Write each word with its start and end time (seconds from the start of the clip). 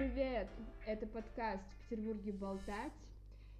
привет! 0.00 0.48
Это 0.86 1.06
подкаст 1.06 1.62
в 1.62 1.90
Петербурге 1.90 2.32
болтать. 2.32 3.06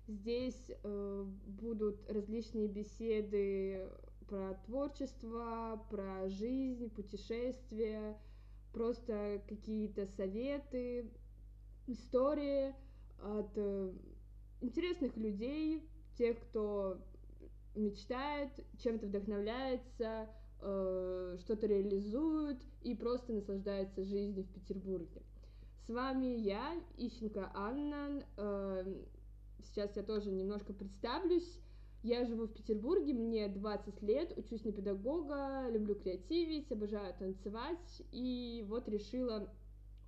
Здесь 0.09 0.71
э, 0.71 1.25
будут 1.47 2.11
различные 2.11 2.67
беседы 2.67 3.87
про 4.27 4.55
творчество, 4.65 5.85
про 5.91 6.31
жизнь, 6.31 6.89
путешествия, 6.89 8.17
просто 8.73 9.43
какие-то 9.51 10.07
советы, 10.07 11.11
истории 11.87 12.75
от 13.23 13.53
э, 13.57 13.93
интересных 14.63 15.19
людей, 15.19 15.87
тех, 16.17 16.41
кто 16.41 17.03
мечтает, 17.75 18.49
чем-то 18.83 19.09
вдохновляется, 19.09 20.27
э, 20.63 21.37
что-то 21.41 21.67
реализует 21.67 22.63
и 22.81 22.95
просто 22.95 23.35
наслаждается 23.35 24.05
жизнью 24.05 24.45
в 24.45 24.55
Петербурге. 24.55 25.21
Вами 25.91 26.27
я, 26.39 26.81
Ищенко 26.99 27.51
Анна. 27.53 28.23
Э, 28.37 28.85
сейчас 29.65 29.97
я 29.97 30.05
тоже 30.05 30.31
немножко 30.31 30.73
представлюсь. 30.73 31.59
Я 32.05 32.25
живу 32.27 32.45
в 32.45 32.53
Петербурге, 32.53 33.13
мне 33.13 33.49
20 33.49 34.01
лет, 34.03 34.33
учусь 34.39 34.65
на 34.65 34.71
педагога, 34.71 35.69
люблю 35.69 35.97
креативить, 35.97 36.71
обожаю 36.71 37.13
танцевать, 37.19 38.03
и 38.13 38.65
вот 38.69 38.89
решила 38.89 39.53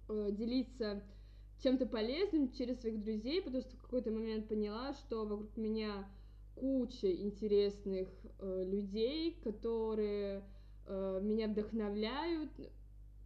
э, 0.08 0.28
делиться 0.30 1.02
чем-то 1.64 1.86
полезным 1.86 2.52
через 2.52 2.80
своих 2.80 3.00
друзей, 3.00 3.42
потому 3.42 3.62
что 3.62 3.76
в 3.76 3.80
какой-то 3.80 4.12
момент 4.12 4.46
поняла, 4.48 4.94
что 4.94 5.26
вокруг 5.26 5.56
меня 5.56 6.08
куча 6.54 7.12
интересных 7.12 8.08
э, 8.38 8.64
людей, 8.68 9.36
которые 9.42 10.44
э, 10.86 11.20
меня 11.20 11.48
вдохновляют, 11.48 12.52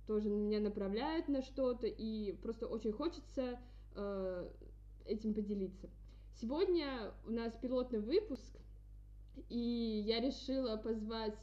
тоже 0.07 0.29
меня 0.29 0.61
направляют 0.61 1.29
на 1.29 1.43
что-то, 1.43 1.87
и 1.87 2.33
просто 2.43 2.67
очень 2.67 2.93
хочется 2.93 3.59
э, 3.95 4.49
этим 5.05 5.35
поделиться. 5.35 5.89
Сегодня 6.41 7.13
у 7.27 7.31
нас 7.31 7.53
пилотный 7.61 8.01
выпуск, 8.01 8.57
и 9.49 10.05
я 10.07 10.21
решила 10.21 10.77
позвать 10.77 11.35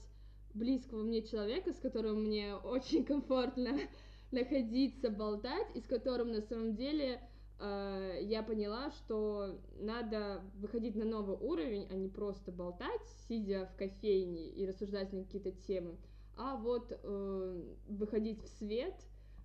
близкого 0.54 1.04
мне 1.04 1.22
человека, 1.24 1.74
с 1.74 1.80
которым 1.80 2.26
мне 2.26 2.56
очень 2.56 3.04
комфортно 3.04 3.78
находиться, 4.32 5.10
болтать, 5.10 5.68
и 5.76 5.82
с 5.82 5.88
которым 5.88 6.32
на 6.32 6.42
самом 6.42 6.76
деле 6.76 7.22
э, 7.60 8.20
я 8.22 8.44
поняла, 8.44 8.92
что 8.92 9.60
надо 9.80 10.44
выходить 10.56 10.96
на 10.96 11.06
новый 11.06 11.38
уровень, 11.38 11.88
а 11.90 11.96
не 11.96 12.08
просто 12.08 12.52
болтать, 12.52 13.02
сидя 13.28 13.70
в 13.74 13.78
кофейне 13.78 14.50
и 14.50 14.66
рассуждать 14.66 15.12
на 15.12 15.24
какие-то 15.24 15.52
темы, 15.52 15.98
а 16.36 16.56
вот 16.56 16.92
э, 16.92 17.64
выходить 17.88 18.42
в 18.42 18.48
свет, 18.58 18.96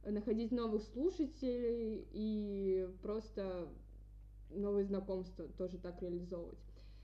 находить 0.05 0.53
новых 0.53 0.83
слушателей 0.83 2.07
и 2.13 2.89
просто 3.03 3.69
новые 4.51 4.85
знакомства 4.85 5.47
тоже 5.59 5.79
так 5.79 6.01
реализовывать. 6.03 6.59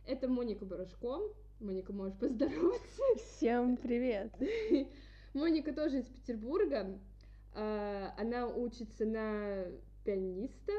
Это 0.06 0.28
Моника 0.28 0.64
Барашко. 0.64 1.20
Моника, 1.60 1.92
можешь 1.92 2.18
поздороваться. 2.18 3.02
Всем 3.16 3.76
привет. 3.76 4.32
Моника 5.34 5.72
тоже 5.72 6.00
из 6.00 6.06
Петербурга. 6.06 6.98
А, 7.54 8.14
она 8.18 8.48
учится 8.48 9.04
на 9.06 9.64
пианиста. 10.04 10.72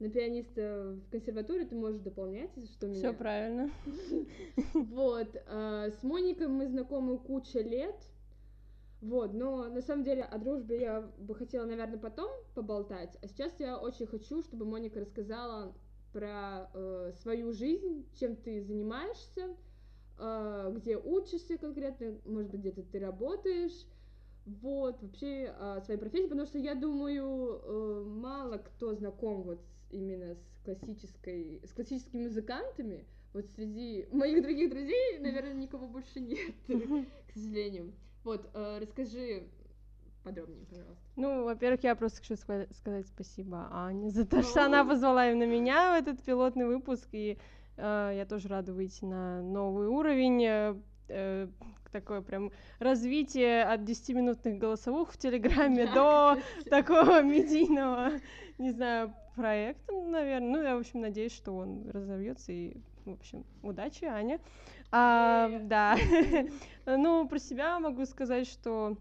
На 0.00 0.08
пианиста 0.08 0.96
в 1.06 1.10
консерватории 1.10 1.64
ты 1.64 1.74
можешь 1.74 2.00
дополнять, 2.00 2.50
если 2.56 2.72
что 2.72 2.86
меня. 2.86 2.98
Все 2.98 3.12
правильно. 3.12 3.70
Вот. 4.74 5.28
А, 5.46 5.90
с 5.90 6.02
Моникой 6.02 6.48
мы 6.48 6.68
знакомы 6.68 7.18
куча 7.18 7.60
лет. 7.60 7.96
Вот, 9.00 9.32
но 9.32 9.68
на 9.68 9.80
самом 9.80 10.02
деле 10.02 10.22
о 10.22 10.38
дружбе 10.38 10.80
я 10.80 11.00
бы 11.18 11.34
хотела, 11.34 11.64
наверное, 11.66 11.98
потом 11.98 12.30
поболтать. 12.54 13.16
А 13.22 13.28
сейчас 13.28 13.52
я 13.60 13.78
очень 13.78 14.06
хочу, 14.06 14.42
чтобы 14.42 14.64
Моника 14.64 15.00
рассказала 15.00 15.72
про 16.12 16.68
э, 16.74 17.12
свою 17.22 17.52
жизнь, 17.52 18.06
чем 18.18 18.34
ты 18.34 18.60
занимаешься, 18.62 19.56
э, 20.18 20.72
где 20.76 20.96
учишься 20.96 21.58
конкретно, 21.58 22.18
может 22.24 22.50
быть, 22.50 22.60
где-то 22.60 22.82
ты 22.82 22.98
работаешь. 22.98 23.86
Вот, 24.46 25.00
вообще 25.02 25.54
о 25.60 25.80
своей 25.82 26.00
профессии, 26.00 26.28
потому 26.28 26.46
что 26.46 26.58
я 26.58 26.74
думаю, 26.74 27.60
э, 27.62 28.04
мало 28.06 28.56
кто 28.56 28.94
знаком 28.94 29.42
вот 29.42 29.60
именно 29.90 30.34
с 30.34 30.64
классической, 30.64 31.62
с 31.64 31.72
классическими 31.72 32.24
музыкантами. 32.24 33.06
Вот 33.32 33.46
среди 33.54 34.08
моих 34.10 34.42
других 34.42 34.70
друзей, 34.70 35.18
наверное, 35.20 35.52
никого 35.52 35.86
больше 35.86 36.18
нет, 36.18 36.54
к 36.66 37.32
сожалению. 37.34 37.92
Вот, 38.24 38.48
э, 38.54 38.78
расскажи 38.80 39.44
подробнее, 40.22 40.66
пожалуйста. 40.66 41.04
Ну, 41.16 41.44
во-первых, 41.44 41.82
я 41.84 41.94
просто 41.94 42.20
хочу 42.20 42.36
сказать 42.36 43.06
спасибо 43.06 43.68
Ане 43.72 44.10
за 44.10 44.26
то, 44.26 44.42
что 44.42 44.64
она 44.64 44.84
позвала 44.84 45.30
именно 45.30 45.46
меня 45.46 45.92
в 45.92 46.02
этот 46.02 46.22
пилотный 46.22 46.66
выпуск, 46.66 47.08
и 47.12 47.38
э, 47.76 48.12
я 48.16 48.26
тоже 48.26 48.48
рада 48.48 48.72
выйти 48.72 49.04
на 49.04 49.42
новый 49.42 49.88
уровень, 49.88 50.44
э, 50.44 50.74
э 51.08 51.48
такое 51.90 52.20
прям 52.20 52.52
развитие 52.80 53.62
от 53.64 53.80
10-минутных 53.80 54.58
голосовых 54.58 55.10
в 55.12 55.16
Телеграме 55.16 55.86
до 55.94 56.36
такого 56.68 57.22
медийного, 57.22 58.10
не 58.58 58.72
знаю, 58.72 59.14
проекта, 59.34 59.92
наверное. 59.92 60.50
Ну, 60.50 60.62
я, 60.62 60.76
в 60.76 60.80
общем, 60.80 61.00
надеюсь, 61.00 61.32
что 61.32 61.56
он 61.56 61.88
разовьется 61.90 62.52
и, 62.52 62.76
в 63.12 63.20
общем, 63.20 63.44
удачи, 63.62 64.04
Аня. 64.04 64.40
А, 64.90 65.50
да. 65.62 65.96
ну, 66.86 67.28
про 67.28 67.38
себя 67.38 67.78
могу 67.78 68.04
сказать, 68.06 68.46
что 68.46 68.96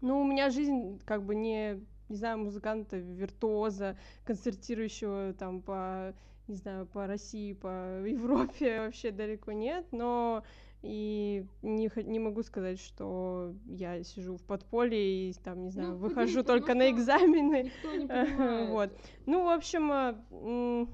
ну, 0.00 0.20
у 0.20 0.24
меня 0.24 0.50
жизнь 0.50 1.00
как 1.04 1.24
бы 1.24 1.34
не, 1.34 1.80
не 2.08 2.16
знаю, 2.16 2.38
музыканта, 2.38 2.96
виртуоза, 2.96 3.96
концертирующего 4.24 5.34
там 5.34 5.60
по, 5.60 6.14
не 6.48 6.56
знаю, 6.56 6.86
по 6.86 7.06
России, 7.06 7.52
по 7.52 7.68
Европе 8.06 8.80
вообще 8.80 9.10
далеко 9.10 9.52
нет, 9.52 9.86
но 9.92 10.42
и 10.82 11.44
не, 11.60 11.90
не 12.04 12.18
могу 12.18 12.42
сказать, 12.42 12.80
что 12.80 13.54
я 13.66 14.02
сижу 14.02 14.36
в 14.36 14.42
подполье 14.42 15.28
и 15.28 15.34
там, 15.34 15.62
не 15.64 15.70
знаю, 15.70 15.90
ну, 15.90 15.96
выхожу 15.96 16.42
только 16.42 16.74
на 16.74 16.90
экзамены. 16.90 17.70
вот. 18.70 18.90
Ну, 19.26 19.44
в 19.44 19.48
общем, 19.48 20.88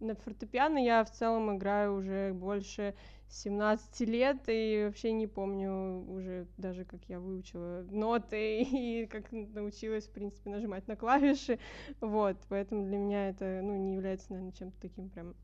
на 0.00 0.14
фортепиано. 0.14 0.78
Я 0.78 1.04
в 1.04 1.10
целом 1.10 1.56
играю 1.56 1.94
уже 1.94 2.32
больше 2.32 2.94
17 3.28 4.00
лет 4.08 4.38
и 4.48 4.84
вообще 4.86 5.12
не 5.12 5.26
помню 5.26 6.04
уже 6.08 6.48
даже 6.56 6.84
как 6.84 7.00
я 7.08 7.20
выучила 7.20 7.86
ноты 7.90 8.62
и 8.62 9.06
как 9.06 9.30
научилась 9.30 10.06
в 10.06 10.12
принципе 10.12 10.50
нажимать 10.50 10.88
на 10.88 10.96
клавиши. 10.96 11.58
Вот 12.00 12.36
поэтому 12.48 12.86
для 12.86 12.98
меня 12.98 13.28
это 13.28 13.60
ну 13.62 13.76
не 13.76 13.94
является 13.94 14.32
наверное 14.32 14.52
чем-то 14.52 14.80
таким 14.80 15.10
прям 15.10 15.34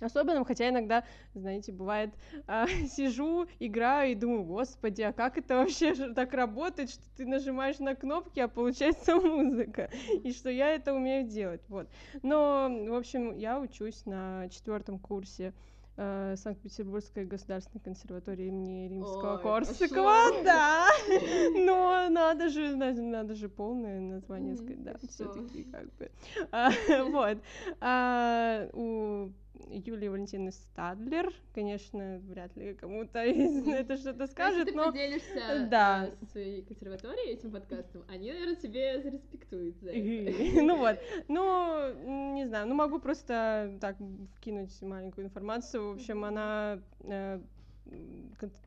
особенным, 0.00 0.44
хотя 0.44 0.68
иногда, 0.68 1.04
знаете, 1.34 1.72
бывает, 1.72 2.10
э, 2.46 2.66
сижу, 2.88 3.46
играю 3.58 4.12
и 4.12 4.14
думаю, 4.14 4.44
господи, 4.44 5.02
а 5.02 5.12
как 5.12 5.38
это 5.38 5.56
вообще 5.56 5.94
так 6.12 6.34
работает, 6.34 6.90
что 6.90 7.02
ты 7.16 7.26
нажимаешь 7.26 7.78
на 7.78 7.94
кнопки, 7.94 8.40
а 8.40 8.48
получается 8.48 9.16
музыка, 9.20 9.90
и 10.22 10.32
что 10.32 10.50
я 10.50 10.74
это 10.74 10.92
умею 10.94 11.26
делать, 11.26 11.62
вот. 11.68 11.88
Но, 12.22 12.68
в 12.88 12.94
общем, 12.94 13.36
я 13.36 13.58
учусь 13.58 14.04
на 14.06 14.48
четвертом 14.50 14.98
курсе 14.98 15.54
э, 15.96 16.34
Санкт-Петербургской 16.36 17.24
государственной 17.24 17.80
консерватории 17.82 18.46
имени 18.46 18.88
Римского 18.88 19.36
Ой, 19.36 19.42
Корсакова, 19.42 20.42
да, 20.44 20.88
но 21.54 22.08
надо 22.10 22.48
же, 22.50 22.76
надо, 22.76 23.00
надо 23.00 23.34
же 23.34 23.48
полное 23.48 24.00
название 24.00 24.56
сказать, 24.56 24.82
да, 24.82 24.96
все-таки 25.08 25.64
как 25.64 25.92
бы, 25.94 26.10
а, 26.52 26.70
вот, 27.04 27.38
а, 27.80 28.68
у 28.74 29.30
Юлии 29.68 30.08
Валентины 30.08 30.52
Стадлер. 30.52 31.32
Конечно, 31.54 32.20
вряд 32.28 32.56
ли 32.56 32.74
кому-то 32.74 33.18
это 33.20 33.96
что-то 33.96 34.26
скажет, 34.26 34.74
но... 34.74 34.86
Поделишься 34.86 35.66
да. 35.70 36.10
со 36.20 36.26
своей 36.26 36.62
консерваторией 36.62 37.34
этим 37.34 37.50
подкастом, 37.50 38.04
они, 38.08 38.32
наверное, 38.32 38.56
тебе 38.56 39.02
зареспектуют 39.02 39.76
за 39.80 39.90
это. 39.90 40.62
Ну 40.66 40.78
вот, 40.78 40.98
ну, 41.28 42.32
не 42.34 42.46
знаю, 42.46 42.66
ну 42.66 42.74
могу 42.74 42.98
просто 42.98 43.76
так 43.80 43.96
вкинуть 44.36 44.80
маленькую 44.82 45.26
информацию. 45.26 45.92
В 45.92 45.94
общем, 45.94 46.24
она 46.24 46.80
э, 47.04 47.40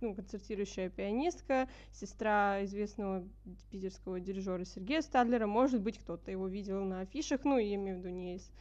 ну, 0.02 0.16
концертирующая 0.16 0.90
пианистка, 0.90 1.68
сестра 1.92 2.64
известного 2.64 3.28
питерского 3.72 4.20
дирижера 4.20 4.64
Сергея 4.66 5.02
Стадлера. 5.02 5.48
Может 5.48 5.82
быть, 5.82 5.98
кто-то 5.98 6.32
его 6.32 6.48
видел 6.48 6.84
на 6.84 7.02
афишах, 7.02 7.44
ну, 7.44 7.58
я 7.58 7.76
имею 7.76 7.98
в 7.98 8.00
виду 8.00 8.10
не 8.10 8.36
из 8.36 8.52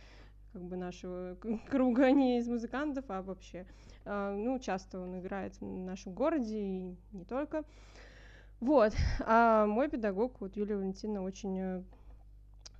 как 0.52 0.62
бы 0.62 0.76
нашего 0.76 1.36
круга 1.70 2.10
не 2.10 2.38
из 2.38 2.48
музыкантов, 2.48 3.04
а 3.08 3.22
вообще. 3.22 3.66
А, 4.04 4.34
ну, 4.34 4.58
часто 4.58 5.00
он 5.00 5.18
играет 5.18 5.60
в 5.60 5.64
нашем 5.64 6.14
городе 6.14 6.58
и 6.58 6.96
не 7.12 7.24
только. 7.24 7.64
Вот. 8.60 8.92
А 9.20 9.66
мой 9.66 9.88
педагог, 9.88 10.40
вот 10.40 10.56
Юлия 10.56 10.76
Валентиновна, 10.76 11.22
очень 11.22 11.58
э, 11.58 11.82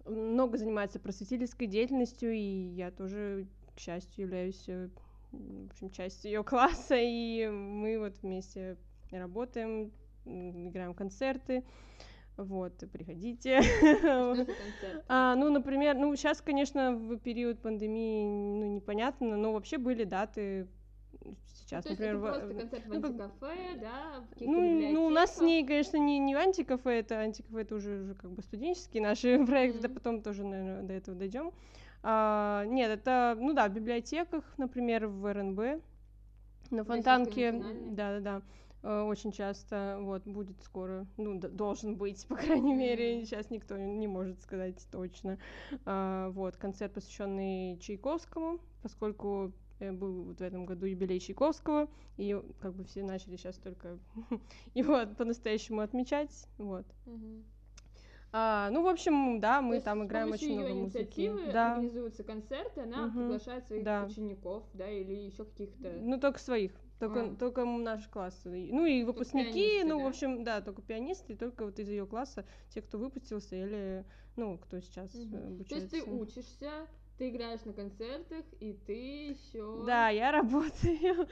много 0.07 0.59
занимается 0.59 0.99
просветительской 0.99 1.67
деятельностью, 1.67 2.33
и 2.33 2.39
я 2.75 2.91
тоже, 2.91 3.47
к 3.77 3.79
счастью, 3.79 4.25
являюсь 4.25 4.65
э, 4.69 4.89
в 5.33 5.71
общем, 5.71 5.91
частью 5.91 6.31
ее 6.31 6.45
класса, 6.45 6.97
и 6.99 7.47
мы 7.49 7.99
вот 7.99 8.17
вместе 8.23 8.77
работаем, 9.11 9.93
играем 10.25 10.95
концерты, 10.95 11.65
Вот, 12.39 12.85
приходите. 12.93 13.61
а, 15.09 15.35
ну, 15.35 15.51
например, 15.51 15.97
ну, 15.97 16.15
сейчас, 16.15 16.41
конечно, 16.41 16.93
в 16.93 17.19
период 17.19 17.59
пандемии, 17.61 18.25
ну, 18.25 18.77
непонятно, 18.77 19.37
но 19.37 19.53
вообще 19.53 19.77
были 19.77 20.05
даты 20.05 20.69
сейчас, 21.47 21.85
ну, 21.85 21.91
например, 21.91 22.17
это 22.17 22.21
просто 22.21 22.55
концерт 22.55 22.85
в 22.85 22.89
ну, 22.89 22.95
антикафе, 22.95 23.79
да, 23.81 24.25
в 24.37 24.41
ну, 24.41 24.93
ну, 24.93 25.07
у 25.07 25.11
нас 25.11 25.37
с 25.37 25.41
ней, 25.41 25.67
конечно, 25.67 25.97
не, 25.97 26.21
не 26.21 26.35
антикафе, 26.35 27.01
это 27.01 27.19
антикафе, 27.19 27.61
это 27.63 27.75
уже, 27.75 28.03
уже 28.03 28.15
как 28.15 28.31
бы 28.31 28.43
студенческий 28.43 29.01
наш 29.01 29.21
проект, 29.47 29.77
mm-hmm. 29.77 29.81
да 29.81 29.89
потом 29.89 30.23
тоже, 30.23 30.45
наверное, 30.45 30.83
до 30.83 30.95
этого 30.95 31.17
дойдем. 31.17 31.53
А, 32.03 32.65
нет, 32.67 32.91
это, 32.91 33.37
ну 33.39 33.53
да, 33.53 33.69
в 33.69 33.73
библиотеках, 33.73 34.45
например, 34.57 35.09
в 35.09 35.33
РНБ, 35.33 35.83
на 36.71 36.85
Фонтанке, 36.85 37.53
да-да-да, 37.91 38.43
очень 38.89 39.33
часто, 39.33 39.99
вот, 40.01 40.25
будет 40.25 40.63
скоро, 40.63 41.07
ну, 41.19 41.39
должен 41.39 41.97
быть, 41.97 42.27
по 42.29 42.37
крайней 42.37 42.75
мере, 42.75 43.25
сейчас 43.25 43.51
никто 43.51 43.77
не 43.77 44.07
может 44.07 44.41
сказать 44.43 44.87
точно. 44.91 45.39
А, 45.85 46.31
вот, 46.31 46.57
концерт, 46.57 46.95
посвященный 46.95 47.79
Чайковскому, 47.79 48.61
поскольку 48.83 49.53
э, 49.79 49.93
был 49.93 50.25
вот 50.25 50.39
в 50.39 50.43
этом 50.43 50.65
году 50.65 50.87
юбилей 50.87 51.21
Чайковского, 51.21 51.89
и 52.17 52.41
как 52.61 52.75
бы 52.75 52.85
все 52.85 53.03
начали 53.03 53.37
сейчас 53.37 53.57
только 53.57 53.99
его 54.75 55.07
по-настоящему 55.17 55.81
отмечать, 55.81 56.49
вот. 56.57 56.87
А, 58.31 58.69
ну, 58.71 58.83
в 58.83 58.89
общем, 58.89 59.41
да, 59.41 59.63
мы 59.63 59.79
То 59.79 59.87
там 59.87 60.05
играем 60.05 60.33
очень 60.33 60.59
много 60.59 60.75
музыки. 60.75 61.33
Да. 61.53 61.73
организуются 61.73 62.25
концерты, 62.25 62.83
она 62.83 63.07
угу. 63.07 63.19
приглашает 63.19 63.67
своих 63.67 63.85
да. 63.85 64.05
учеников, 64.05 64.65
да, 64.75 64.89
или 64.89 65.15
еще 65.15 65.45
каких-то. 65.45 65.93
Ну, 66.01 66.21
только 66.21 66.39
своих. 66.39 66.73
Только, 66.99 67.27
а. 67.27 67.35
только 67.37 67.65
наш 67.65 68.09
класс. 68.09 68.41
Ну 68.45 68.85
и 68.85 69.05
выпускники, 69.05 69.85
ну, 69.85 69.99
да? 69.99 70.05
в 70.05 70.07
общем, 70.09 70.45
да, 70.45 70.61
только 70.61 70.83
пианисты, 70.83 71.37
только 71.37 71.65
вот 71.65 71.79
из 71.79 71.89
ее 71.89 72.07
класса 72.07 72.45
те, 72.71 72.83
кто 72.83 72.99
выпустился, 72.99 73.55
или, 73.55 74.05
ну, 74.37 74.59
кто 74.59 74.81
сейчас 74.81 75.15
угу. 75.15 75.37
обучается. 75.37 75.91
То 75.91 75.97
есть 75.97 76.07
ты 76.07 76.11
учишься, 76.11 76.71
ты 77.19 77.31
играешь 77.31 77.65
на 77.65 77.73
концертах, 77.73 78.45
и 78.61 78.73
ты 78.73 79.29
еще. 79.31 79.85
Да, 79.87 80.09
я 80.09 80.33
работаю. 80.33 81.29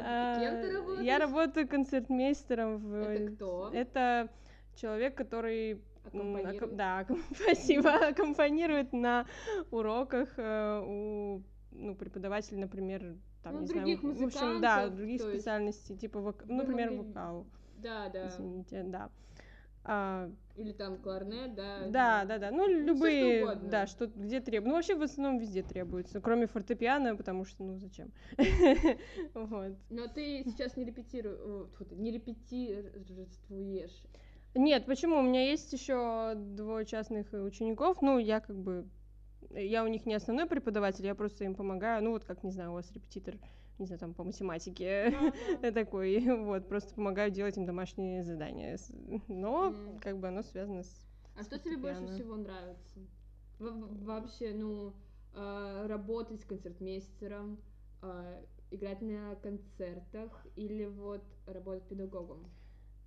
А, 0.00 0.40
кем 0.40 0.62
ты 0.62 0.72
работаешь? 0.72 1.06
Я 1.06 1.18
работаю 1.18 1.68
концертмейстером 1.68 2.78
в. 2.78 2.94
Это 2.94 3.32
кто? 3.32 3.70
Это 3.72 4.30
человек, 4.74 5.14
который 5.14 5.82
Аккомпанирует? 6.06 6.76
Да, 6.76 7.06
спасибо. 7.34 7.94
Аккомпанирует 8.08 8.92
на 8.92 9.26
уроках 9.70 10.28
э, 10.36 10.82
у 10.86 11.42
ну, 11.72 11.94
преподавателей, 11.94 12.60
например, 12.60 13.16
там, 13.46 13.54
ну, 13.54 13.60
не 13.60 13.66
других 13.66 14.00
знаю, 14.00 14.16
в 14.16 14.24
общем, 14.24 14.60
да, 14.60 14.88
других 14.88 15.20
специальностей, 15.20 15.92
есть... 15.92 16.00
типа, 16.00 16.18
вок... 16.18 16.44
ну, 16.46 16.56
например, 16.56 16.90
могли... 16.90 17.06
вокал. 17.06 17.46
Да, 17.78 18.08
да. 18.08 18.28
Извините, 18.28 18.82
да. 18.82 19.08
А, 19.84 20.28
Или 20.56 20.72
там 20.72 20.96
кларнет, 20.96 21.54
да. 21.54 21.86
Да, 21.86 22.24
да, 22.24 22.38
да. 22.38 22.50
Ну, 22.50 22.66
любые, 22.66 23.46
что 23.46 23.54
да, 23.54 23.86
что 23.86 24.06
где 24.08 24.40
требуют. 24.40 24.68
Ну, 24.68 24.74
вообще 24.74 24.96
в 24.96 25.02
основном 25.02 25.38
везде 25.38 25.62
требуется, 25.62 26.20
кроме 26.20 26.48
фортепиано, 26.48 27.14
потому 27.14 27.44
что, 27.44 27.62
ну, 27.62 27.78
зачем? 27.78 28.10
Вот. 29.34 29.76
Но 29.90 30.08
ты 30.08 30.42
сейчас 30.44 30.76
не 30.76 30.84
репетируешь, 30.84 31.68
не 31.92 32.10
репетируешь. 32.10 34.02
Нет, 34.56 34.86
почему? 34.86 35.18
У 35.18 35.22
меня 35.22 35.48
есть 35.48 35.72
еще 35.72 36.32
двое 36.34 36.84
частных 36.84 37.32
учеников. 37.32 38.02
Ну, 38.02 38.18
я 38.18 38.40
как 38.40 38.56
бы 38.56 38.88
я 39.50 39.84
у 39.84 39.88
них 39.88 40.06
не 40.06 40.14
основной 40.14 40.46
преподаватель, 40.46 41.06
я 41.06 41.14
просто 41.14 41.44
им 41.44 41.54
помогаю. 41.54 42.02
Ну, 42.02 42.10
вот 42.12 42.24
как, 42.24 42.42
не 42.42 42.50
знаю, 42.50 42.70
у 42.70 42.74
вас 42.74 42.90
репетитор, 42.92 43.36
не 43.78 43.86
знаю, 43.86 44.00
там 44.00 44.14
по 44.14 44.24
математике 44.24 45.12
такой, 45.74 46.20
вот, 46.44 46.68
просто 46.68 46.94
помогаю 46.94 47.30
делать 47.30 47.56
им 47.56 47.66
домашние 47.66 48.24
задания. 48.24 48.78
Но, 49.28 49.74
как 50.00 50.18
бы, 50.18 50.28
оно 50.28 50.42
связано 50.42 50.82
с. 50.82 51.06
А 51.38 51.42
что 51.42 51.58
тебе 51.58 51.76
больше 51.76 52.06
всего 52.06 52.36
нравится? 52.36 53.00
Вообще, 53.58 54.52
ну, 54.54 54.92
а, 55.34 55.86
работать 55.86 56.44
концертмейстером, 56.44 57.58
а, 58.02 58.42
играть 58.70 59.00
на 59.02 59.34
концертах 59.36 60.46
или 60.56 60.86
вот 60.86 61.22
работать 61.46 61.84
педагогом? 61.84 62.46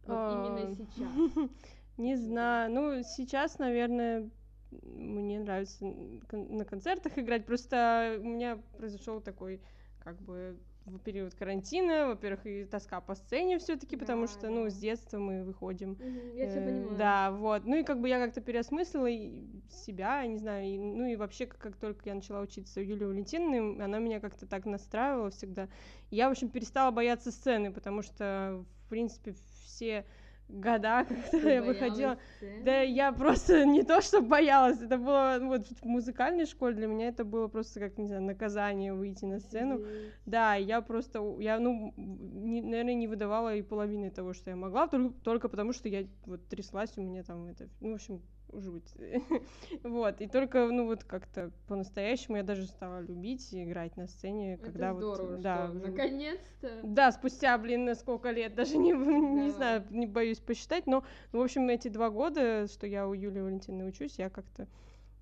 Вот 0.06 0.32
именно 0.32 0.76
сейчас. 0.76 1.50
Не 1.98 2.16
знаю. 2.16 2.72
Ну, 2.72 3.04
сейчас, 3.04 3.60
наверное, 3.60 4.30
мне 4.72 5.40
нравится 5.40 5.86
на 6.32 6.66
концертах 6.66 7.18
играть. 7.18 7.46
Просто 7.46 8.20
у 8.20 8.28
меня 8.28 8.60
произошел 8.78 9.22
такой, 9.22 9.62
как 10.04 10.20
бы, 10.22 10.58
в 10.86 11.00
период 11.00 11.36
карантина, 11.36 12.08
во-первых, 12.08 12.46
и 12.46 12.66
тоска 12.66 13.02
по 13.02 13.16
сцене 13.16 13.60
все-таки, 13.60 13.96
да, 13.96 14.02
потому 14.02 14.28
что, 14.28 14.44
да. 14.44 14.50
ну, 14.50 14.70
с 14.70 14.76
детства 14.76 15.20
мы 15.20 15.44
выходим. 15.44 15.92
Угу, 15.92 16.38
я 16.38 16.50
тебя 16.50 16.62
понимаю. 16.62 16.98
Да, 16.98 17.32
вот. 17.32 17.66
Ну 17.66 17.76
и 17.76 17.84
как 17.84 18.00
бы 18.02 18.10
я 18.10 18.20
как-то 18.20 18.42
переосмыслила 18.42 19.10
себя, 19.70 20.26
не 20.26 20.38
знаю, 20.38 20.66
и, 20.66 20.78
ну 20.78 21.06
и 21.06 21.16
вообще, 21.16 21.46
как, 21.46 21.60
как 21.60 21.76
только 21.76 22.02
я 22.06 22.16
начала 22.16 22.42
учиться 22.42 22.80
у 22.80 22.84
Юлии 22.84 23.06
Валентиновны, 23.06 23.82
она 23.82 24.00
меня 24.00 24.20
как-то 24.20 24.48
так 24.48 24.66
настраивала 24.66 25.30
всегда. 25.30 25.68
Я, 26.10 26.30
в 26.30 26.32
общем, 26.32 26.50
перестала 26.50 26.92
бояться 26.92 27.32
сцены, 27.32 27.72
потому 27.72 28.02
что, 28.02 28.64
в 28.86 28.90
принципе, 28.90 29.36
все 29.64 30.06
года, 30.50 31.06
когда 31.32 31.52
я 31.52 31.62
выходила. 31.62 32.18
Да 32.66 32.82
я 32.82 33.12
просто 33.12 33.66
не 33.66 33.84
то, 33.84 34.02
что 34.02 34.22
боялась, 34.22 34.82
это 34.82 34.98
было 34.98 35.38
ну, 35.40 35.48
вот 35.50 35.68
в 35.68 35.86
музыкальной 35.86 36.46
школе 36.46 36.76
для 36.76 36.88
меня 36.88 37.08
это 37.08 37.24
было 37.24 37.48
просто 37.48 37.80
как, 37.80 37.98
не 37.98 38.08
знаю, 38.08 38.24
наказание 38.24 38.94
выйти 38.94 39.26
на 39.26 39.40
сцену. 39.40 39.82
Да, 40.26 40.56
я 40.56 40.82
просто, 40.82 41.24
я, 41.40 41.60
ну, 41.60 41.94
не, 41.96 42.62
наверное, 42.62 42.96
не 42.96 43.08
выдавала 43.08 43.56
и 43.56 43.62
половины 43.62 44.10
того, 44.10 44.34
что 44.34 44.50
я 44.50 44.56
могла, 44.56 44.88
только, 44.88 45.14
только 45.24 45.50
потому, 45.50 45.74
что 45.74 45.88
я 45.90 46.06
вот 46.26 46.46
тряслась, 46.48 46.98
у 46.98 47.02
меня 47.02 47.24
там 47.24 47.46
это, 47.48 47.70
ну, 47.80 47.92
в 47.92 47.96
общем, 47.96 48.22
жуть. 48.54 48.94
вот, 49.84 50.22
и 50.22 50.28
только, 50.28 50.68
ну, 50.68 50.86
вот 50.86 51.04
как-то 51.04 51.52
по-настоящему 51.68 52.38
я 52.38 52.44
даже 52.44 52.66
стала 52.66 53.02
любить 53.02 53.48
играть 53.54 53.98
на 53.98 54.08
сцене, 54.08 54.54
Это 54.54 54.66
когда 54.66 54.94
здорово, 54.94 55.32
вот... 55.32 55.42
Да, 55.42 55.68
наконец-то! 55.68 56.80
Да, 56.84 57.12
спустя, 57.12 57.58
блин, 57.58 57.86
на 57.86 57.96
сколько 57.96 58.32
лет, 58.32 58.56
даже 58.56 58.78
не, 58.78 58.94
да. 58.94 59.00
не 59.00 59.50
знаю, 59.50 59.86
не 59.90 60.08
боюсь 60.08 60.40
посчитать, 60.40 60.88
но, 60.88 61.04
в 61.32 61.40
общем, 61.40 61.70
эти 61.70 61.88
два 61.88 62.10
года, 62.10 62.68
что 62.68 62.88
я 62.88 63.08
у 63.08 63.14
Юлии 63.14 63.42
Валентиновны 63.42 63.86
учусь, 63.86 64.20
я 64.20 64.30
как-то 64.30 64.68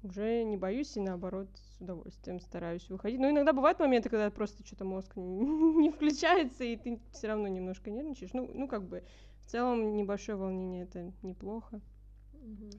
уже 0.04 0.44
не 0.44 0.58
боюсь 0.58 0.96
и 0.96 1.02
наоборот 1.02 1.48
с 1.56 1.82
удовольствием 1.82 2.40
стараюсь 2.40 2.88
выходить. 2.90 3.20
Но 3.20 3.30
иногда 3.30 3.54
бывают 3.54 3.80
моменты, 3.80 4.10
когда 4.10 4.30
просто 4.30 4.66
что-то 4.66 4.86
мозг 4.86 5.12
не 5.16 5.90
включается, 5.90 6.64
и 6.64 6.76
ты 6.76 7.00
все 7.12 7.28
равно 7.28 7.48
немножко 7.48 7.90
нервничаешь. 7.90 8.34
Ну, 8.34 8.50
ну, 8.54 8.68
как 8.68 8.84
бы, 8.84 9.04
в 9.42 9.46
целом 9.48 9.96
небольшое 9.96 10.38
волнение 10.38 10.84
это 10.84 11.12
неплохо. 11.22 11.82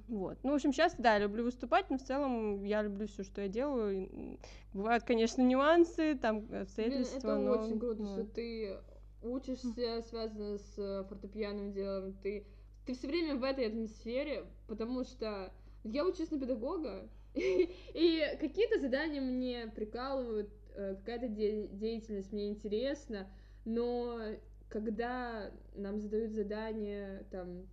Вот. 0.09 0.39
Ну, 0.43 0.53
в 0.53 0.55
общем, 0.55 0.73
сейчас, 0.73 0.95
да, 0.97 1.19
люблю 1.19 1.45
выступать, 1.45 1.91
но 1.91 1.99
в 1.99 2.03
целом 2.03 2.65
я 2.65 2.83
люблю 2.83 3.07
все, 3.07 3.23
что 3.23 3.43
я 3.43 3.49
делаю. 3.49 4.39
Бывают, 4.73 5.05
конечно, 5.05 5.43
нюансы, 5.43 6.15
там 6.15 6.49
обстоятельства, 6.53 7.35
Блин, 7.37 7.47
это 7.47 7.57
но... 7.57 7.65
очень 7.65 7.79
круто, 7.79 8.03
вот. 8.03 8.13
что 8.13 8.25
ты 8.25 8.79
учишься, 9.23 10.03
связано 10.03 10.59
с 10.59 11.07
фортепианным 11.09 11.73
делом, 11.73 12.15
ты, 12.23 12.47
ты 12.87 12.95
все 12.95 13.09
время 13.09 13.37
в 13.37 13.43
этой 13.43 13.67
атмосфере, 13.67 14.45
потому 14.67 15.05
что 15.05 15.53
я 15.85 16.05
учусь 16.07 16.31
на 16.31 16.39
педагога, 16.39 17.09
и 17.35 18.23
какие-то 18.41 18.81
задания 18.81 19.21
мне 19.21 19.67
прикалывают, 19.75 20.51
э, 20.75 20.95
какая-то 20.97 21.29
деятельность 21.29 22.33
мне 22.33 22.49
интересна, 22.49 23.29
но 23.65 24.21
когда 24.69 25.51
нам 25.75 26.01
задают 26.01 26.33
задание, 26.33 27.27
там, 27.31 27.67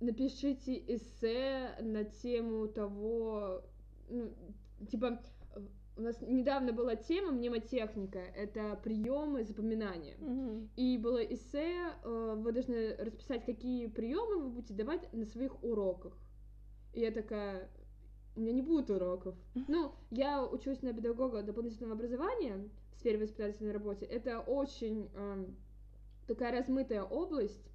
напишите 0.00 0.82
эссе 0.86 1.76
на 1.80 2.04
тему 2.04 2.68
того, 2.68 3.62
ну, 4.08 4.32
типа, 4.90 5.20
у 5.96 6.02
нас 6.02 6.20
недавно 6.22 6.72
была 6.72 6.96
тема 6.96 7.32
мнемотехника, 7.32 8.18
это 8.18 8.78
приемы 8.82 9.44
запоминания. 9.44 10.16
Mm-hmm. 10.16 10.68
И 10.76 10.98
было 10.98 11.22
эссе, 11.22 11.92
э, 12.02 12.34
вы 12.38 12.52
должны 12.52 12.96
расписать, 12.96 13.44
какие 13.44 13.86
приемы 13.86 14.44
вы 14.44 14.48
будете 14.48 14.74
давать 14.74 15.12
на 15.12 15.26
своих 15.26 15.62
уроках. 15.62 16.16
И 16.94 17.00
я 17.00 17.10
такая, 17.10 17.68
у 18.34 18.40
меня 18.40 18.52
не 18.52 18.62
будет 18.62 18.90
уроков. 18.90 19.34
Ну, 19.68 19.92
я 20.10 20.44
учусь 20.44 20.80
на 20.82 20.94
педагога 20.94 21.42
дополнительного 21.42 21.94
образования 21.94 22.68
в 22.92 22.98
сфере 22.98 23.18
воспитательной 23.18 23.72
работы. 23.72 24.06
Это 24.06 24.40
очень 24.40 25.10
э, 25.14 25.46
такая 26.26 26.58
размытая 26.58 27.02
область, 27.02 27.70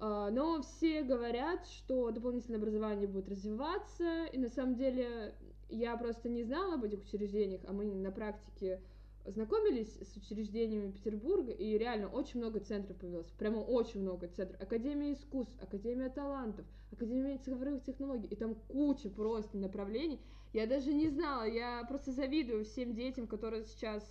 но 0.00 0.60
все 0.62 1.02
говорят, 1.02 1.66
что 1.66 2.10
дополнительное 2.10 2.58
образование 2.58 3.06
будет 3.06 3.28
развиваться, 3.28 4.26
и 4.26 4.38
на 4.38 4.50
самом 4.50 4.74
деле 4.74 5.34
я 5.68 5.96
просто 5.96 6.28
не 6.28 6.42
знала 6.44 6.74
об 6.74 6.84
этих 6.84 7.02
учреждениях, 7.02 7.62
а 7.66 7.72
мы 7.72 7.84
на 7.84 8.10
практике 8.10 8.80
знакомились 9.26 9.96
с 10.02 10.16
учреждениями 10.16 10.90
Петербурга, 10.90 11.50
и 11.52 11.78
реально 11.78 12.08
очень 12.08 12.40
много 12.40 12.60
центров 12.60 12.96
появилось, 12.98 13.30
прямо 13.38 13.58
очень 13.58 14.02
много 14.02 14.28
центров. 14.28 14.60
Академия 14.60 15.14
искусств, 15.14 15.56
Академия 15.62 16.10
талантов, 16.10 16.66
Академия 16.92 17.38
цифровых 17.38 17.82
технологий, 17.84 18.28
и 18.28 18.36
там 18.36 18.54
куча 18.68 19.08
просто 19.08 19.56
направлений. 19.56 20.20
Я 20.52 20.66
даже 20.66 20.92
не 20.92 21.08
знала, 21.08 21.44
я 21.44 21.84
просто 21.88 22.12
завидую 22.12 22.64
всем 22.64 22.94
детям, 22.94 23.26
которые 23.26 23.64
сейчас 23.64 24.04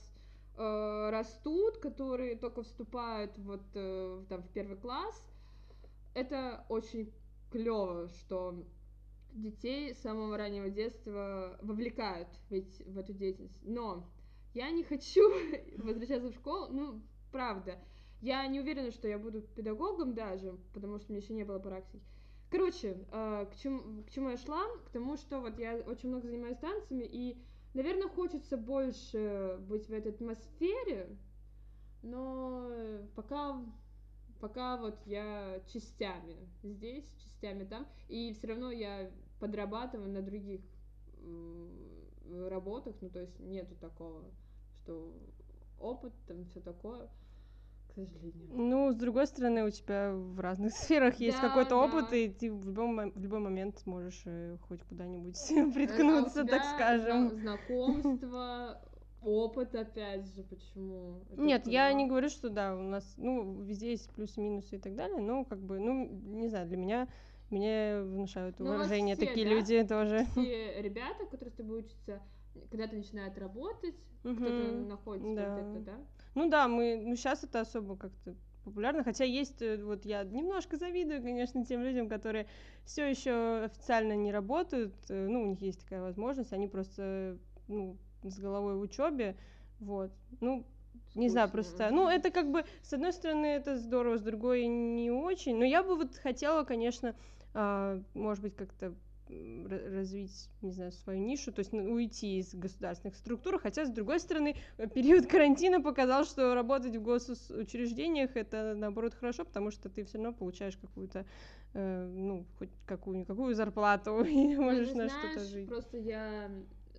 э, 0.58 1.10
растут, 1.12 1.78
которые 1.78 2.36
только 2.36 2.63
вступают 2.63 3.38
вот 3.38 3.62
э, 3.75 4.24
там 4.30 4.42
в 4.42 4.50
первый 4.50 4.78
класс, 4.78 5.24
это 6.13 6.65
очень 6.70 7.13
клево, 7.51 8.08
что 8.10 8.65
детей 9.32 9.93
с 9.93 10.00
самого 10.01 10.38
раннего 10.38 10.70
детства 10.70 11.58
вовлекают 11.62 12.29
ведь 12.50 12.82
в 12.86 12.98
эту 12.98 13.13
деятельность. 13.13 13.60
Но 13.63 14.10
я 14.53 14.70
не 14.72 14.84
хочу 14.84 15.22
возвращаться 15.77 16.29
в 16.29 16.36
школу, 16.36 16.67
ну, 16.72 17.01
правда. 17.32 17.79
Я 18.22 18.46
не 18.48 18.60
уверена, 18.60 18.91
что 18.91 19.08
я 19.08 19.20
буду 19.20 19.41
педагогом 19.41 20.13
даже, 20.13 20.58
потому 20.74 20.98
что 21.00 21.12
у 21.12 21.13
меня 21.13 21.24
еще 21.24 21.34
не 21.34 21.43
было 21.43 21.60
практики. 21.60 22.01
Короче, 22.50 23.05
э, 23.12 23.48
к, 23.51 23.55
чему, 23.58 24.03
к 24.03 24.12
чему 24.12 24.29
я 24.29 24.38
шла? 24.38 24.63
К 24.86 24.91
тому, 24.91 25.17
что 25.17 25.41
вот 25.41 25.58
я 25.58 25.75
очень 25.88 26.10
много 26.10 26.27
занимаюсь 26.27 26.60
танцами, 26.60 27.03
и, 27.03 27.38
наверное, 27.74 28.08
хочется 28.08 28.58
больше 28.58 29.58
быть 29.62 29.88
в 29.88 29.91
этой 29.91 30.12
атмосфере, 30.12 31.17
но 32.03 32.72
пока, 33.15 33.60
пока 34.44 34.76
вот 34.76 35.00
я 35.06 35.62
частями 35.72 36.36
здесь, 36.64 37.06
частями 37.24 37.64
там, 37.64 37.88
и 38.10 38.34
все 38.34 38.48
равно 38.48 38.72
я 38.72 39.10
подрабатываю 39.40 40.12
на 40.12 40.22
других 40.22 40.60
работах, 42.50 42.94
ну 43.00 43.10
то 43.10 43.22
есть 43.22 43.40
нету 43.40 43.74
такого, 43.76 44.22
что 44.82 45.14
опыт 45.80 46.12
там 46.28 46.44
все 46.44 46.60
такое 46.60 47.10
к 47.88 47.94
сожалению. 47.94 48.50
Ну, 48.52 48.92
с 48.92 48.96
другой 48.96 49.28
стороны, 49.28 49.64
у 49.64 49.70
тебя 49.70 50.12
в 50.14 50.40
разных 50.42 50.74
сферах 50.78 51.22
есть 51.22 51.40
да, 51.40 51.48
какой-то 51.48 51.70
да. 51.70 51.78
опыт, 51.78 52.12
и 52.12 52.28
ты 52.28 52.52
в 52.52 52.66
любом, 52.66 53.12
в 53.12 53.20
любой 53.22 53.40
момент 53.40 53.78
сможешь 53.80 54.24
э, 54.26 54.58
хоть 54.68 54.84
куда-нибудь 54.84 55.38
приткнуться, 55.74 56.42
а 56.42 56.46
так 56.46 56.66
скажем. 56.66 57.30
Знакомство, 57.30 58.82
опыт, 59.25 59.75
опять 59.75 60.27
же, 60.36 60.44
почему? 60.44 61.22
Это 61.32 61.42
Нет, 61.42 61.68
я 61.68 61.92
не 61.94 62.08
говорю, 62.08 62.30
что 62.30 62.50
да, 62.50 62.75
у 62.75 62.82
нас, 62.82 63.15
ну, 63.18 63.62
везде 63.62 63.92
есть 63.92 64.10
плюсы-минусы 64.12 64.75
и 64.75 64.80
так 64.80 64.96
далее, 64.96 65.22
но 65.22 65.46
как 65.46 65.60
бы, 65.60 65.80
ну, 65.80 66.08
не 66.08 66.48
знаю, 66.48 66.68
для 66.68 66.77
меня 66.77 67.08
мне 67.50 68.01
внушают 68.01 68.60
ну, 68.60 68.72
уважение 68.72 69.15
все, 69.15 69.25
такие 69.25 69.48
да? 69.48 69.53
люди 69.53 69.84
тоже. 69.88 70.25
Все 70.32 70.82
ребята, 70.82 71.25
которые 71.25 71.51
с 71.51 71.56
тобой 71.56 71.80
учатся, 71.80 72.22
когда-то 72.72 72.96
начинают 72.96 73.38
работать, 73.38 73.96
угу. 74.24 74.36
кто-то 74.36 74.72
находится 74.72 75.36
да. 75.36 75.62
где-то, 75.62 75.80
да? 75.86 75.98
Ну 76.36 76.50
да, 76.50 76.68
мы, 76.68 77.01
ну 77.03 77.15
сейчас 77.15 77.44
это 77.44 77.62
особо 77.62 77.96
как-то 77.96 78.36
популярно, 78.63 79.03
хотя 79.03 79.24
есть, 79.24 79.62
э, 79.62 79.84
вот 79.84 80.06
я 80.06 80.24
немножко 80.24 80.77
завидую, 80.77 81.22
конечно, 81.22 81.65
тем 81.65 81.82
людям, 81.82 82.08
которые 82.08 82.48
все 82.86 83.10
еще 83.10 83.63
официально 83.65 84.13
не 84.13 84.32
работают, 84.32 84.94
э, 85.10 85.27
ну, 85.27 85.44
у 85.44 85.46
них 85.48 85.62
есть 85.62 85.82
такая 85.82 86.01
возможность, 86.01 86.53
они 86.53 86.68
просто, 86.68 87.38
ну, 87.68 87.98
с 88.30 88.39
головой 88.39 88.75
в 88.75 88.82
учебе, 88.82 89.36
вот, 89.80 90.12
ну, 90.42 90.65
не 91.15 91.30
знаю, 91.30 91.50
просто, 91.50 91.89
ну, 91.92 92.10
это 92.10 92.32
как 92.32 92.51
бы, 92.51 92.65
с 92.82 92.94
одной 92.94 93.13
стороны, 93.13 93.46
это 93.46 93.77
здорово, 93.77 94.18
с 94.18 94.22
другой 94.22 94.65
не 94.65 95.12
очень, 95.12 95.58
но 95.58 95.65
я 95.65 95.84
бы 95.84 95.96
вот 95.96 96.15
хотела, 96.18 96.63
конечно, 96.63 97.15
а, 97.53 98.01
может 98.13 98.44
быть, 98.44 98.56
как-то 98.56 98.94
развить, 99.30 100.50
не 100.62 100.72
знаю, 100.72 100.92
свою 100.92 101.20
нишу, 101.20 101.51
то 101.51 101.60
есть 101.60 101.74
уйти 101.74 102.39
из 102.39 102.53
государственных 102.53 103.15
структур, 103.15 103.60
хотя, 103.60 103.86
с 103.86 103.89
другой 103.89 104.20
стороны, 104.20 104.56
период 104.94 105.27
карантина 105.27 105.82
показал, 105.82 106.25
что 106.25 106.53
работать 106.53 106.96
в 106.96 107.01
госучреждениях 107.01 108.36
это, 108.36 108.74
наоборот, 108.75 109.13
хорошо, 109.13 109.46
потому 109.46 109.72
что 109.72 109.89
ты 109.89 110.03
все 110.03 110.18
равно 110.18 110.34
получаешь 110.34 110.77
какую-то, 110.77 111.25
э, 111.74 112.12
ну, 112.13 112.46
хоть 112.60 112.70
какую-никакую 112.86 113.56
зарплату 113.56 114.24
и 114.24 114.56
ну, 114.56 114.63
можешь 114.63 114.94
на 114.94 115.10
что-то 115.10 115.39
жить. 115.46 115.68
просто 115.68 115.98
я 115.98 116.51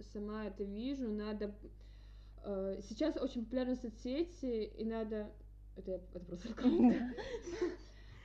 сама 0.03 0.47
это 0.47 0.65
вижу, 0.65 1.09
надо... 1.09 1.55
Э, 2.43 2.81
сейчас 2.83 3.17
очень 3.17 3.45
популярны 3.45 3.77
соцсети, 3.77 4.65
и 4.65 4.85
надо... 4.85 5.31
Это, 5.77 5.93
это 5.93 6.21
просто 6.21 6.49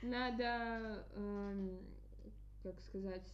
Надо, 0.02 1.04
эм, 1.14 1.78
как 2.62 2.80
сказать 2.80 3.26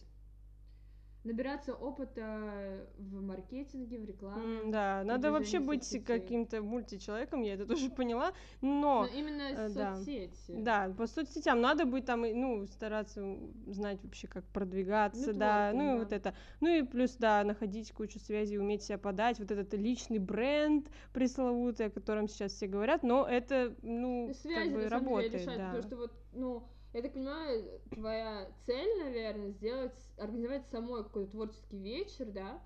набираться 1.23 1.73
опыта 1.73 2.87
в 2.97 3.21
маркетинге, 3.21 3.99
в 3.99 4.05
рекламе. 4.05 4.61
Mm, 4.61 4.71
да, 4.71 5.03
надо 5.03 5.31
вообще 5.31 5.59
быть 5.59 5.83
соцсетей. 5.83 6.05
каким-то 6.05 6.61
мультичеловеком, 6.61 7.41
я 7.41 7.55
это 7.55 7.65
тоже 7.65 7.89
поняла, 7.95 8.33
но... 8.61 9.01
Но 9.01 9.05
именно 9.07 9.41
э, 9.41 9.69
соцсети. 9.69 10.61
Да, 10.61 10.93
по 10.97 11.07
соцсетям 11.07 11.61
надо 11.61 11.85
быть 11.85 12.05
там, 12.05 12.21
ну, 12.21 12.65
стараться 12.67 13.37
знать 13.67 13.99
вообще, 14.03 14.27
как 14.27 14.45
продвигаться, 14.45 15.31
Networking, 15.31 15.37
да, 15.37 15.71
ну, 15.73 15.79
да. 15.79 15.95
и 15.95 15.99
вот 15.99 16.11
это. 16.13 16.35
Ну, 16.61 16.67
и 16.69 16.83
плюс, 16.83 17.15
да, 17.17 17.43
находить 17.43 17.91
кучу 17.91 18.19
связей, 18.19 18.57
уметь 18.57 18.83
себя 18.83 18.97
подать, 18.97 19.39
вот 19.39 19.51
этот 19.51 19.73
личный 19.73 20.19
бренд 20.19 20.87
пресловутый, 21.13 21.87
о 21.87 21.89
котором 21.89 22.27
сейчас 22.27 22.53
все 22.53 22.67
говорят, 22.67 23.03
но 23.03 23.27
это, 23.27 23.75
ну, 23.81 24.31
связи, 24.33 24.71
как 24.71 24.73
бы 24.73 24.89
работает, 24.89 25.33
решают, 25.33 25.57
да. 25.57 25.65
Потому 25.67 25.83
что 25.83 25.95
вот, 25.97 26.11
ну, 26.33 26.63
я 26.93 27.01
так 27.01 27.13
понимаю, 27.13 27.81
твоя 27.91 28.47
цель, 28.65 29.03
наверное, 29.03 29.51
сделать, 29.51 29.97
организовать 30.17 30.65
самой 30.67 31.03
какой-то 31.03 31.31
творческий 31.31 31.77
вечер, 31.77 32.25
да? 32.31 32.61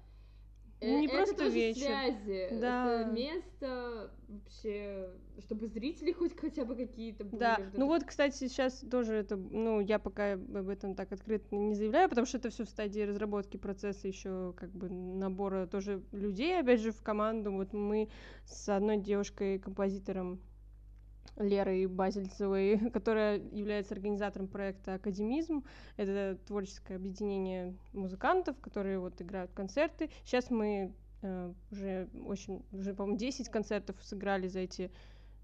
Ну, 0.84 1.00
не 1.00 1.06
это 1.06 1.16
просто 1.16 1.36
тоже 1.36 1.52
вечер. 1.52 1.82
связи, 1.82 2.50
да. 2.60 3.02
это 3.02 3.12
место 3.12 4.12
вообще, 4.28 5.10
чтобы 5.38 5.68
зрители 5.68 6.12
хоть 6.12 6.36
хотя 6.36 6.66
бы 6.66 6.76
какие-то 6.76 7.24
были. 7.24 7.40
Да, 7.40 7.60
ну 7.74 7.86
вот, 7.86 8.04
кстати, 8.04 8.36
сейчас 8.36 8.80
тоже 8.90 9.14
это, 9.14 9.36
ну, 9.36 9.80
я 9.80 10.00
пока 10.00 10.34
об 10.34 10.70
этом 10.70 10.96
так 10.96 11.12
открыто 11.12 11.56
не 11.56 11.76
заявляю, 11.76 12.10
потому 12.10 12.26
что 12.26 12.38
это 12.38 12.50
все 12.50 12.66
в 12.66 12.70
стадии 12.70 13.02
разработки 13.02 13.58
процесса 13.58 14.08
еще 14.08 14.54
как 14.58 14.72
бы 14.72 14.90
набора 14.90 15.68
тоже 15.68 16.04
людей, 16.12 16.60
опять 16.60 16.82
же, 16.82 16.92
в 16.92 17.04
команду. 17.04 17.52
Вот 17.52 17.74
мы 17.74 18.10
с 18.46 18.68
одной 18.68 18.98
девушкой-композитором 18.98 20.42
Лерой 21.38 21.86
Базельцевой, 21.88 22.78
которая 22.94 23.40
является 23.52 23.94
организатором 23.94 24.48
проекта 24.48 24.96
«Академизм». 24.96 25.64
Это 25.98 26.38
творческое 26.46 26.96
объединение 26.96 27.76
музыкантов, 27.94 28.60
которые 28.60 29.00
вот 29.00 29.22
играют 29.22 29.52
концерты. 29.54 30.10
Сейчас 30.26 30.50
мы 30.50 30.94
э, 31.22 31.54
уже 31.72 32.10
очень, 32.26 32.64
уже, 32.72 32.94
по-моему, 32.94 33.18
10 33.18 33.50
концертов 33.50 33.96
сыграли 34.04 34.48
за 34.48 34.60
эти 34.60 34.92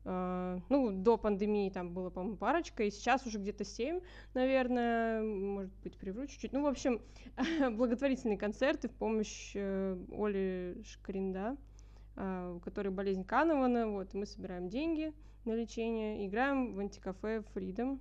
Uh, 0.07 0.61
ну, 0.69 0.89
до 0.91 1.17
пандемии 1.17 1.69
там 1.69 1.93
было, 1.93 2.09
по-моему, 2.09 2.37
парочка, 2.37 2.83
и 2.83 2.91
сейчас 2.91 3.25
уже 3.27 3.39
где-то 3.39 3.65
семь, 3.65 3.99
наверное, 4.33 5.21
может 5.21 5.73
быть, 5.83 5.97
привру 5.97 6.27
чуть-чуть. 6.27 6.53
Ну, 6.53 6.61
в 6.61 6.67
общем, 6.67 7.01
благотворительные 7.75 8.37
концерты 8.37 8.87
в 8.87 8.93
помощь 8.93 9.53
uh, 9.53 10.01
Оли 10.17 10.81
Шкринда, 10.85 11.57
uh, 12.15 12.55
у 12.55 12.59
которой 12.61 12.87
болезнь 12.87 13.25
Канована, 13.25 13.89
вот, 13.89 14.13
и 14.13 14.17
мы 14.17 14.25
собираем 14.25 14.69
деньги, 14.69 15.13
на 15.47 15.53
лечение, 15.53 16.27
играем 16.27 16.75
в 16.75 16.79
антикафе 16.79 17.43
Freedom. 17.55 17.99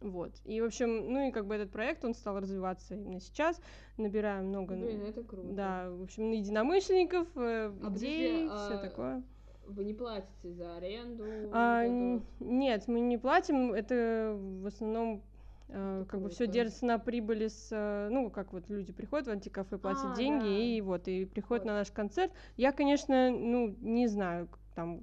Вот. 0.00 0.32
И, 0.44 0.60
в 0.60 0.64
общем, 0.64 1.12
ну 1.12 1.28
и 1.28 1.32
как 1.32 1.46
бы 1.46 1.54
этот 1.54 1.70
проект, 1.70 2.04
он 2.04 2.14
стал 2.14 2.38
развиваться 2.38 2.94
именно 2.94 3.20
сейчас. 3.20 3.60
Набираем 3.96 4.46
много... 4.46 4.74
Блин, 4.74 5.02
это 5.02 5.22
круто. 5.22 5.48
Да, 5.52 5.90
в 5.90 6.02
общем, 6.02 6.30
единомышленников, 6.32 7.28
э, 7.36 7.72
а 7.82 7.92
идей, 7.92 8.46
все 8.46 8.74
а... 8.74 8.78
такое. 8.78 9.22
Вы 9.66 9.84
не 9.84 9.94
платите 9.94 10.52
за 10.52 10.76
аренду? 10.76 11.24
А, 11.52 11.84
вот 11.86 12.22
нет, 12.40 12.86
мы 12.86 13.00
не 13.00 13.18
платим. 13.18 13.72
Это 13.72 14.36
в 14.36 14.66
основном 14.66 15.22
Uh, 15.68 16.04
как 16.04 16.20
бы 16.20 16.28
все 16.28 16.46
держится 16.46 16.86
на 16.86 17.00
прибыли 17.00 17.48
с, 17.48 17.70
э, 17.72 18.08
ну, 18.08 18.30
как 18.30 18.52
вот 18.52 18.70
люди 18.70 18.92
приходят 18.92 19.26
в 19.26 19.32
антикафе, 19.32 19.78
платят 19.78 20.12
а, 20.12 20.14
деньги, 20.14 20.44
да. 20.44 20.58
и 20.58 20.80
вот, 20.80 21.08
и 21.08 21.24
приходят 21.24 21.64
вот. 21.64 21.72
на 21.72 21.78
наш 21.78 21.90
концерт. 21.90 22.30
Я, 22.56 22.70
конечно, 22.70 23.32
ну, 23.32 23.74
не 23.80 24.06
знаю, 24.06 24.48
там, 24.76 25.02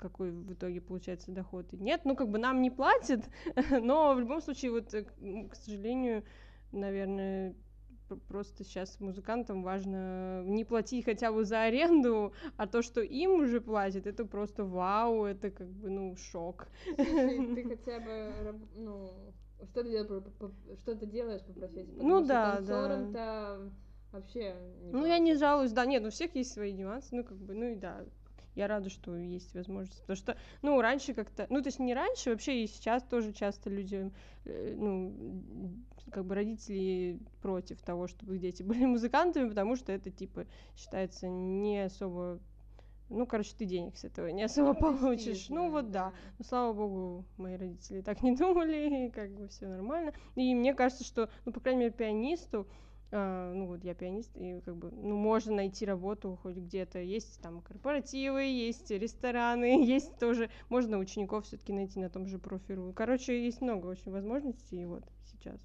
какой 0.00 0.30
в 0.30 0.52
итоге 0.52 0.80
получается 0.80 1.30
доход 1.30 1.72
и 1.72 1.76
нет. 1.76 2.00
Ну, 2.04 2.16
как 2.16 2.28
бы 2.28 2.38
нам 2.38 2.62
не 2.62 2.70
платят, 2.70 3.28
но 3.70 4.14
в 4.14 4.20
любом 4.20 4.40
случае, 4.40 4.72
вот, 4.72 4.92
э, 4.94 5.04
к 5.48 5.54
сожалению, 5.54 6.24
наверное, 6.72 7.54
просто 8.28 8.64
сейчас 8.64 8.98
музыкантам 9.00 9.62
важно 9.62 10.42
не 10.44 10.64
платить 10.64 11.04
хотя 11.04 11.30
бы 11.30 11.44
за 11.44 11.62
аренду, 11.62 12.32
а 12.56 12.66
то, 12.66 12.82
что 12.82 13.00
им 13.00 13.42
уже 13.42 13.60
платят, 13.60 14.06
это 14.06 14.24
просто 14.24 14.64
вау, 14.64 15.24
это 15.24 15.50
как 15.50 15.68
бы, 15.68 15.90
ну, 15.90 16.16
шок. 16.16 16.66
Слушай, 16.96 17.54
ты 17.54 17.64
хотя 17.68 18.00
бы, 18.00 18.58
ну, 18.74 19.12
что 19.70 19.84
ты, 19.84 19.90
делаешь, 19.90 20.24
что 20.80 20.94
ты 20.96 21.06
делаешь 21.06 21.42
по 21.42 21.52
профессии? 21.52 21.92
Потому 21.92 22.20
ну 22.20 22.26
да, 22.26 22.60
да. 22.60 23.58
вообще 24.12 24.56
Ну, 24.90 25.06
я 25.06 25.18
не 25.18 25.34
жалуюсь, 25.34 25.72
да, 25.72 25.84
нет, 25.84 26.04
у 26.04 26.10
всех 26.10 26.34
есть 26.34 26.52
свои 26.52 26.72
нюансы, 26.72 27.14
ну, 27.14 27.24
как 27.24 27.36
бы, 27.36 27.54
ну 27.54 27.66
и 27.66 27.74
да, 27.76 28.04
я 28.54 28.66
рада, 28.66 28.90
что 28.90 29.16
есть 29.16 29.54
возможность. 29.54 30.00
Потому 30.02 30.16
что, 30.16 30.36
ну, 30.62 30.80
раньше 30.80 31.14
как-то, 31.14 31.46
ну, 31.50 31.60
то 31.62 31.68
есть 31.68 31.78
не 31.78 31.94
раньше, 31.94 32.30
вообще 32.30 32.64
и 32.64 32.66
сейчас 32.66 33.02
тоже 33.02 33.32
часто 33.32 33.70
люди, 33.70 34.10
э, 34.44 34.74
ну, 34.76 35.14
как 36.10 36.24
бы 36.24 36.34
родители 36.34 37.20
против 37.42 37.80
того, 37.82 38.06
чтобы 38.06 38.36
их 38.36 38.40
дети 38.40 38.62
были 38.64 38.84
музыкантами, 38.84 39.48
потому 39.48 39.76
что 39.76 39.92
это, 39.92 40.10
типа, 40.10 40.46
считается 40.76 41.28
не 41.28 41.84
особо 41.84 42.40
ну, 43.10 43.26
короче, 43.26 43.52
ты 43.58 43.64
денег 43.64 43.96
с 43.96 44.04
этого 44.04 44.28
не 44.28 44.44
особо 44.44 44.72
получишь. 44.74 45.48
Ну, 45.48 45.70
вот 45.70 45.90
да. 45.90 46.12
Но 46.38 46.44
слава 46.44 46.72
богу, 46.72 47.24
мои 47.36 47.56
родители 47.56 48.02
так 48.02 48.22
не 48.22 48.36
думали, 48.36 49.06
и 49.06 49.10
как 49.10 49.30
бы 49.32 49.48
все 49.48 49.66
нормально. 49.66 50.12
И 50.36 50.54
мне 50.54 50.74
кажется, 50.74 51.04
что, 51.04 51.28
ну, 51.44 51.52
по 51.52 51.60
крайней 51.60 51.80
мере, 51.80 51.92
пианисту 51.92 52.68
Uh, 53.12 53.52
ну 53.54 53.66
вот 53.66 53.82
я 53.82 53.92
пианист, 53.92 54.30
и 54.36 54.60
как 54.64 54.76
бы, 54.76 54.92
ну, 54.92 55.16
можно 55.16 55.52
найти 55.56 55.84
работу 55.84 56.38
хоть 56.42 56.56
где-то. 56.56 57.00
Есть 57.00 57.40
там 57.40 57.60
корпоративы, 57.60 58.44
есть 58.44 58.88
рестораны, 58.88 59.84
есть 59.84 60.16
тоже, 60.20 60.48
можно 60.68 60.96
учеников 60.96 61.44
все-таки 61.44 61.72
найти 61.72 61.98
на 61.98 62.08
том 62.08 62.26
же 62.26 62.38
профиру. 62.38 62.92
Короче, 62.94 63.44
есть 63.44 63.62
много 63.62 63.88
очень 63.88 64.12
возможностей 64.12 64.86
вот 64.86 65.02
сейчас. 65.24 65.60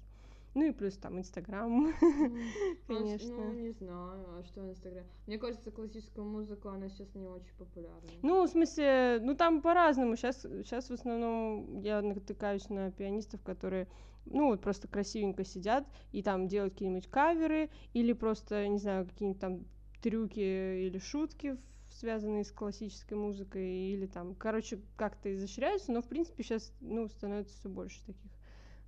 Ну 0.56 0.64
и 0.64 0.72
плюс 0.72 0.96
там 0.96 1.18
Инстаграм, 1.18 1.92
конечно. 2.88 3.36
Ну, 3.36 3.52
не 3.52 3.72
знаю, 3.72 4.24
а 4.38 4.42
что 4.46 4.66
Инстаграм? 4.68 5.04
Мне 5.26 5.38
кажется, 5.38 5.70
классическая 5.70 6.22
музыка, 6.22 6.70
она 6.70 6.88
сейчас 6.88 7.14
не 7.14 7.28
очень 7.28 7.54
популярна. 7.58 8.08
Ну, 8.22 8.42
в 8.42 8.48
смысле, 8.48 9.18
ну 9.20 9.36
там 9.36 9.60
по-разному. 9.60 10.16
Сейчас, 10.16 10.40
сейчас 10.40 10.88
в 10.88 10.94
основном 10.94 11.78
я 11.82 12.00
натыкаюсь 12.00 12.70
на 12.70 12.90
пианистов, 12.90 13.42
которые 13.42 13.86
ну, 14.26 14.48
вот 14.48 14.60
просто 14.60 14.88
красивенько 14.88 15.44
сидят 15.44 15.86
и 16.12 16.22
там 16.22 16.48
делают 16.48 16.74
какие-нибудь 16.74 17.08
каверы 17.08 17.70
или 17.92 18.12
просто, 18.12 18.66
не 18.68 18.78
знаю, 18.78 19.06
какие-нибудь 19.06 19.40
там 19.40 19.64
трюки 20.02 20.86
или 20.86 20.98
шутки, 20.98 21.56
связанные 21.90 22.44
с 22.44 22.52
классической 22.52 23.14
музыкой, 23.14 23.92
или 23.92 24.06
там, 24.06 24.34
короче, 24.34 24.80
как-то 24.96 25.34
изощряются, 25.34 25.92
но, 25.92 26.02
в 26.02 26.08
принципе, 26.08 26.42
сейчас, 26.42 26.72
ну, 26.80 27.08
становится 27.08 27.56
все 27.58 27.68
больше 27.68 27.98
таких 28.04 28.30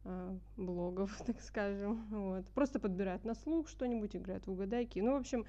а, 0.05 0.39
блогов, 0.57 1.17
так 1.27 1.41
скажем, 1.41 2.07
вот. 2.11 2.47
Просто 2.51 2.79
подбирают 2.79 3.25
на 3.25 3.35
слух 3.35 3.69
что-нибудь, 3.69 4.17
играют 4.17 4.47
в 4.47 4.53
угадайки. 4.53 5.01
Ну, 5.01 5.13
в 5.15 5.21
общем, 5.21 5.47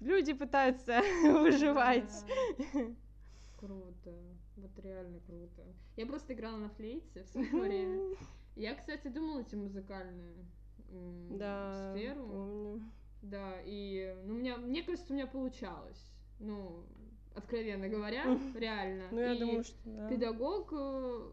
люди 0.00 0.32
пытаются 0.32 1.00
выживать. 1.22 2.24
Круто, 3.56 4.12
вот 4.56 4.78
реально 4.82 5.20
круто. 5.20 5.62
Я 5.96 6.06
просто 6.06 6.34
играла 6.34 6.58
на 6.58 6.68
флейте 6.70 7.24
в 7.24 7.28
свое 7.28 7.48
время. 7.48 8.16
Я, 8.56 8.74
кстати, 8.74 9.08
думала 9.08 9.42
идти 9.42 9.54
музыкальную 9.56 10.46
да, 11.30 11.92
сферу. 11.92 12.26
Помню. 12.26 12.82
Да, 13.22 13.54
и 13.64 14.16
ну, 14.24 14.34
у 14.34 14.38
меня, 14.38 14.56
мне 14.56 14.82
кажется, 14.82 15.12
у 15.12 15.16
меня 15.16 15.26
получалось. 15.26 16.10
Ну, 16.38 16.84
откровенно 17.34 17.88
говоря, 17.88 18.24
реально. 18.54 19.08
Ну, 19.10 19.20
я 19.20 19.34
думаю, 19.34 19.64
что 19.64 19.76
да. 19.84 20.08
Педагог 20.08 20.72
э, 20.72 21.30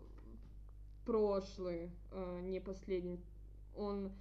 прошлый, 1.05 1.91
э, 2.11 2.39
не 2.43 2.59
последний, 2.59 3.19
он 3.75 4.11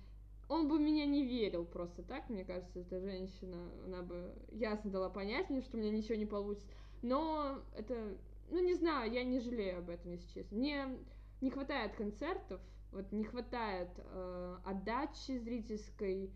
он 0.48 0.68
бы 0.68 0.78
меня 0.78 1.06
не 1.06 1.24
верил 1.24 1.64
просто 1.64 2.02
так, 2.02 2.28
мне 2.28 2.44
кажется, 2.44 2.80
эта 2.80 3.00
женщина, 3.00 3.56
она 3.86 4.02
бы 4.02 4.34
ясно 4.50 4.90
дала 4.90 5.08
понять 5.08 5.48
мне, 5.48 5.62
что 5.62 5.78
у 5.78 5.80
меня 5.80 5.90
ничего 5.90 6.14
не 6.14 6.26
получится. 6.26 6.68
Но 7.00 7.58
это, 7.74 8.18
ну 8.50 8.62
не 8.62 8.74
знаю, 8.74 9.10
я 9.10 9.24
не 9.24 9.40
жалею 9.40 9.78
об 9.78 9.88
этом, 9.88 10.10
если 10.10 10.28
честно. 10.34 10.58
Мне 10.58 10.88
не 11.40 11.50
хватает 11.50 11.94
концертов, 11.94 12.60
вот 12.92 13.10
не 13.12 13.24
хватает 13.24 13.88
э, 13.96 14.56
отдачи 14.64 15.38
зрительской, 15.38 16.30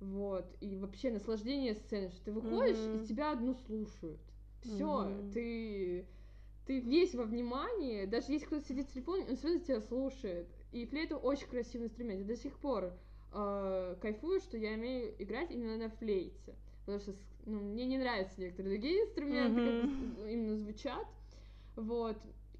вот, 0.00 0.46
и 0.60 0.76
вообще 0.76 1.10
наслаждения 1.10 1.74
сцены, 1.74 2.10
что 2.10 2.24
ты 2.26 2.32
выходишь, 2.32 2.76
mm-hmm. 2.76 3.04
и 3.04 3.06
тебя 3.06 3.32
одну 3.32 3.54
слушают. 3.54 4.20
Все, 4.62 4.84
mm-hmm. 4.84 5.32
ты 5.32 6.06
ты 6.66 6.80
весь 6.80 7.14
во 7.14 7.24
внимании, 7.24 8.06
даже 8.06 8.32
если 8.32 8.46
кто-то 8.46 8.66
сидит 8.66 8.88
в 8.88 8.92
телефоне, 8.92 9.26
он 9.28 9.36
все 9.36 9.48
равно 9.48 9.64
тебя 9.64 9.80
слушает. 9.80 10.48
И 10.72 10.84
флейта 10.84 11.16
очень 11.16 11.46
красивый 11.46 11.86
инструмент. 11.86 12.20
Я 12.20 12.26
до 12.26 12.36
сих 12.36 12.58
пор 12.58 12.92
э, 13.32 13.96
кайфую, 14.00 14.40
что 14.40 14.56
я 14.58 14.72
умею 14.72 15.14
играть 15.22 15.52
именно 15.52 15.76
на 15.76 15.90
флейте. 15.90 16.56
Потому 16.80 16.98
что 16.98 17.14
ну, 17.44 17.60
мне 17.60 17.86
не 17.86 17.98
нравятся 17.98 18.40
некоторые 18.40 18.78
другие 18.78 19.04
инструменты, 19.04 19.60
mm-hmm. 19.60 20.16
как 20.16 20.28
именно 20.28 20.56
звучат. 20.56 21.06
Вот. 21.76 22.16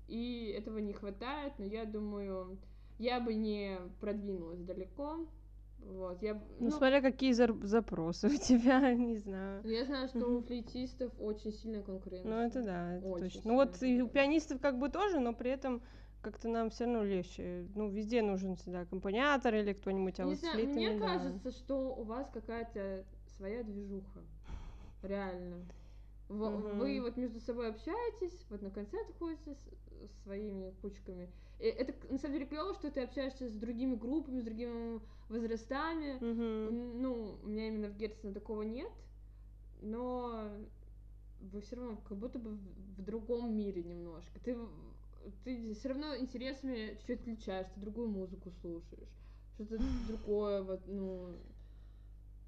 И 0.06 0.54
этого 0.56 0.78
не 0.78 0.92
хватает, 0.92 1.54
но 1.58 1.64
я 1.64 1.84
думаю, 1.84 2.58
я 2.98 3.20
бы 3.20 3.34
не 3.34 3.78
продвинулась 4.00 4.60
далеко. 4.60 5.26
Вот, 5.78 6.20
я, 6.20 6.34
ну, 6.34 6.40
ну, 6.58 6.70
смотря 6.70 7.00
какие 7.00 7.32
запросы 7.32 8.26
у 8.26 8.30
тебя, 8.36 8.92
не 8.94 9.18
знаю. 9.18 9.62
Я 9.64 9.84
знаю, 9.84 10.08
что 10.08 10.26
у 10.26 10.42
флейтистов 10.42 11.12
очень 11.20 11.52
сильная 11.52 11.82
конкуренция. 11.82 12.30
Ну, 12.30 12.40
это 12.40 12.62
да, 12.62 12.94
это 12.94 13.06
очень 13.06 13.24
точно. 13.24 13.40
Ну, 13.44 13.54
вот 13.54 13.82
и 13.82 14.02
у 14.02 14.08
пианистов 14.08 14.60
как 14.60 14.78
бы 14.78 14.88
тоже, 14.88 15.20
но 15.20 15.32
при 15.32 15.50
этом 15.50 15.82
как-то 16.22 16.48
нам 16.48 16.70
все 16.70 16.84
равно 16.84 17.04
легче. 17.04 17.68
Ну, 17.76 17.88
везде 17.88 18.20
нужен 18.20 18.56
всегда 18.56 18.80
аккомпаниатор 18.80 19.54
или 19.54 19.72
кто-нибудь, 19.74 20.18
а 20.18 20.24
не 20.24 20.30
вот 20.30 20.38
знаю, 20.40 20.54
флейтами, 20.54 20.74
Мне 20.74 20.98
да. 20.98 21.06
кажется, 21.06 21.50
что 21.52 21.94
у 21.94 22.02
вас 22.02 22.28
какая-то 22.32 23.04
своя 23.36 23.62
движуха. 23.62 24.20
Реально. 25.02 25.64
В, 26.28 26.42
угу. 26.42 26.68
Вы 26.78 27.00
вот 27.00 27.16
между 27.16 27.38
собой 27.38 27.68
общаетесь, 27.68 28.44
вот 28.50 28.60
на 28.60 28.70
концерт 28.70 29.06
ходите 29.20 29.54
с, 29.54 29.58
с 29.58 29.85
своими 30.22 30.72
кучками. 30.82 31.30
И 31.58 31.64
это 31.64 31.94
на 32.10 32.18
самом 32.18 32.34
деле 32.34 32.46
клево, 32.46 32.74
что 32.74 32.90
ты 32.90 33.02
общаешься 33.02 33.48
с 33.48 33.52
другими 33.52 33.94
группами, 33.94 34.40
с 34.40 34.44
другими 34.44 35.00
возрастами. 35.28 36.18
Mm-hmm. 36.20 37.00
Ну, 37.00 37.38
у 37.42 37.46
меня 37.46 37.68
именно 37.68 37.88
в 37.88 37.96
Герцена 37.96 38.32
такого 38.32 38.62
нет, 38.62 38.92
но 39.80 40.50
вы 41.40 41.60
все 41.60 41.76
равно 41.76 41.96
как 42.08 42.18
будто 42.18 42.38
бы 42.38 42.58
в, 42.96 43.02
другом 43.02 43.54
мире 43.54 43.82
немножко. 43.82 44.38
Ты, 44.40 44.56
ты 45.44 45.74
все 45.74 45.88
равно 45.90 46.16
интересами 46.16 46.96
чуть-чуть 46.98 47.20
отличаешь, 47.20 47.68
ты 47.74 47.80
другую 47.80 48.08
музыку 48.08 48.50
слушаешь, 48.60 49.08
что-то 49.54 49.78
другое, 50.08 50.62
вот, 50.62 50.80
ну. 50.86 51.36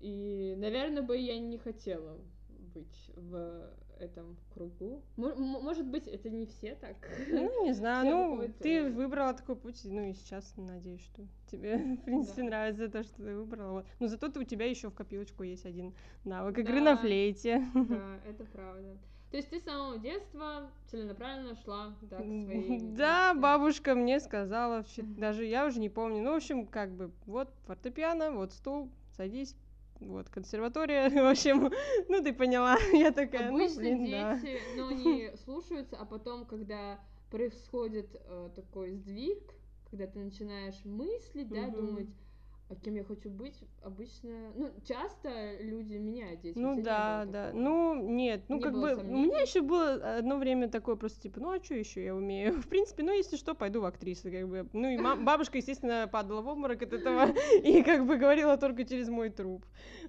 И, 0.01 0.55
наверное, 0.59 1.03
бы 1.03 1.17
я 1.17 1.39
не 1.39 1.59
хотела 1.59 2.19
быть 2.75 3.11
в 3.17 3.71
этом 4.01 4.37
кругу. 4.55 5.03
Может 5.17 5.87
быть, 5.87 6.07
это 6.07 6.31
не 6.31 6.47
все 6.47 6.75
так. 6.75 6.97
Ну, 7.29 7.65
не 7.65 7.73
знаю. 7.73 7.99
Ну, 8.09 8.49
ты 8.61 8.91
выбрала 8.91 9.35
такой 9.35 9.57
путь, 9.57 9.81
ну 9.85 10.03
и 10.03 10.13
сейчас 10.13 10.55
надеюсь, 10.57 11.03
что 11.03 11.23
тебе, 11.51 11.77
в 12.01 12.05
принципе, 12.05 12.43
да. 12.43 12.49
нравится 12.49 12.89
то, 12.89 13.03
что 13.03 13.17
ты 13.17 13.37
выбрала. 13.37 13.85
Но 14.01 14.07
зато 14.09 14.29
ты, 14.29 14.41
у 14.41 14.45
тебя 14.45 14.67
еще 14.67 14.91
в 14.91 14.95
копилочку 14.95 15.43
есть 15.43 15.67
один 15.67 15.95
навык 16.25 16.59
игры 16.59 16.79
да. 16.79 16.93
на 16.93 16.97
флейте. 16.97 17.67
Да, 17.75 18.21
это 18.29 18.45
правда. 18.45 18.97
То 19.31 19.37
есть 19.37 19.51
ты 19.51 19.61
с 19.61 19.65
самого 19.65 19.99
детства 19.99 20.71
целенаправленно 20.87 21.55
шла 21.57 21.95
да, 22.03 22.17
к 22.17 22.21
своей... 22.21 22.81
Да, 22.81 23.35
бабушка 23.35 23.95
мне 23.95 24.21
сказала, 24.21 24.85
даже 24.99 25.45
я 25.45 25.67
уже 25.67 25.81
не 25.81 25.91
помню. 25.91 26.23
Ну, 26.23 26.33
в 26.33 26.37
общем, 26.37 26.67
как 26.67 26.93
бы, 26.93 27.11
вот 27.27 27.53
фортепиано, 27.67 28.33
вот 28.33 28.53
стул, 28.53 28.91
садись, 29.17 29.55
вот, 30.01 30.29
консерватория, 30.29 31.11
в 31.11 31.31
общем, 31.31 31.71
ну 32.09 32.23
ты 32.23 32.33
поняла, 32.33 32.77
я 32.93 33.13
такая, 33.13 33.49
Обычно 33.49 33.75
ну, 33.75 33.81
блин, 33.81 34.05
дети, 34.05 34.11
да. 34.11 34.41
ну, 34.77 34.89
они 34.89 35.31
слушаются, 35.45 35.97
а 35.97 36.05
потом, 36.05 36.47
когда 36.47 37.01
происходит 37.31 38.09
э, 38.15 38.51
такой 38.55 38.93
сдвиг, 38.93 39.55
когда 39.91 40.07
ты 40.07 40.19
начинаешь 40.19 40.85
мыслить, 40.85 41.49
да, 41.49 41.69
думать, 41.69 42.09
а 42.71 42.75
кем 42.77 42.95
я 42.95 43.05
хочу 43.05 43.31
быть, 43.31 43.59
обычно, 43.83 44.53
ну, 44.55 44.71
часто 44.85 45.57
люди 45.61 45.95
меняют 45.95 46.41
здесь. 46.41 46.57
Ну 46.57 46.83
да, 46.83 47.25
да. 47.25 47.51
Ну, 47.55 47.95
нет, 47.95 48.43
ну 48.49 48.57
не 48.57 48.63
как 48.63 48.75
бы 48.75 48.95
сомнений. 48.95 49.15
у 49.15 49.27
меня 49.27 49.41
еще 49.41 49.63
было 49.63 49.95
одно 50.19 50.37
время 50.37 50.69
такое 50.69 50.97
просто 50.97 51.23
типа, 51.23 51.41
ну 51.41 51.51
а 51.53 51.65
что 51.65 51.75
еще 51.75 52.05
я 52.05 52.15
умею? 52.15 52.53
В 52.61 52.69
принципе, 52.69 53.03
ну 53.05 53.13
если 53.13 53.37
что, 53.37 53.55
пойду 53.55 53.81
в 53.81 53.87
актрисы, 53.87 54.31
как 54.31 54.49
бы. 54.49 54.69
Ну 54.75 54.89
и 54.89 54.99
бабушка, 54.99 55.57
естественно, 55.57 56.09
падала 56.13 56.43
в 56.43 56.49
обморок 56.49 56.83
от 56.83 56.93
этого 56.93 57.31
и 57.63 57.83
как 57.83 58.07
бы 58.07 58.19
говорила 58.19 58.59
только 58.59 58.85
через 58.85 59.09
мой 59.09 59.31
труп. 59.31 59.65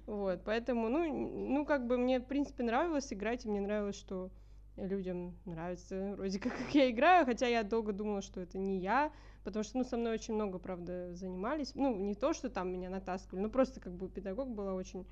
Вот, 0.06 0.42
поэтому, 0.44 0.88
ну, 0.88 1.28
ну 1.48 1.64
как 1.64 1.86
бы 1.86 1.96
мне, 1.96 2.20
в 2.20 2.26
принципе, 2.26 2.62
нравилось 2.62 3.10
играть, 3.12 3.46
и 3.46 3.48
мне 3.48 3.60
нравилось, 3.60 3.96
что 3.96 4.30
людям 4.76 5.36
нравится 5.46 6.14
вроде 6.16 6.38
как, 6.38 6.56
как 6.56 6.74
я 6.74 6.90
играю, 6.90 7.24
хотя 7.24 7.46
я 7.46 7.62
долго 7.62 7.92
думала, 7.92 8.20
что 8.22 8.40
это 8.40 8.58
не 8.58 8.80
я, 8.80 9.12
потому 9.44 9.62
что, 9.64 9.78
ну, 9.78 9.84
со 9.84 9.96
мной 9.96 10.14
очень 10.14 10.34
много, 10.34 10.58
правда, 10.58 11.14
занимались, 11.14 11.74
ну, 11.74 11.94
не 11.94 12.14
то, 12.14 12.32
что 12.32 12.50
там 12.50 12.72
меня 12.72 12.90
натаскивали, 12.90 13.42
но 13.42 13.50
просто 13.50 13.80
как 13.80 13.92
бы 13.92 14.08
педагог 14.08 14.48
была 14.48 14.74
очень 14.74 15.06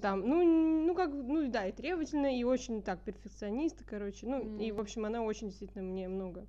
там, 0.00 0.26
ну, 0.26 0.86
ну 0.86 0.94
как, 0.94 1.10
ну 1.12 1.50
да, 1.50 1.66
и 1.66 1.72
требовательная, 1.72 2.36
и 2.38 2.44
очень 2.44 2.82
так 2.82 3.00
перфекционист, 3.00 3.82
короче, 3.84 4.26
ну 4.26 4.40
mm. 4.40 4.64
и 4.64 4.72
в 4.72 4.80
общем 4.80 5.04
она 5.04 5.22
очень 5.22 5.48
действительно 5.48 5.84
мне 5.84 6.08
много 6.08 6.46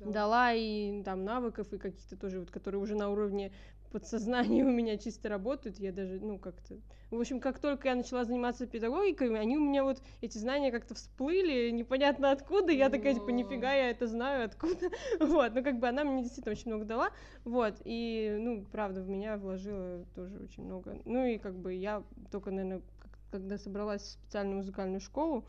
да. 0.00 0.10
дала 0.10 0.52
и 0.52 1.02
там 1.02 1.24
навыков 1.24 1.72
и 1.72 1.78
каких-то 1.78 2.16
тоже 2.16 2.40
вот, 2.40 2.50
которые 2.50 2.80
уже 2.80 2.94
на 2.94 3.10
уровне 3.10 3.50
подсознание 3.90 4.64
у 4.64 4.70
меня 4.70 4.96
чисто 4.96 5.28
работают, 5.28 5.78
я 5.78 5.92
даже, 5.92 6.20
ну, 6.20 6.38
как-то... 6.38 6.76
В 7.10 7.18
общем, 7.18 7.40
как 7.40 7.58
только 7.58 7.88
я 7.88 7.94
начала 7.94 8.24
заниматься 8.24 8.66
педагогикой, 8.66 9.38
они 9.38 9.56
у 9.56 9.60
меня 9.60 9.84
вот, 9.84 10.02
эти 10.20 10.36
знания 10.38 10.70
как-то 10.70 10.94
всплыли, 10.94 11.70
непонятно 11.70 12.30
откуда, 12.30 12.72
я 12.72 12.90
такая, 12.90 13.14
типа, 13.14 13.30
нифига, 13.30 13.72
я 13.72 13.90
это 13.90 14.06
знаю, 14.06 14.44
откуда, 14.44 14.90
вот, 15.20 15.54
ну, 15.54 15.64
как 15.64 15.78
бы 15.78 15.88
она 15.88 16.04
мне 16.04 16.22
действительно 16.22 16.52
очень 16.52 16.70
много 16.70 16.84
дала, 16.84 17.10
вот, 17.44 17.74
и, 17.84 18.36
ну, 18.38 18.64
правда, 18.70 19.02
в 19.02 19.08
меня 19.08 19.36
вложила 19.36 20.04
тоже 20.14 20.38
очень 20.38 20.64
много, 20.64 20.98
ну, 21.04 21.24
и 21.24 21.38
как 21.38 21.54
бы 21.54 21.72
я 21.74 22.02
только, 22.30 22.50
наверное, 22.50 22.82
когда 23.30 23.58
собралась 23.58 24.02
в 24.02 24.10
специальную 24.10 24.58
музыкальную 24.58 25.00
школу, 25.00 25.44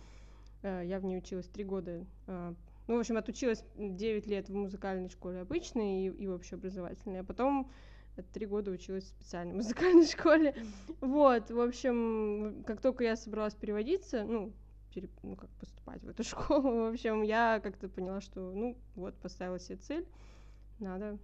э, 0.63 0.84
я 0.86 0.99
в 0.99 1.06
ней 1.06 1.17
училась 1.17 1.47
три 1.47 1.63
года, 1.63 2.06
э, 2.28 2.54
ну, 2.89 2.95
в 2.95 2.99
общем, 2.99 3.17
отучилась 3.17 3.63
9 3.78 4.25
лет 4.25 4.49
в 4.49 4.56
музыкальной 4.56 5.10
школе 5.10 5.41
обычной 5.41 6.08
и, 6.08 6.08
и 6.08 6.28
общеобразовательной, 6.28 7.19
а 7.19 7.23
потом 7.23 7.69
три 8.27 8.45
года 8.45 8.71
училась 8.71 9.05
в 9.05 9.08
специальной 9.08 9.55
музыкальной 9.55 10.05
школе. 10.05 10.55
Вот, 11.01 11.49
в 11.51 11.60
общем, 11.60 12.63
как 12.65 12.82
только 12.82 13.03
я 13.03 13.15
собралась 13.15 13.55
переводиться, 13.55 14.23
ну, 14.23 14.53
пере, 14.93 15.10
ну, 15.23 15.36
как 15.36 15.49
поступать 15.51 16.03
в 16.03 16.10
эту 16.10 16.23
школу, 16.25 16.86
в 16.86 16.93
общем, 16.93 17.21
я 17.21 17.60
как-то 17.62 17.89
поняла, 17.89 18.21
что, 18.21 18.51
ну, 18.53 18.77
вот, 18.95 19.15
поставила 19.15 19.60
себе 19.60 19.77
цель, 19.77 20.08
надо 20.79 21.17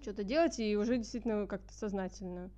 что-то 0.00 0.24
делать, 0.24 0.58
и 0.58 0.76
уже 0.76 0.98
действительно 0.98 1.46
как-то 1.46 1.72
сознательно 1.72 2.50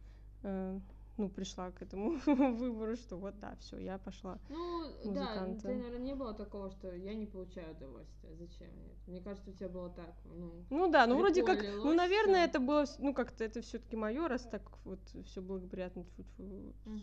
э, 0.43 0.81
ну, 1.17 1.29
пришла 1.29 1.71
к 1.71 1.83
этому 1.83 2.19
выбору, 2.27 2.97
что 2.97 3.17
вот, 3.17 3.39
да, 3.39 3.55
все, 3.61 3.79
я 3.79 3.99
пошла. 3.99 4.39
Ну, 4.49 4.91
да, 5.05 5.47
у 5.49 5.57
тебя, 5.57 5.75
наверное, 5.75 5.99
не 5.99 6.15
было 6.15 6.35
такого, 6.35 6.71
что 6.71 6.93
я 6.95 7.15
не 7.15 7.27
получаю 7.27 7.73
удовольствия. 7.73 8.35
Зачем? 8.35 8.69
Нет. 8.77 8.97
Мне 9.07 9.21
кажется, 9.21 9.51
у 9.51 9.53
тебя 9.53 9.69
было 9.69 9.91
так, 9.91 10.15
ну. 10.25 10.65
Ну 10.71 10.91
да, 10.91 11.07
ну 11.07 11.17
вроде 11.19 11.45
как, 11.45 11.63
ну, 11.63 11.93
наверное, 11.93 12.45
это 12.45 12.59
было, 12.59 12.85
ну, 12.99 13.15
как-то 13.15 13.45
это 13.45 13.61
все-таки 13.63 13.97
мое, 13.97 14.27
раз 14.29 14.43
так 14.43 14.63
вот 14.85 14.99
все 15.27 15.41
благоприятно 15.41 16.03
угу. 16.03 17.01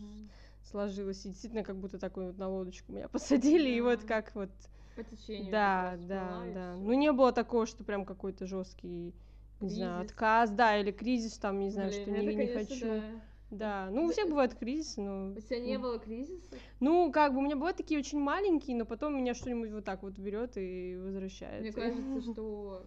сложилось. 0.63 1.25
И 1.25 1.29
действительно, 1.29 1.63
как 1.63 1.77
будто 1.77 1.97
такую 1.97 2.27
вот 2.27 2.37
на 2.37 2.49
лодочку 2.49 2.91
меня 2.91 3.07
посадили, 3.09 3.69
да. 3.69 3.77
и 3.77 3.81
вот 3.81 4.03
как 4.03 4.35
вот. 4.35 4.51
По 4.95 5.03
течению. 5.03 5.51
Да, 5.51 5.97
да, 5.97 6.43
да. 6.53 6.75
Ну, 6.75 6.93
не 6.93 7.13
было 7.13 7.31
такого, 7.31 7.65
что 7.65 7.85
прям 7.85 8.03
какой-то 8.03 8.45
жесткий 8.45 9.13
не 9.61 9.69
знаю, 9.69 10.01
отказ, 10.01 10.49
да, 10.49 10.77
или 10.77 10.91
кризис, 10.91 11.37
там, 11.37 11.59
не 11.59 11.69
знаю, 11.69 11.91
Блин, 11.91 12.01
что 12.01 12.11
это, 12.11 12.21
не, 12.21 12.35
конечно, 12.35 12.59
не 12.59 12.65
хочу. 12.65 12.85
Да. 12.87 13.21
Да, 13.51 13.89
ну 13.91 14.05
у 14.05 14.09
всех 14.11 14.29
бывают 14.29 14.55
кризисы, 14.55 15.01
но... 15.01 15.33
У 15.33 15.39
тебя 15.41 15.59
не 15.59 15.77
было 15.77 15.99
кризиса? 15.99 16.41
Ну, 16.79 17.11
как 17.11 17.33
бы, 17.33 17.39
у 17.39 17.41
меня 17.41 17.57
бывают 17.57 17.75
такие 17.75 17.99
очень 17.99 18.19
маленькие, 18.19 18.77
но 18.77 18.85
потом 18.85 19.15
меня 19.15 19.33
что-нибудь 19.33 19.71
вот 19.71 19.83
так 19.83 20.03
вот 20.03 20.17
берет 20.17 20.53
и 20.55 20.97
возвращает. 20.97 21.61
Мне 21.61 21.73
кажется, 21.73 22.21
что 22.31 22.85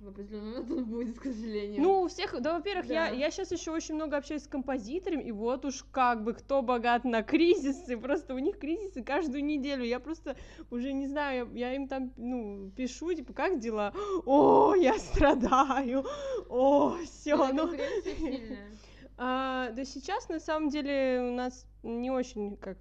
в 0.00 0.08
определенный 0.08 0.52
момент 0.52 0.70
он 0.70 0.84
будет, 0.86 1.18
к 1.18 1.24
сожалению. 1.24 1.82
Ну, 1.82 2.02
у 2.02 2.08
всех, 2.08 2.34
да, 2.40 2.54
во-первых, 2.54 2.86
да. 2.86 3.08
я, 3.08 3.10
я 3.10 3.30
сейчас 3.30 3.52
еще 3.52 3.70
очень 3.70 3.94
много 3.94 4.16
общаюсь 4.16 4.44
с 4.44 4.46
композиторами, 4.46 5.22
и 5.24 5.32
вот 5.32 5.66
уж 5.66 5.84
как 5.90 6.24
бы 6.24 6.32
кто 6.32 6.62
богат 6.62 7.04
на 7.04 7.22
кризисы, 7.22 7.98
просто 7.98 8.34
у 8.34 8.38
них 8.38 8.58
кризисы 8.58 9.02
каждую 9.02 9.44
неделю, 9.44 9.84
я 9.84 10.00
просто 10.00 10.36
уже 10.70 10.94
не 10.94 11.06
знаю, 11.06 11.50
я, 11.52 11.68
я 11.68 11.76
им 11.76 11.86
там, 11.86 12.12
ну, 12.16 12.70
пишу, 12.74 13.12
типа, 13.12 13.34
как 13.34 13.58
дела? 13.58 13.92
О, 14.24 14.74
я 14.74 14.98
страдаю, 14.98 16.06
о, 16.48 16.96
все, 17.04 17.36
ну... 17.52 17.70
А, 19.22 19.70
да 19.72 19.84
сейчас, 19.84 20.30
на 20.30 20.40
самом 20.40 20.70
деле, 20.70 21.20
у 21.30 21.34
нас 21.34 21.66
не 21.82 22.10
очень 22.10 22.56
как 22.56 22.78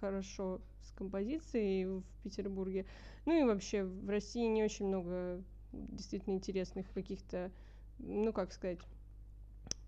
хорошо 0.00 0.62
с 0.80 0.92
композицией 0.92 1.84
в 1.84 2.02
Петербурге. 2.24 2.86
Ну 3.26 3.38
и 3.38 3.44
вообще 3.44 3.84
в 3.84 4.08
России 4.08 4.46
не 4.46 4.64
очень 4.64 4.86
много 4.86 5.44
действительно 5.72 6.32
интересных 6.32 6.90
каких-то, 6.94 7.50
ну 7.98 8.32
как 8.32 8.52
сказать, 8.54 8.78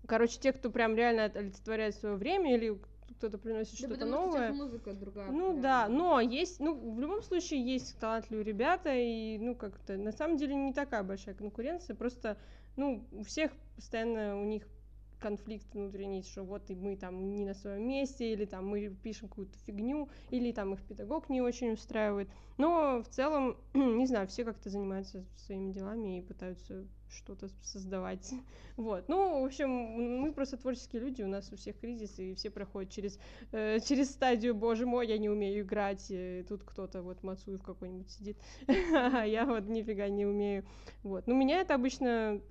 короче, 0.05 0.39
те, 0.39 0.53
кто 0.53 0.69
прям 0.69 0.95
реально 0.95 1.23
олицетворяет 1.23 1.95
свое 1.95 2.15
время 2.15 2.55
или 2.55 2.79
кто-то 3.17 3.39
приносит 3.39 3.81
да 3.81 3.87
что-то 3.87 4.05
новое. 4.05 4.53
Что 4.53 4.63
музыка 4.63 4.93
другая. 4.93 5.31
Ну 5.31 5.49
прям. 5.49 5.61
да, 5.61 5.87
но 5.89 6.19
есть, 6.19 6.59
ну 6.59 6.93
в 6.93 6.99
любом 6.99 7.23
случае 7.23 7.59
есть 7.65 7.97
талантливые 7.97 8.43
ребята 8.43 8.93
и 8.93 9.39
ну 9.39 9.55
как-то 9.55 9.97
на 9.97 10.11
самом 10.11 10.37
деле 10.37 10.53
не 10.53 10.73
такая 10.73 11.01
большая 11.01 11.33
конкуренция, 11.33 11.95
просто 11.95 12.37
ну 12.75 13.03
у 13.11 13.23
всех 13.23 13.51
постоянно 13.75 14.39
у 14.39 14.45
них 14.45 14.67
конфликт 15.21 15.73
внутренний, 15.73 16.23
что 16.23 16.43
вот 16.43 16.69
и 16.69 16.75
мы 16.75 16.97
там 16.97 17.29
не 17.35 17.45
на 17.45 17.53
своем 17.53 17.87
месте, 17.87 18.33
или 18.33 18.45
там 18.45 18.67
мы 18.67 18.89
пишем 18.89 19.29
какую-то 19.29 19.57
фигню, 19.59 20.09
или 20.31 20.51
там 20.51 20.73
их 20.73 20.81
педагог 20.81 21.29
не 21.29 21.41
очень 21.41 21.73
устраивает. 21.73 22.29
Но 22.57 23.01
в 23.01 23.07
целом, 23.07 23.55
не 23.73 24.07
знаю, 24.07 24.27
все 24.27 24.43
как-то 24.43 24.69
занимаются 24.69 25.25
своими 25.37 25.71
делами 25.71 26.17
и 26.17 26.21
пытаются 26.21 26.85
что-то 27.09 27.49
создавать. 27.61 28.33
Вот. 28.77 29.09
Ну, 29.09 29.41
в 29.41 29.45
общем, 29.45 29.69
мы 29.69 30.31
просто 30.31 30.57
творческие 30.57 31.01
люди, 31.01 31.21
у 31.21 31.27
нас 31.27 31.51
у 31.51 31.57
всех 31.57 31.77
кризис, 31.79 32.17
и 32.17 32.33
все 32.33 32.49
проходят 32.49 32.89
через, 32.89 33.19
э, 33.51 33.79
через 33.81 34.09
стадию, 34.09 34.55
боже 34.55 34.87
мой, 34.87 35.07
я 35.07 35.17
не 35.19 35.29
умею 35.29 35.61
играть, 35.61 36.07
и 36.09 36.43
тут 36.47 36.63
кто-то, 36.63 37.03
вот 37.03 37.21
Мацуев 37.21 37.61
какой-нибудь 37.61 38.09
сидит, 38.09 38.37
а 38.93 39.23
я 39.23 39.45
вот 39.45 39.67
нифига 39.67 40.07
не 40.07 40.25
умею. 40.25 40.65
Вот. 41.03 41.27
Ну, 41.27 41.35
меня 41.35 41.59
это 41.59 41.75
обычно 41.75 42.41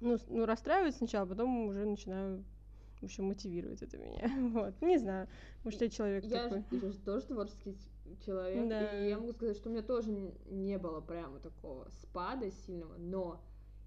ну, 0.00 0.18
ну, 0.28 0.46
расстраивает 0.46 0.94
сначала, 0.96 1.26
потом 1.26 1.68
уже 1.68 1.84
начинаю 1.84 2.44
в 3.00 3.04
общем, 3.04 3.24
мотивирует 3.24 3.82
это 3.82 3.98
меня. 3.98 4.30
Вот. 4.52 4.80
Не 4.80 4.98
знаю, 4.98 5.28
может, 5.64 5.80
я 5.82 5.90
человек 5.90 6.24
я 6.24 6.44
такой. 6.44 6.64
Я 6.70 6.90
же 6.90 6.98
тоже 6.98 7.26
творческий 7.26 7.76
человек, 8.24 8.68
да. 8.68 9.04
и 9.04 9.08
я 9.10 9.18
могу 9.18 9.32
сказать, 9.32 9.56
что 9.56 9.68
у 9.68 9.72
меня 9.72 9.82
тоже 9.82 10.10
не 10.46 10.78
было 10.78 11.00
прямо 11.00 11.38
такого 11.38 11.88
спада 11.90 12.50
сильного, 12.50 12.96
но 12.96 13.42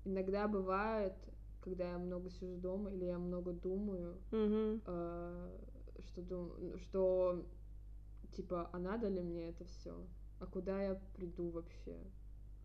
иногда 0.06 0.48
бывает, 0.48 1.14
когда 1.62 1.92
я 1.92 1.98
много 1.98 2.30
сижу 2.30 2.58
дома 2.58 2.92
или 2.92 3.06
я 3.06 3.18
много 3.18 3.54
думаю, 3.54 4.18
угу. 4.32 4.82
э, 4.86 5.58
что, 6.00 6.22
дум... 6.22 6.78
что 6.80 7.46
типа, 8.36 8.70
а 8.72 8.80
надо 8.80 9.08
ли 9.08 9.22
мне 9.22 9.50
это 9.50 9.66
все? 9.66 9.96
А 10.40 10.46
куда 10.46 10.82
я 10.82 11.02
приду 11.16 11.50
вообще? 11.50 11.98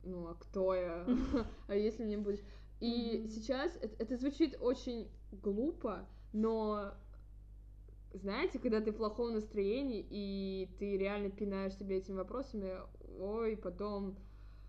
Ну, 0.02 0.26
а 0.28 0.34
кто 0.34 0.74
я? 0.74 1.06
А 1.66 1.74
если 1.74 2.04
мне 2.04 2.18
будет... 2.18 2.42
И 2.84 3.16
mm-hmm. 3.16 3.28
сейчас 3.28 3.76
это, 3.80 3.96
это 3.98 4.16
звучит 4.16 4.58
очень 4.60 5.08
глупо, 5.42 6.06
но 6.34 6.92
знаете, 8.12 8.58
когда 8.58 8.82
ты 8.82 8.92
в 8.92 8.96
плохом 8.96 9.32
настроении, 9.32 10.06
и 10.10 10.68
ты 10.78 10.98
реально 10.98 11.30
пинаешь 11.30 11.74
себе 11.76 11.96
этими 11.96 12.16
вопросами, 12.16 12.74
ой, 13.18 13.56
потом... 13.56 14.16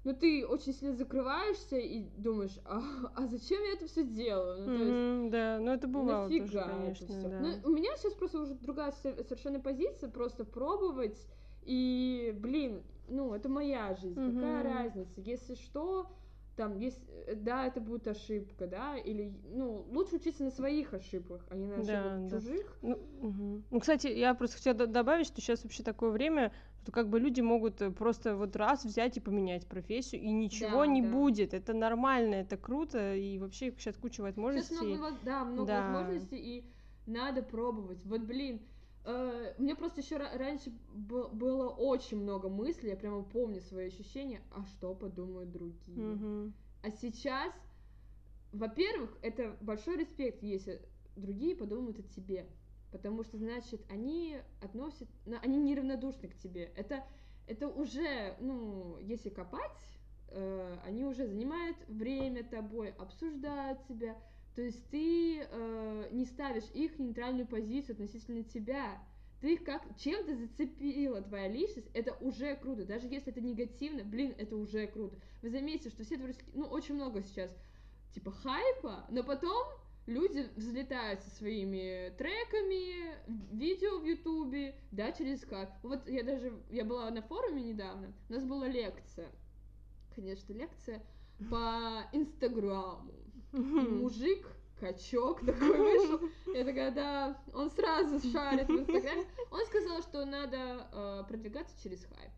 Ну, 0.05 0.13
ты 0.13 0.45
очень 0.45 0.73
сильно 0.73 0.95
закрываешься 0.95 1.77
и 1.77 2.03
думаешь, 2.17 2.57
а, 2.63 2.79
а 3.15 3.27
зачем 3.27 3.61
я 3.63 3.73
это 3.73 3.87
все 3.87 4.03
делаю? 4.03 4.65
Ну, 4.65 4.71
mm-hmm, 4.71 5.21
есть, 5.23 5.31
да, 5.31 5.59
ну 5.59 5.71
это 5.71 5.87
бывало 5.87 6.27
нафига 6.27 6.45
тоже, 6.45 6.75
конечно, 6.75 7.05
это 7.05 7.29
да. 7.29 7.39
Ну, 7.39 7.71
у 7.71 7.73
меня 7.73 7.97
сейчас 7.97 8.13
просто 8.13 8.39
уже 8.39 8.53
другая 8.53 8.91
совершенно 8.91 9.59
позиция, 9.59 10.09
просто 10.09 10.45
пробовать, 10.45 11.19
и, 11.63 12.33
блин, 12.39 12.83
ну, 13.09 13.33
это 13.33 13.49
моя 13.49 13.95
жизнь, 13.95 14.19
mm-hmm. 14.19 14.35
какая 14.35 14.63
разница, 14.63 15.21
если 15.21 15.55
что, 15.55 16.07
там, 16.55 16.77
есть, 16.77 17.01
э, 17.27 17.35
да, 17.35 17.65
это 17.65 17.81
будет 17.81 18.07
ошибка, 18.07 18.67
да, 18.67 18.97
или, 18.97 19.33
ну, 19.51 19.85
лучше 19.91 20.15
учиться 20.15 20.43
на 20.43 20.51
своих 20.51 20.93
ошибках, 20.93 21.45
а 21.49 21.55
не 21.55 21.67
на 21.67 21.75
ошибках 21.75 22.29
да, 22.29 22.29
чужих. 22.29 22.77
Да. 22.81 22.87
Ну, 22.89 23.27
угу. 23.27 23.63
ну, 23.71 23.79
кстати, 23.79 24.07
я 24.07 24.33
просто 24.33 24.57
хотела 24.57 24.87
добавить, 24.87 25.27
что 25.27 25.41
сейчас 25.41 25.63
вообще 25.63 25.83
такое 25.83 26.11
время, 26.11 26.53
что 26.81 26.91
как 26.91 27.09
бы 27.09 27.19
люди 27.19 27.41
могут 27.41 27.81
э, 27.81 27.91
просто 27.91 28.35
вот 28.35 28.55
раз 28.55 28.85
взять 28.85 29.17
и 29.17 29.19
поменять 29.19 29.67
профессию, 29.67 30.21
и 30.21 30.31
ничего 30.31 30.85
да, 30.85 30.87
не 30.87 31.01
да. 31.01 31.09
будет, 31.09 31.53
это 31.53 31.73
нормально, 31.73 32.35
это 32.35 32.57
круто, 32.57 33.15
и 33.15 33.37
вообще 33.39 33.71
сейчас 33.71 33.97
куча 33.97 34.21
возможностей. 34.21 34.75
Сейчас 34.75 34.85
много, 34.85 35.17
да, 35.23 35.43
много 35.43 35.67
да. 35.67 35.81
возможностей, 35.81 36.37
и 36.37 36.65
надо 37.05 37.43
пробовать. 37.43 38.03
Вот, 38.05 38.21
блин, 38.21 38.61
У 39.05 39.61
меня 39.61 39.75
просто 39.75 40.01
еще 40.01 40.17
раньше 40.17 40.71
было 40.91 41.69
очень 41.69 42.17
много 42.17 42.49
мыслей, 42.49 42.89
я 42.89 42.95
прямо 42.95 43.23
помню 43.23 43.61
свои 43.61 43.87
ощущения, 43.87 44.41
а 44.51 44.65
что 44.65 44.95
подумают 44.95 45.51
другие. 45.51 45.97
Mm-hmm. 45.97 46.53
А 46.81 46.91
сейчас, 46.91 47.53
во-первых, 48.51 49.15
это 49.21 49.55
большой 49.61 49.97
респект, 49.97 50.41
если 50.41 50.81
другие 51.15 51.55
подумают 51.55 51.99
о 51.99 52.03
тебе, 52.03 52.47
потому 52.91 53.23
что, 53.23 53.37
значит, 53.37 53.81
они 53.91 54.39
относят, 54.61 55.07
ну, 55.25 55.37
они 55.43 55.57
неравнодушны 55.57 56.29
к 56.29 56.37
тебе. 56.37 56.71
Это, 56.75 57.03
это 57.47 57.67
уже, 57.67 58.35
ну, 58.39 58.97
если 58.99 59.29
копать, 59.29 59.99
э, 60.29 60.77
они 60.83 61.05
уже 61.05 61.27
занимают 61.27 61.77
время 61.87 62.43
тобой, 62.43 62.89
обсуждают 62.97 63.85
тебя, 63.87 64.17
то 64.55 64.61
есть 64.61 64.89
ты 64.89 65.41
э, 65.41 66.09
не 66.11 66.25
ставишь 66.25 66.69
их 66.73 66.97
нейтральную 66.97 67.45
позицию 67.45 67.93
относительно 67.93 68.43
тебя. 68.43 68.97
Ты 69.41 69.55
их 69.55 69.63
как 69.65 69.83
чем-то 69.97 70.33
зацепила 70.33 71.21
твоя 71.21 71.49
личность, 71.49 71.89
это 71.93 72.13
уже 72.21 72.55
круто. 72.55 72.85
Даже 72.85 73.07
если 73.07 73.31
это 73.31 73.41
негативно, 73.41 74.03
блин, 74.03 74.33
это 74.37 74.55
уже 74.55 74.87
круто. 74.87 75.17
Вы 75.41 75.49
заметите, 75.49 75.89
что 75.89 76.03
все 76.03 76.15
творческие, 76.17 76.51
ну, 76.53 76.65
очень 76.67 76.95
много 76.95 77.21
сейчас, 77.21 77.55
типа, 78.13 78.31
хайпа, 78.31 79.05
но 79.09 79.23
потом 79.23 79.67
люди 80.07 80.47
взлетают 80.55 81.19
со 81.21 81.29
своими 81.31 82.15
треками, 82.17 83.13
видео 83.53 83.99
в 83.99 84.05
Ютубе, 84.05 84.75
да, 84.91 85.11
через 85.11 85.41
как. 85.41 85.77
Вот 85.83 86.07
я 86.07 86.23
даже, 86.23 86.53
я 86.69 86.85
была 86.85 87.11
на 87.11 87.21
форуме 87.21 87.61
недавно, 87.61 88.13
у 88.29 88.33
нас 88.33 88.45
была 88.45 88.69
лекция, 88.69 89.29
конечно, 90.15 90.53
лекция 90.53 91.03
по 91.49 92.07
Инстаграму. 92.11 93.11
И 93.53 93.57
мужик, 93.57 94.47
качок 94.79 95.45
такой 95.45 95.77
вышел. 95.77 96.19
Я 96.53 96.65
такая, 96.65 96.91
да, 96.91 97.37
он 97.53 97.69
сразу 97.71 98.19
шарит 98.29 98.67
в 98.67 98.71
Инстаграме. 98.71 99.25
Он 99.51 99.65
сказал, 99.65 100.01
что 100.01 100.25
надо 100.25 100.87
э, 100.91 101.23
продвигаться 101.27 101.75
через 101.81 102.05
хайп. 102.05 102.31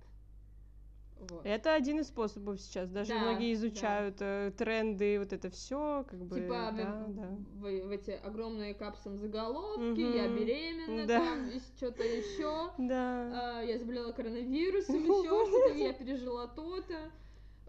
Вот. 1.19 1.41
Это 1.45 1.73
один 1.73 1.99
из 1.99 2.07
способов 2.07 2.59
сейчас. 2.59 2.89
Даже 2.89 3.09
да, 3.09 3.19
многие 3.19 3.53
изучают 3.53 4.17
да. 4.17 4.47
э, 4.47 4.51
тренды, 4.51 5.17
вот 5.19 5.33
это 5.33 5.49
все, 5.49 6.05
как 6.07 6.19
бы. 6.23 6.35
Типа 6.35 6.71
да, 6.75 7.05
в, 7.07 7.15
да. 7.15 7.37
В, 7.55 7.87
в, 7.87 7.91
эти 7.91 8.11
огромные 8.11 8.75
капсом 8.75 9.17
заголовки, 9.17 10.03
угу. 10.03 10.15
я 10.15 10.27
беременна, 10.27 11.07
да. 11.07 11.19
там 11.19 11.49
и 11.49 11.59
что-то 11.59 12.03
еще. 12.03 12.71
Да. 12.77 13.61
Э, 13.61 13.67
я 13.67 13.79
заболела 13.79 14.11
коронавирусом, 14.11 15.03
еще 15.03 15.45
что-то, 15.47 15.73
я 15.73 15.93
пережила 15.93 16.47
то-то. 16.47 17.11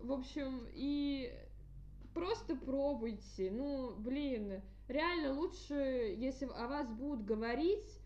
В 0.02 0.12
общем, 0.12 0.66
и 0.72 1.32
просто 2.14 2.56
пробуйте. 2.56 3.50
Ну, 3.50 3.94
блин, 3.96 4.62
реально 4.88 5.34
лучше, 5.34 5.74
если 6.16 6.46
о 6.46 6.68
вас 6.68 6.88
будут 6.88 7.24
говорить, 7.24 8.00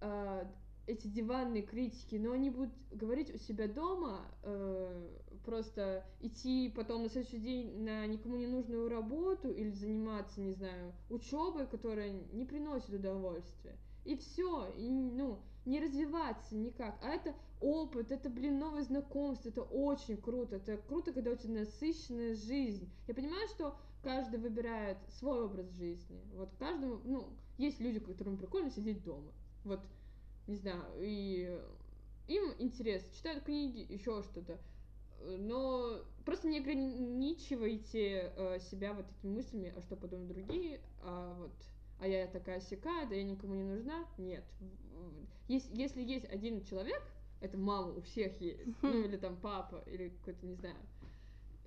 э, 0.00 0.44
эти 0.86 1.08
диванные 1.08 1.62
критики, 1.62 2.16
но 2.16 2.32
они 2.32 2.50
будут 2.50 2.72
говорить 2.92 3.34
у 3.34 3.38
себя 3.38 3.66
дома, 3.66 4.20
э, 4.42 5.08
просто 5.44 6.04
идти 6.20 6.72
потом 6.74 7.02
на 7.02 7.08
следующий 7.08 7.38
день 7.38 7.82
на 7.82 8.06
никому 8.06 8.36
не 8.36 8.46
нужную 8.46 8.88
работу 8.88 9.50
или 9.50 9.70
заниматься, 9.70 10.40
не 10.40 10.52
знаю, 10.52 10.92
учебой, 11.10 11.66
которая 11.66 12.12
не 12.32 12.44
приносит 12.44 12.90
удовольствия. 12.90 13.76
И 14.04 14.16
все, 14.16 14.72
и, 14.76 14.88
ну, 14.88 15.40
не 15.66 15.80
развиваться 15.80 16.54
никак. 16.54 16.98
А 17.02 17.08
это 17.08 17.34
опыт, 17.60 18.12
это, 18.12 18.30
блин, 18.30 18.58
новое 18.58 18.82
знакомство, 18.82 19.48
это 19.48 19.62
очень 19.62 20.16
круто. 20.16 20.56
Это 20.56 20.76
круто, 20.78 21.12
когда 21.12 21.32
у 21.32 21.36
тебя 21.36 21.60
насыщенная 21.60 22.34
жизнь. 22.34 22.88
Я 23.06 23.14
понимаю, 23.14 23.46
что 23.48 23.76
каждый 24.02 24.38
выбирает 24.38 24.98
свой 25.18 25.44
образ 25.44 25.68
жизни. 25.72 26.22
Вот 26.34 26.54
каждому, 26.58 27.00
ну, 27.04 27.28
есть 27.58 27.80
люди, 27.80 27.98
которым 27.98 28.36
прикольно 28.36 28.70
сидеть 28.70 29.02
дома. 29.02 29.32
Вот 29.64 29.80
не 30.46 30.56
знаю, 30.56 30.84
и 31.00 31.60
им 32.28 32.54
интересно, 32.58 33.12
читают 33.16 33.44
книги, 33.44 33.84
еще 33.92 34.22
что-то. 34.22 34.60
Но 35.38 36.02
просто 36.24 36.46
не 36.46 36.60
ограничивайте 36.60 38.32
э, 38.36 38.58
себя 38.60 38.92
вот 38.92 39.08
такими 39.08 39.34
мыслями, 39.34 39.72
а 39.76 39.80
что 39.80 39.96
подумают 39.96 40.28
другие, 40.28 40.80
а 41.02 41.34
вот 41.40 41.52
а 41.98 42.06
я 42.06 42.26
такая 42.26 42.60
сякая, 42.60 43.06
да 43.06 43.14
я 43.14 43.22
никому 43.22 43.54
не 43.54 43.64
нужна. 43.64 44.06
Нет. 44.18 44.44
Если, 45.48 45.76
если 45.76 46.02
есть 46.02 46.26
один 46.26 46.62
человек, 46.64 47.02
это 47.40 47.56
мама 47.56 47.92
у 47.92 48.00
всех 48.02 48.40
есть, 48.40 48.60
ну 48.82 49.04
или 49.04 49.16
там 49.16 49.36
папа, 49.36 49.82
или 49.86 50.08
какой-то, 50.08 50.46
не 50.46 50.54
знаю, 50.54 50.76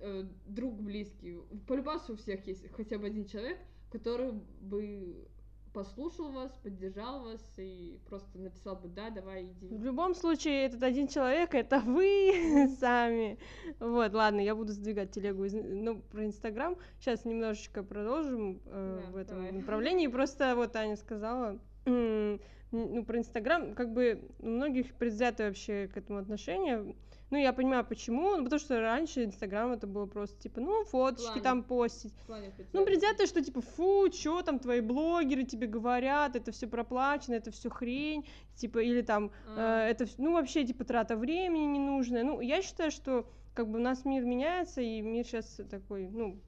э, 0.00 0.24
друг 0.46 0.80
близкий. 0.80 1.38
По 1.66 1.74
любасу 1.74 2.14
у 2.14 2.16
всех 2.16 2.46
есть 2.46 2.70
хотя 2.72 2.98
бы 2.98 3.06
один 3.06 3.26
человек, 3.26 3.58
который 3.90 4.32
бы 4.32 5.28
послушал 5.72 6.32
вас, 6.32 6.50
поддержал 6.62 7.24
вас 7.24 7.40
и 7.56 7.98
просто 8.08 8.38
написал 8.38 8.76
бы 8.76 8.88
«да, 8.88 9.10
давай, 9.10 9.44
иди». 9.44 9.68
В 9.68 9.84
любом 9.84 10.14
случае, 10.14 10.66
этот 10.66 10.82
один 10.82 11.08
человек— 11.08 11.54
это 11.54 11.80
вы 11.80 12.68
сами. 12.80 13.38
Вот, 13.78 14.12
ладно, 14.12 14.40
я 14.40 14.54
буду 14.54 14.72
сдвигать 14.72 15.12
телегу 15.12 15.44
из... 15.44 15.54
ну, 15.54 16.00
про 16.00 16.24
Инстаграм. 16.24 16.76
Сейчас 16.98 17.24
немножечко 17.24 17.82
продолжим 17.82 18.60
э, 18.66 19.00
да, 19.04 19.10
в 19.12 19.16
этом 19.16 19.36
давай. 19.36 19.52
направлении. 19.52 20.06
Просто 20.20 20.54
вот 20.56 20.74
Аня 20.76 20.96
сказала, 20.96 21.58
ну, 21.84 23.04
про 23.04 23.18
Инстаграм, 23.18 23.74
как 23.74 23.92
бы 23.92 24.28
у 24.38 24.46
многих 24.46 24.94
предвзято 24.94 25.44
вообще 25.44 25.88
к 25.88 25.96
этому 25.96 26.18
отношение. 26.18 26.94
Ну, 27.30 27.38
я 27.38 27.52
понимаю, 27.52 27.84
почему. 27.84 28.36
Ну, 28.36 28.44
потому 28.44 28.58
что 28.58 28.80
раньше 28.80 29.24
Инстаграм 29.24 29.70
это 29.72 29.86
было 29.86 30.06
просто, 30.06 30.36
типа, 30.40 30.60
ну, 30.60 30.84
фоточки 30.84 31.26
Плане. 31.26 31.42
там 31.42 31.62
постить. 31.62 32.12
Плане 32.26 32.52
ну, 32.72 32.84
предвзято, 32.84 33.26
что, 33.26 33.42
типа, 33.42 33.60
фу, 33.60 34.10
что 34.12 34.42
там 34.42 34.58
твои 34.58 34.80
блогеры 34.80 35.44
тебе 35.44 35.68
говорят, 35.68 36.34
это 36.34 36.50
все 36.50 36.66
проплачено, 36.66 37.34
это 37.34 37.52
все 37.52 37.70
хрень, 37.70 38.26
типа, 38.56 38.78
или 38.78 39.02
там, 39.02 39.30
а. 39.46 39.86
э, 39.86 39.90
это, 39.90 40.06
ну, 40.18 40.32
вообще, 40.32 40.64
типа, 40.64 40.84
трата 40.84 41.16
времени 41.16 41.78
ненужная. 41.78 42.24
Ну, 42.24 42.40
я 42.40 42.62
считаю, 42.62 42.90
что, 42.90 43.26
как 43.54 43.68
бы, 43.68 43.78
у 43.78 43.82
нас 43.82 44.04
мир 44.04 44.24
меняется, 44.24 44.80
и 44.80 45.00
мир 45.00 45.24
сейчас 45.24 45.60
такой, 45.70 46.08
ну, 46.08 46.40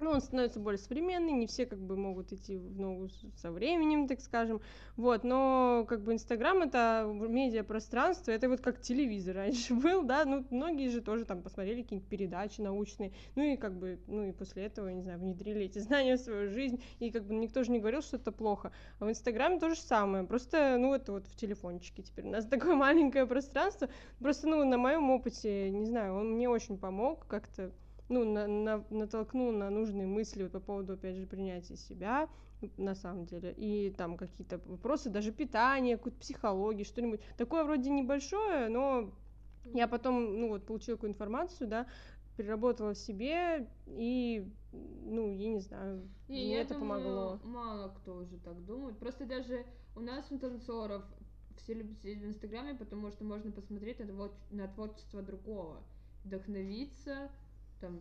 ну, 0.00 0.10
он 0.10 0.20
становится 0.20 0.60
более 0.60 0.78
современный, 0.78 1.32
не 1.32 1.46
все 1.46 1.66
как 1.66 1.78
бы 1.78 1.96
могут 1.96 2.32
идти 2.32 2.56
в 2.56 2.78
ногу 2.78 3.08
со 3.36 3.50
временем, 3.50 4.08
так 4.08 4.20
скажем, 4.20 4.60
вот, 4.96 5.24
но 5.24 5.86
как 5.88 6.02
бы 6.02 6.12
Инстаграм 6.12 6.62
это 6.62 7.06
медиапространство, 7.06 8.30
это 8.30 8.48
вот 8.48 8.60
как 8.60 8.80
телевизор 8.80 9.36
раньше 9.36 9.74
был, 9.74 10.02
да, 10.02 10.24
ну, 10.24 10.44
многие 10.50 10.88
же 10.88 11.00
тоже 11.00 11.24
там 11.24 11.42
посмотрели 11.42 11.82
какие-нибудь 11.82 12.08
передачи 12.08 12.60
научные, 12.60 13.12
ну, 13.34 13.42
и 13.42 13.56
как 13.56 13.78
бы, 13.78 13.98
ну, 14.06 14.24
и 14.24 14.32
после 14.32 14.64
этого, 14.64 14.88
не 14.88 15.02
знаю, 15.02 15.18
внедрили 15.18 15.64
эти 15.64 15.78
знания 15.86 16.16
в 16.16 16.20
свою 16.20 16.50
жизнь, 16.50 16.82
и 16.98 17.10
как 17.10 17.24
бы 17.24 17.34
никто 17.34 17.62
же 17.64 17.70
не 17.70 17.78
говорил, 17.78 18.02
что 18.02 18.16
это 18.16 18.32
плохо, 18.32 18.72
а 18.98 19.06
в 19.06 19.10
Инстаграме 19.10 19.58
то 19.58 19.70
же 19.70 19.80
самое, 19.80 20.24
просто, 20.24 20.76
ну, 20.78 20.94
это 20.94 21.12
вот 21.12 21.26
в 21.26 21.36
телефончике 21.36 22.02
теперь 22.02 22.26
у 22.26 22.30
нас 22.30 22.46
такое 22.48 22.74
маленькое 22.74 23.26
пространство, 23.26 23.88
просто, 24.18 24.46
ну, 24.46 24.64
на 24.64 24.76
моем 24.76 25.10
опыте, 25.10 25.70
не 25.70 25.86
знаю, 25.86 26.16
он 26.16 26.32
мне 26.32 26.48
очень 26.48 26.76
помог 26.78 27.26
как-то, 27.26 27.72
ну, 28.08 28.24
на, 28.24 28.46
на, 28.46 28.84
натолкнул 28.90 29.52
на 29.52 29.70
нужные 29.70 30.06
мысли 30.06 30.42
вот 30.42 30.52
по 30.52 30.60
поводу, 30.60 30.94
опять 30.94 31.16
же, 31.16 31.26
принятия 31.26 31.76
себя, 31.76 32.28
на 32.76 32.94
самом 32.94 33.26
деле, 33.26 33.52
и 33.56 33.90
там 33.90 34.16
какие-то 34.16 34.60
вопросы, 34.66 35.10
даже 35.10 35.32
питания, 35.32 35.96
какой-то 35.96 36.18
психологии, 36.18 36.84
что-нибудь. 36.84 37.20
Такое 37.36 37.64
вроде 37.64 37.90
небольшое, 37.90 38.68
но 38.68 39.10
я 39.74 39.88
потом, 39.88 40.40
ну, 40.40 40.48
вот, 40.48 40.64
получила 40.64 40.96
какую 40.96 41.10
информацию, 41.10 41.68
да, 41.68 41.86
переработала 42.36 42.94
в 42.94 42.98
себе, 42.98 43.68
и, 43.86 44.50
ну, 44.72 45.32
я 45.32 45.48
не 45.48 45.60
знаю, 45.60 46.08
не, 46.28 46.44
мне 46.44 46.60
это 46.60 46.74
думаю, 46.74 47.02
помогло. 47.02 47.40
мало 47.44 47.88
кто 47.88 48.16
уже 48.16 48.36
так 48.38 48.64
думает. 48.64 48.98
Просто 48.98 49.24
даже 49.26 49.64
у 49.94 50.00
нас 50.00 50.30
у 50.30 50.38
танцоров 50.38 51.02
все 51.56 51.74
любят 51.74 51.98
сидеть 51.98 52.20
в 52.20 52.26
Инстаграме, 52.26 52.74
потому 52.74 53.10
что 53.10 53.24
можно 53.24 53.50
посмотреть 53.50 53.98
на, 54.00 54.30
на 54.50 54.68
творчество 54.68 55.22
другого, 55.22 55.82
вдохновиться, 56.24 57.30
там 57.80 58.00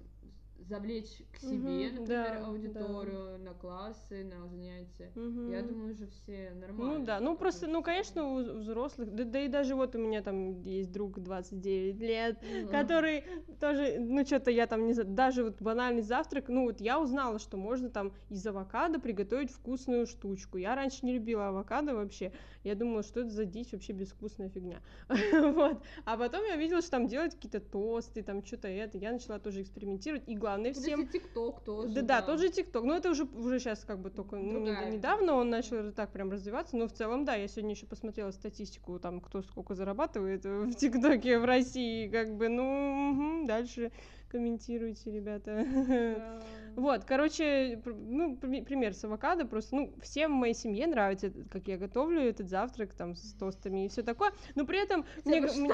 завлечь 0.68 1.22
к 1.32 1.40
себе, 1.40 1.90
угу, 1.90 2.02
например, 2.02 2.08
да, 2.08 2.46
аудиторию, 2.46 3.38
да. 3.38 3.52
на 3.52 3.54
классы, 3.54 4.24
на 4.24 4.48
занятия. 4.48 5.12
Угу. 5.16 5.52
Я 5.52 5.62
думаю, 5.62 5.94
уже 5.94 6.08
все 6.08 6.52
нормально. 6.56 7.00
Ну 7.00 7.06
да, 7.06 7.20
ну 7.20 7.38
просто, 7.38 7.68
ну 7.68 7.84
конечно, 7.84 8.26
у 8.26 8.60
взрослых, 8.60 9.14
да, 9.14 9.24
да 9.26 9.42
и 9.42 9.48
даже 9.48 9.76
вот 9.76 9.96
у 9.96 10.00
меня 10.00 10.22
там 10.22 10.62
есть 10.62 10.92
друг 10.92 11.20
29 11.20 12.00
лет, 12.00 12.38
угу. 12.42 12.72
который 12.72 13.24
тоже, 13.60 13.98
ну 14.00 14.26
что-то 14.26 14.50
я 14.50 14.66
там 14.66 14.88
не 14.88 14.94
за... 14.94 15.04
даже 15.04 15.44
вот 15.44 15.62
банальный 15.62 16.02
завтрак, 16.02 16.50
ну 16.50 16.64
вот 16.64 16.82
я 16.82 17.00
узнала, 17.00 17.38
что 17.38 17.58
можно 17.58 17.90
там 17.90 18.14
из 18.30 18.46
авокадо 18.46 19.00
приготовить 19.00 19.52
вкусную 19.52 20.08
штучку. 20.08 20.58
Я 20.58 20.76
раньше 20.76 21.06
не 21.06 21.14
любила 21.14 21.50
авокадо 21.50 21.94
вообще, 21.94 22.32
я 22.66 22.76
думала, 22.76 23.04
что 23.04 23.22
это 23.22 23.30
за 23.30 23.46
дичь 23.46 23.72
вообще 23.72 23.94
безвкусная 23.94 24.50
фигня. 24.50 24.82
вот. 25.08 25.82
А 26.04 26.18
потом 26.18 26.44
я 26.46 26.56
видела, 26.56 26.82
что 26.82 26.92
там 26.92 27.08
делают 27.08 27.36
какие-то 27.36 27.60
тосты, 27.60 28.24
там 28.24 28.46
что-то 28.46 28.68
это, 28.68 28.98
я 28.98 29.12
начала 29.12 29.40
тоже 29.40 29.62
экспериментировать, 29.62 30.24
и 30.28 30.36
главное 30.36 30.74
всем... 30.74 31.08
ТикТок 31.08 31.62
тоже. 31.64 31.94
Да, 31.94 32.02
да, 32.02 32.22
тот 32.22 32.40
же 32.40 32.50
ТикТок. 32.50 32.84
Ну, 32.84 32.94
это 32.94 33.12
уже, 33.12 33.24
уже 33.24 33.60
сейчас 33.60 33.86
как 33.86 34.00
бы 34.00 34.10
только 34.10 34.38
ну, 34.38 34.60
недавно 34.92 35.36
он 35.36 35.50
начал 35.50 35.92
так 35.92 36.12
прям 36.12 36.32
развиваться, 36.32 36.76
но 36.76 36.88
в 36.88 36.92
целом, 36.94 37.24
да, 37.24 37.36
я 37.36 37.48
сегодня 37.48 37.72
еще 37.72 37.86
посмотрела 37.86 38.32
статистику, 38.32 39.00
там, 39.00 39.22
кто 39.22 39.42
сколько 39.44 39.76
зарабатывает 39.76 40.44
в 40.44 40.74
ТикТоке 40.74 41.40
в 41.40 41.46
России, 41.46 42.08
как 42.10 42.36
бы, 42.36 42.50
ну, 42.50 43.12
угу, 43.12 43.48
дальше 43.48 43.92
комментируйте, 44.30 45.12
ребята. 45.12 45.66
Да. 45.88 46.42
Вот, 46.76 47.06
короче, 47.06 47.82
ну, 47.86 48.36
пример 48.38 48.94
с 48.94 49.04
авокадо, 49.04 49.46
просто, 49.46 49.76
ну, 49.76 49.94
всем 50.02 50.34
в 50.34 50.36
моей 50.36 50.54
семье 50.54 50.88
нравится, 50.88 51.32
как 51.52 51.68
я 51.68 51.78
готовлю 51.78 52.22
этот 52.22 52.50
завтрак, 52.50 52.94
там, 52.94 53.16
с 53.16 53.34
тостами 53.34 53.86
и 53.86 53.88
все 53.88 54.04
такое, 54.04 54.32
но 54.56 54.66
при 54.66 54.84
этом... 54.84 55.06
Мне, 55.24 55.42
мне... 55.42 55.74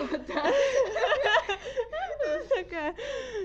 Такая, 2.50 2.96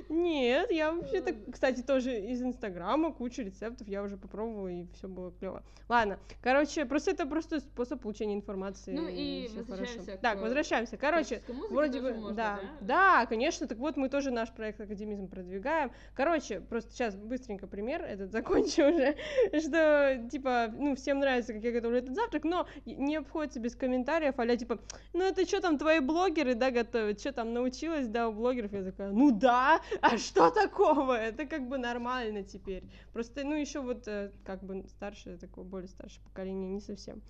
нет, 0.09 0.71
я 0.71 0.93
вообще-то, 0.93 1.35
кстати, 1.51 1.81
тоже 1.83 2.19
из 2.19 2.43
Инстаграма 2.43 3.13
кучу 3.13 3.43
рецептов 3.43 3.89
я 3.89 4.03
уже 4.03 4.17
попробовала, 4.17 4.69
и 4.69 4.87
все 4.93 5.09
было 5.09 5.33
клево. 5.33 5.63
Ладно, 5.89 6.19
короче, 6.43 6.85
просто 6.85 7.13
это 7.13 7.27
просто 7.27 7.61
способ 7.61 8.03
получения 8.03 8.35
информации. 8.35 8.93
Ну 8.93 9.09
и 9.09 9.49
возвращаемся. 9.67 10.19
Так, 10.19 10.41
возвращаемся. 10.41 10.97
Короче, 10.97 11.43
вроде 11.71 12.01
бы, 12.01 12.33
да, 12.33 12.61
да, 12.81 13.27
конечно, 13.27 13.67
так 13.67 13.79
вот 13.79 13.97
мы 13.97 14.09
тоже 14.09 14.31
наш 14.31 14.53
проект 14.53 14.81
академизм 14.97 15.29
продвигаем. 15.29 15.93
Короче, 16.15 16.61
просто 16.61 16.91
сейчас 16.93 17.15
быстренько 17.15 17.67
пример, 17.67 18.03
этот 18.03 18.33
закончу 18.33 18.89
уже, 18.89 19.17
что, 19.61 20.27
типа, 20.31 20.73
ну, 20.77 20.97
всем 20.97 21.21
нравится, 21.21 21.53
как 21.53 21.63
я 21.63 21.73
готовлю 21.73 21.99
этот 21.99 22.15
завтрак, 22.15 22.45
но 22.45 22.67
не 22.87 23.17
обходится 23.17 23.61
без 23.61 23.77
комментариев, 23.77 24.35
а 24.39 24.57
типа, 24.57 24.81
ну, 25.13 25.25
это 25.25 25.47
что 25.47 25.61
там 25.61 25.79
твои 25.79 26.01
блогеры, 26.01 26.55
да, 26.55 26.71
готовят, 26.71 27.21
что 27.21 27.33
там 27.33 27.53
научилась, 27.53 28.09
да, 28.09 28.29
у 28.29 28.33
блогеров, 28.33 28.73
я 28.73 28.85
такая, 28.85 29.11
ну 29.13 29.31
да, 29.31 29.81
а 30.01 30.17
что 30.17 30.51
такого? 30.51 31.13
Это 31.13 31.45
как 31.45 31.69
бы 31.69 31.79
нормально 31.79 32.43
теперь. 32.43 32.85
Просто, 33.13 33.45
ну, 33.45 33.55
еще 33.55 33.81
вот 33.81 34.09
э, 34.09 34.33
как 34.45 34.63
бы 34.63 34.85
старшее, 34.89 35.37
такое 35.37 35.65
более 35.65 35.89
старшее 35.89 36.23
поколение 36.25 36.71
не 36.71 36.81
совсем 36.81 37.23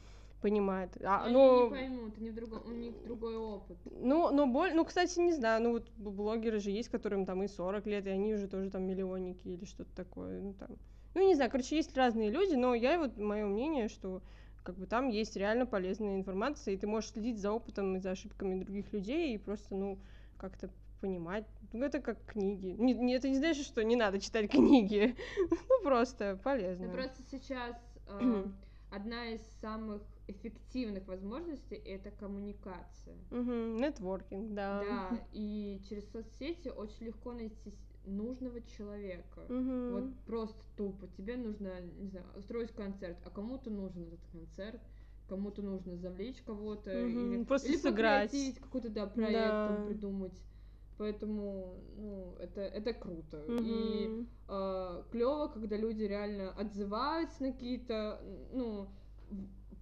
понимает. 0.47 0.97
А, 1.03 1.29
но... 1.29 1.65
не 1.65 1.71
поймут, 1.71 2.19
не 2.19 2.31
в 2.31 2.35
друго... 2.35 2.63
у 2.65 2.71
них 2.71 2.95
другой 3.03 3.37
опыт. 3.37 3.77
Ну, 3.85 4.31
но 4.31 4.47
боль... 4.47 4.75
ну, 4.75 4.85
кстати, 4.85 5.19
не 5.19 5.33
знаю, 5.33 5.61
ну 5.61 5.73
вот 5.73 5.91
блогеры 5.97 6.61
же 6.61 6.71
есть, 6.71 6.89
которым 6.89 7.27
там 7.27 7.43
и 7.43 7.49
40 7.49 7.85
лет, 7.87 8.07
и 8.07 8.11
они 8.11 8.35
уже 8.35 8.47
тоже 8.47 8.71
там 8.71 8.85
миллионники 8.85 9.49
или 9.49 9.65
что-то 9.65 9.91
такое, 9.97 10.41
ну 10.41 10.55
там. 10.55 10.69
Ну, 11.15 11.27
не 11.27 11.35
знаю, 11.35 11.51
короче, 11.51 11.75
есть 11.75 11.97
разные 11.97 12.31
люди, 12.31 12.55
но 12.55 12.75
я 12.75 12.97
вот, 12.97 13.17
мое 13.17 13.45
мнение, 13.45 13.89
что 13.89 14.23
как 14.63 14.77
бы 14.77 14.87
там 14.87 15.09
есть 15.09 15.37
реально 15.37 15.67
полезная 15.67 16.15
информация, 16.15 16.75
и 16.75 16.77
ты 16.77 16.87
можешь 16.87 17.11
следить 17.11 17.41
за 17.41 17.51
опытом 17.51 17.97
и 17.97 17.99
за 17.99 18.13
ошибками 18.13 18.63
других 18.63 18.93
людей, 18.93 19.35
и 19.35 19.39
просто, 19.39 19.75
ну, 19.75 19.99
как-то 20.39 20.71
понимать. 21.01 21.45
Ну, 21.73 21.85
это 21.85 22.01
как 22.01 22.25
книги. 22.27 22.69
Не, 22.79 22.95
не, 22.95 23.15
это 23.15 23.29
не 23.29 23.37
значит, 23.37 23.67
что 23.67 23.83
не 23.83 23.97
надо 23.97 24.21
читать 24.21 24.49
книги. 24.53 25.17
ну, 25.51 25.83
просто 25.83 26.39
полезно. 26.45 26.87
Ну, 26.87 26.93
просто 26.93 27.21
сейчас 27.33 27.75
э, 28.09 28.45
одна 28.93 29.27
из 29.27 29.41
самых 29.61 30.03
эффективных 30.29 31.07
возможностей 31.07 31.77
это 31.77 32.11
коммуникация. 32.11 33.17
Нетворкинг, 33.31 34.55
да. 34.55 34.81
Да, 34.81 35.27
и 35.33 35.81
через 35.89 36.11
соцсети 36.11 36.69
очень 36.69 37.07
легко 37.07 37.33
найти 37.33 37.75
нужного 38.05 38.61
человека. 38.63 39.47
Вот 39.89 40.13
просто 40.27 40.63
тупо. 40.77 41.07
Тебе 41.17 41.37
нужно, 41.37 41.81
не 41.81 42.09
знаю, 42.09 42.27
устроить 42.37 42.73
концерт, 42.73 43.17
а 43.25 43.31
кому-то 43.31 43.71
нужен 43.71 44.05
этот 44.05 44.25
концерт 44.33 44.81
кому-то 45.29 45.63
нужно 45.63 45.97
завлечь 45.97 46.41
кого-то 46.43 46.91
Мгм, 46.91 47.33
или 47.33 47.45
просто 47.45 47.69
или 47.69 47.77
сыграть. 47.77 48.31
какой-то 48.61 48.91
да 48.91 49.07
проект 49.07 49.33
Да. 49.33 49.65
там 49.65 49.87
придумать. 49.87 50.41
Поэтому, 50.99 51.79
ну, 51.97 52.37
это, 52.39 52.63
это 52.63 52.95
круто. 52.95 53.45
И 53.63 54.09
Мгм. 54.09 54.27
клево, 55.11 55.49
когда 55.49 55.77
люди 55.77 56.05
реально 56.05 56.53
отзываются 56.53 57.43
на 57.43 57.53
какие-то, 57.53 58.21
ну, 58.53 58.89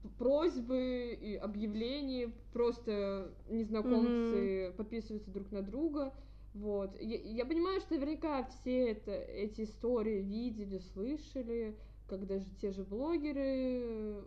просьбы 0.08 1.18
и 1.20 1.36
объявления, 1.36 2.32
просто 2.52 3.32
незнакомцы 3.48 4.72
подписываются 4.76 5.30
друг 5.30 5.50
на 5.50 5.62
друга. 5.62 6.12
Вот. 6.54 7.00
Я, 7.00 7.16
я 7.20 7.44
понимаю, 7.44 7.80
что 7.80 7.94
наверняка 7.94 8.44
все 8.44 8.90
это, 8.90 9.12
эти 9.12 9.62
истории 9.62 10.22
видели, 10.22 10.78
слышали, 10.78 11.76
как 12.06 12.26
даже 12.26 12.46
те 12.60 12.70
же 12.70 12.84
блогеры 12.84 13.42
э, 13.42 14.22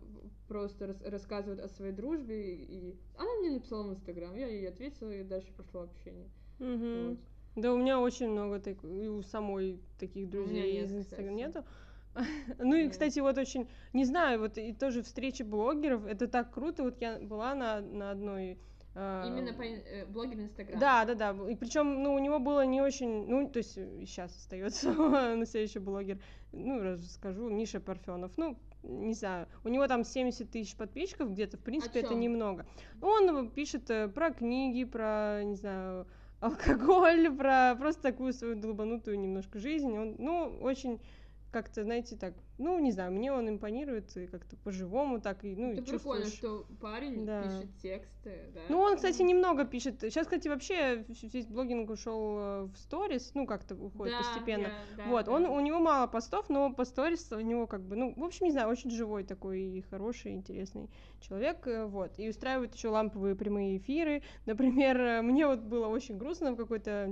просто 0.46 0.88
рас- 0.88 1.02
рассказывают 1.02 1.60
о 1.60 1.68
своей 1.68 1.92
дружбе. 1.92 2.54
И 2.54 2.96
она 3.16 3.32
мне 3.40 3.52
написала 3.52 3.88
в 3.88 3.92
Инстаграм, 3.92 4.36
я 4.36 4.46
ей 4.46 4.68
ответила, 4.68 5.10
и 5.10 5.22
дальше 5.22 5.52
пошло 5.56 5.82
общение. 5.82 6.28
Мгм. 6.58 7.08
Вот. 7.08 7.18
Да, 7.56 7.72
у 7.72 7.78
меня 7.78 7.98
очень 7.98 8.28
много 8.28 8.60
так... 8.60 8.84
и 8.84 9.08
у 9.08 9.22
самой 9.22 9.80
таких 9.98 10.28
друзей 10.28 10.84
из 10.84 10.92
Инстаграма 10.92 11.48
кстати. 11.48 11.66
Ну 12.58 12.74
и, 12.74 12.88
кстати, 12.88 13.20
вот 13.20 13.38
очень, 13.38 13.68
не 13.92 14.04
знаю, 14.04 14.40
вот 14.40 14.58
и 14.58 14.72
тоже 14.72 15.02
встречи 15.02 15.42
блогеров, 15.42 16.06
это 16.06 16.28
так 16.28 16.52
круто, 16.52 16.82
вот 16.82 17.00
я 17.00 17.18
была 17.18 17.54
на, 17.54 17.80
на 17.80 18.10
одной... 18.10 18.58
а, 18.94 19.26
Именно 19.26 19.52
по 19.52 19.62
э, 19.62 20.06
блогер 20.06 20.40
Инстаграм. 20.40 20.78
Да, 20.78 21.04
да, 21.04 21.14
да. 21.14 21.50
И 21.50 21.54
причем, 21.54 22.02
ну, 22.02 22.14
у 22.14 22.18
него 22.18 22.38
было 22.38 22.64
не 22.64 22.80
очень, 22.80 23.26
ну, 23.26 23.48
то 23.48 23.58
есть 23.58 23.74
сейчас 23.74 24.36
остается 24.36 24.92
на 25.36 25.46
следующий 25.46 25.78
блогер. 25.78 26.18
Ну, 26.52 26.80
расскажу, 26.80 27.48
Миша 27.48 27.80
Парфенов. 27.80 28.32
Ну, 28.36 28.58
не 28.82 29.14
знаю, 29.14 29.48
у 29.64 29.68
него 29.68 29.86
там 29.86 30.04
70 30.04 30.50
тысяч 30.50 30.76
подписчиков 30.76 31.32
где-то, 31.32 31.56
в 31.56 31.60
принципе, 31.60 32.00
это 32.00 32.14
немного. 32.14 32.66
Он 33.02 33.50
пишет 33.50 33.90
э, 33.90 34.08
про 34.08 34.30
книги, 34.30 34.84
про, 34.84 35.42
не 35.44 35.56
знаю, 35.56 36.06
алкоголь, 36.40 37.30
про 37.36 37.76
просто 37.76 38.02
такую 38.02 38.32
свою 38.32 38.54
долбанутую 38.54 39.18
немножко 39.18 39.58
жизнь. 39.58 39.96
Он, 39.96 40.16
ну, 40.18 40.58
очень 40.60 41.00
как-то, 41.50 41.82
знаете, 41.82 42.14
так, 42.16 42.34
ну, 42.58 42.78
не 42.78 42.92
знаю, 42.92 43.10
мне 43.10 43.32
он 43.32 43.48
импонирует 43.48 44.14
и 44.16 44.26
как-то 44.26 44.56
по-живому 44.58 45.18
так, 45.20 45.44
и, 45.44 45.56
ну, 45.56 45.70
и 45.70 45.74
Это 45.74 45.82
прикольно, 45.82 46.24
чувствуешь- 46.26 46.34
что 46.34 46.66
парень 46.80 47.24
Да. 47.24 47.42
пишет 47.42 47.76
тексты, 47.80 48.50
да. 48.52 48.60
ну, 48.68 48.80
он, 48.80 48.96
кстати, 48.96 49.22
немного 49.22 49.64
пишет. 49.64 50.00
Сейчас, 50.00 50.26
кстати, 50.26 50.48
вообще 50.48 51.04
весь 51.08 51.46
блогинг 51.46 51.88
ушел 51.88 52.38
э, 52.38 52.62
в 52.64 52.76
сторис, 52.76 53.30
ну, 53.34 53.46
как-то 53.46 53.74
уходит 53.76 54.14
Да, 54.14 54.18
постепенно. 54.18 54.66
я- 54.66 54.74
да, 54.96 55.08
вот, 55.08 55.24
да. 55.26 55.32
он, 55.32 55.46
у 55.46 55.60
него 55.60 55.78
мало 55.78 56.06
постов, 56.06 56.50
но 56.50 56.70
по 56.72 56.84
сторис 56.84 57.32
у 57.32 57.40
него 57.40 57.66
как 57.66 57.80
бы, 57.82 57.96
ну, 57.96 58.12
в 58.14 58.22
общем, 58.24 58.44
не 58.46 58.52
знаю, 58.52 58.68
очень 58.68 58.90
живой 58.90 59.24
такой 59.24 59.60
и 59.62 59.80
хороший, 59.80 60.32
интересный 60.32 60.90
человек, 61.20 61.66
э, 61.66 61.86
вот. 61.86 62.18
И 62.18 62.28
устраивает 62.28 62.74
еще 62.74 62.88
ламповые 62.88 63.34
прямые 63.36 63.78
эфиры. 63.78 64.22
Например, 64.44 65.00
э, 65.00 65.22
мне 65.22 65.46
вот 65.46 65.60
было 65.60 65.86
очень 65.86 66.18
грустно 66.18 66.52
в 66.52 66.56
какой-то 66.56 67.08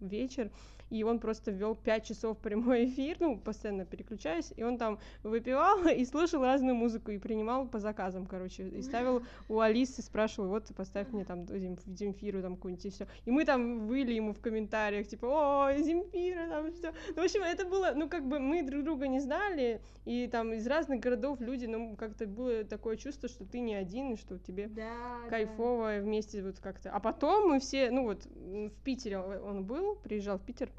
вечер, 0.00 0.50
и 0.90 1.02
он 1.02 1.18
просто 1.20 1.50
ввел 1.50 1.74
5 1.74 2.04
часов 2.04 2.38
прямой 2.38 2.86
эфир, 2.86 3.16
ну, 3.20 3.38
постоянно 3.38 3.84
переключаясь, 3.84 4.52
и 4.56 4.62
он 4.62 4.78
там 4.78 4.98
выпивал 5.22 5.86
и 5.88 6.04
слушал 6.04 6.42
разную 6.42 6.74
музыку, 6.74 7.10
и 7.10 7.18
принимал 7.18 7.66
по 7.68 7.78
заказам, 7.78 8.26
короче, 8.26 8.68
и 8.68 8.82
ставил 8.82 9.22
у 9.48 9.60
Алисы, 9.60 10.02
спрашивал, 10.02 10.48
вот, 10.48 10.68
поставь 10.76 11.08
мне 11.12 11.24
там 11.24 11.46
Зем- 11.46 11.78
Земфиру 11.86 12.42
там 12.42 12.56
какую-нибудь 12.56 12.86
и 12.86 12.90
все. 12.90 13.06
И 13.24 13.30
мы 13.30 13.44
там 13.44 13.86
выли 13.86 14.12
ему 14.12 14.32
в 14.32 14.40
комментариях, 14.40 15.06
типа, 15.08 15.26
ой, 15.26 15.82
Земфира, 15.82 16.48
там 16.48 16.72
все. 16.72 16.92
Ну, 17.14 17.22
в 17.22 17.24
общем, 17.24 17.42
это 17.42 17.64
было, 17.64 17.92
ну, 17.94 18.08
как 18.08 18.26
бы 18.26 18.38
мы 18.38 18.62
друг 18.62 18.84
друга 18.84 19.08
не 19.08 19.20
знали, 19.20 19.80
и 20.04 20.26
там 20.26 20.52
из 20.52 20.66
разных 20.66 21.00
городов 21.00 21.40
люди, 21.40 21.66
ну, 21.66 21.96
как-то 21.96 22.26
было 22.26 22.64
такое 22.64 22.96
чувство, 22.96 23.28
что 23.28 23.44
ты 23.44 23.60
не 23.60 23.74
один, 23.74 24.12
и 24.12 24.16
что 24.16 24.38
тебе 24.38 24.68
Да, 24.68 25.18
да. 25.24 25.28
кайфово 25.30 25.98
вместе 26.00 26.42
вот 26.42 26.58
как-то. 26.60 26.90
А 26.90 27.00
потом 27.00 27.48
мы 27.48 27.60
все, 27.60 27.90
ну 27.90 28.04
вот 28.04 28.24
в 28.26 28.70
Питере 28.84 29.18
он 29.18 29.64
был, 29.64 29.96
приезжал 29.96 30.38
в 30.38 30.42
Питер 30.42 30.70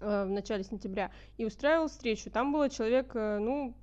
в 0.00 0.26
начале 0.26 0.64
сентября 0.64 1.10
и 1.38 1.44
устраивал 1.44 1.88
встречу. 1.88 2.30
Там 2.30 2.52
было 2.52 2.68
человек, 2.68 3.12
э, 3.14 3.38
ну, 3.38 3.74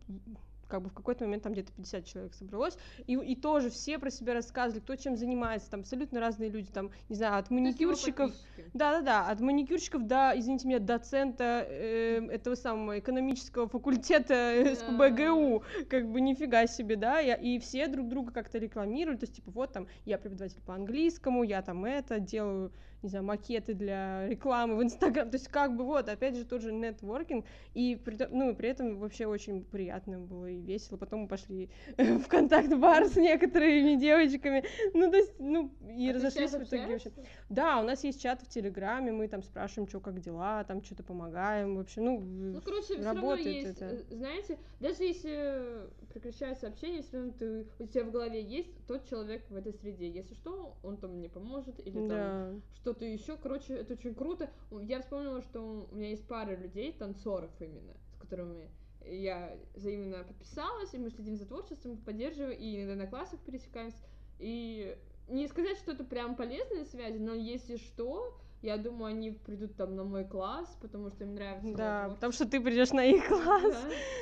как 0.74 0.82
бы 0.82 0.90
в 0.90 0.94
какой-то 0.94 1.26
момент 1.26 1.44
там 1.44 1.54
где-то 1.54 1.72
50 1.72 2.04
человек 2.04 2.34
собралось, 2.34 2.80
и, 3.06 3.14
и 3.14 3.36
тоже 3.36 3.70
все 3.70 4.00
про 4.00 4.10
себя 4.10 4.34
рассказывали, 4.34 4.82
кто 4.82 4.96
чем 4.96 5.16
занимается, 5.16 5.70
там 5.70 5.82
абсолютно 5.82 6.20
разные 6.20 6.50
люди, 6.50 6.72
там, 6.72 6.90
не 7.10 7.16
знаю, 7.16 7.38
от 7.38 7.52
маникюрщиков, 7.52 8.32
да-да-да, 8.74 9.28
от 9.30 9.40
маникюрщиков 9.40 10.08
до, 10.08 10.34
извините 10.36 10.68
меня, 10.68 10.80
доцента 10.80 11.64
э, 11.70 12.26
этого 12.32 12.56
самого 12.56 12.98
экономического 12.98 13.68
факультета 13.70 14.34
э. 14.34 14.74
СПБГУ, 14.76 15.64
как 15.90 16.12
бы 16.12 16.22
нифига 16.22 16.66
себе, 16.66 16.96
да, 16.96 17.20
я- 17.20 17.36
и 17.36 17.60
все 17.60 17.88
друг 17.88 18.08
друга 18.08 18.32
как-то 18.32 18.58
рекламируют, 18.58 19.20
то 19.20 19.26
есть, 19.26 19.36
типа, 19.36 19.52
вот 19.52 19.74
там, 19.74 19.86
я 20.06 20.18
преподаватель 20.18 20.62
по 20.66 20.74
английскому, 20.74 21.44
я 21.44 21.62
там 21.62 21.86
это, 21.86 22.20
делаю, 22.20 22.72
не 23.04 23.10
знаю, 23.10 23.26
макеты 23.26 23.74
для 23.74 24.28
рекламы 24.28 24.76
в 24.78 24.84
Инстаграм, 24.84 25.30
то 25.30 25.36
есть, 25.36 25.48
как 25.50 25.76
бы, 25.76 25.84
вот, 25.84 26.08
опять 26.10 26.36
же, 26.36 26.46
тот 26.46 26.62
же 26.62 26.72
нетворкинг, 26.72 27.46
и 27.74 27.96
при, 27.96 28.18
ну, 28.32 28.56
при 28.56 28.70
этом 28.70 28.98
вообще 28.98 29.26
очень 29.26 29.64
приятно 29.64 30.20
было 30.20 30.50
и 30.50 30.60
весело, 30.62 30.98
потом 30.98 31.22
мы 31.22 31.28
пошли 31.28 31.70
в 31.98 32.28
контакт-бар 32.28 33.06
с 33.06 33.16
некоторыми 33.16 33.96
девочками, 33.96 34.64
ну, 34.94 35.12
то 35.12 35.18
есть, 35.18 35.34
ну, 35.40 35.72
и 35.90 36.10
А 36.10 36.14
разошлись 36.14 36.52
в 36.52 36.64
итоге 36.64 36.88
вообще. 36.88 37.12
Да, 37.50 37.80
у 37.80 37.84
нас 37.84 38.04
есть 38.04 38.22
чат 38.22 38.42
в 38.42 38.48
Телеграме, 38.48 39.12
мы 39.12 39.28
там 39.28 39.44
спрашиваем, 39.44 39.88
что 39.88 40.00
как 40.00 40.20
дела, 40.20 40.64
там 40.64 40.84
что-то 40.84 41.04
помогаем, 41.04 41.76
в 41.76 41.80
общем, 41.80 42.06
ну, 42.06 42.20
Ну, 42.20 42.62
короче, 42.62 42.96
все 42.96 43.04
равно 43.04 43.36
есть, 43.36 43.82
это. 43.82 43.86
э, 43.86 44.16
знаете, 44.16 44.58
даже 44.80 45.04
если 45.04 45.90
прекращается 46.14 46.68
общение, 46.68 47.02
все 47.02 47.18
равно 47.18 47.34
ты, 47.38 47.68
у 47.80 47.88
тебя 47.88 48.04
в 48.06 48.12
голове 48.12 48.42
есть 48.42 48.70
тот 48.88 49.08
человек 49.10 49.44
в 49.50 49.56
этой 49.56 49.74
среде. 49.74 50.10
Если 50.10 50.36
что, 50.36 50.76
он 50.84 50.98
там 50.98 51.18
мне 51.18 51.30
поможет, 51.30 51.80
или 51.86 51.96
там 51.96 52.08
Да. 52.08 52.54
Что-то 52.94 53.06
еще. 53.06 53.38
Короче, 53.38 53.74
это 53.74 53.94
очень 53.94 54.14
круто. 54.14 54.50
Я 54.82 55.02
вспомнила, 55.02 55.42
что 55.42 55.88
у 55.92 55.96
меня 55.96 56.10
есть 56.10 56.28
пара 56.28 56.56
людей, 56.56 56.94
танцоров 56.94 57.50
именно, 57.60 57.94
с 58.14 58.18
которыми 58.20 58.70
я 59.06 59.58
взаимно 59.74 60.24
подписалась, 60.24 60.94
и 60.94 60.98
мы 60.98 61.10
следим 61.10 61.36
за 61.36 61.46
творчеством, 61.46 61.98
поддерживаем, 61.98 62.58
и 62.58 62.78
иногда 62.78 63.04
на 63.04 63.10
классах 63.10 63.40
пересекаемся. 63.42 63.98
И 64.40 64.96
не 65.28 65.48
сказать, 65.48 65.78
что 65.78 65.92
это 65.92 66.04
прям 66.04 66.36
полезные 66.36 66.86
связи, 66.86 67.18
но 67.18 67.34
если 67.34 67.78
что, 67.78 68.38
я 68.64 68.78
думаю, 68.78 69.12
они 69.12 69.32
придут 69.32 69.76
там 69.76 69.96
на 69.96 70.06
мой 70.06 70.24
класс, 70.24 70.78
потому 70.82 71.10
что 71.10 71.26
им 71.26 71.36
нравится 71.36 71.74
Да, 71.76 72.10
потому 72.14 72.32
что 72.32 72.48
ты 72.48 72.62
придешь 72.62 72.92
на 72.92 73.06
их 73.06 73.28
класс. 73.28 73.62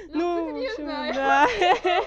Да. 0.10 0.16
Ну, 0.16 0.48
кстати, 0.48 0.52
в 0.52 0.72
общем, 0.72 0.86
да. 1.16 1.48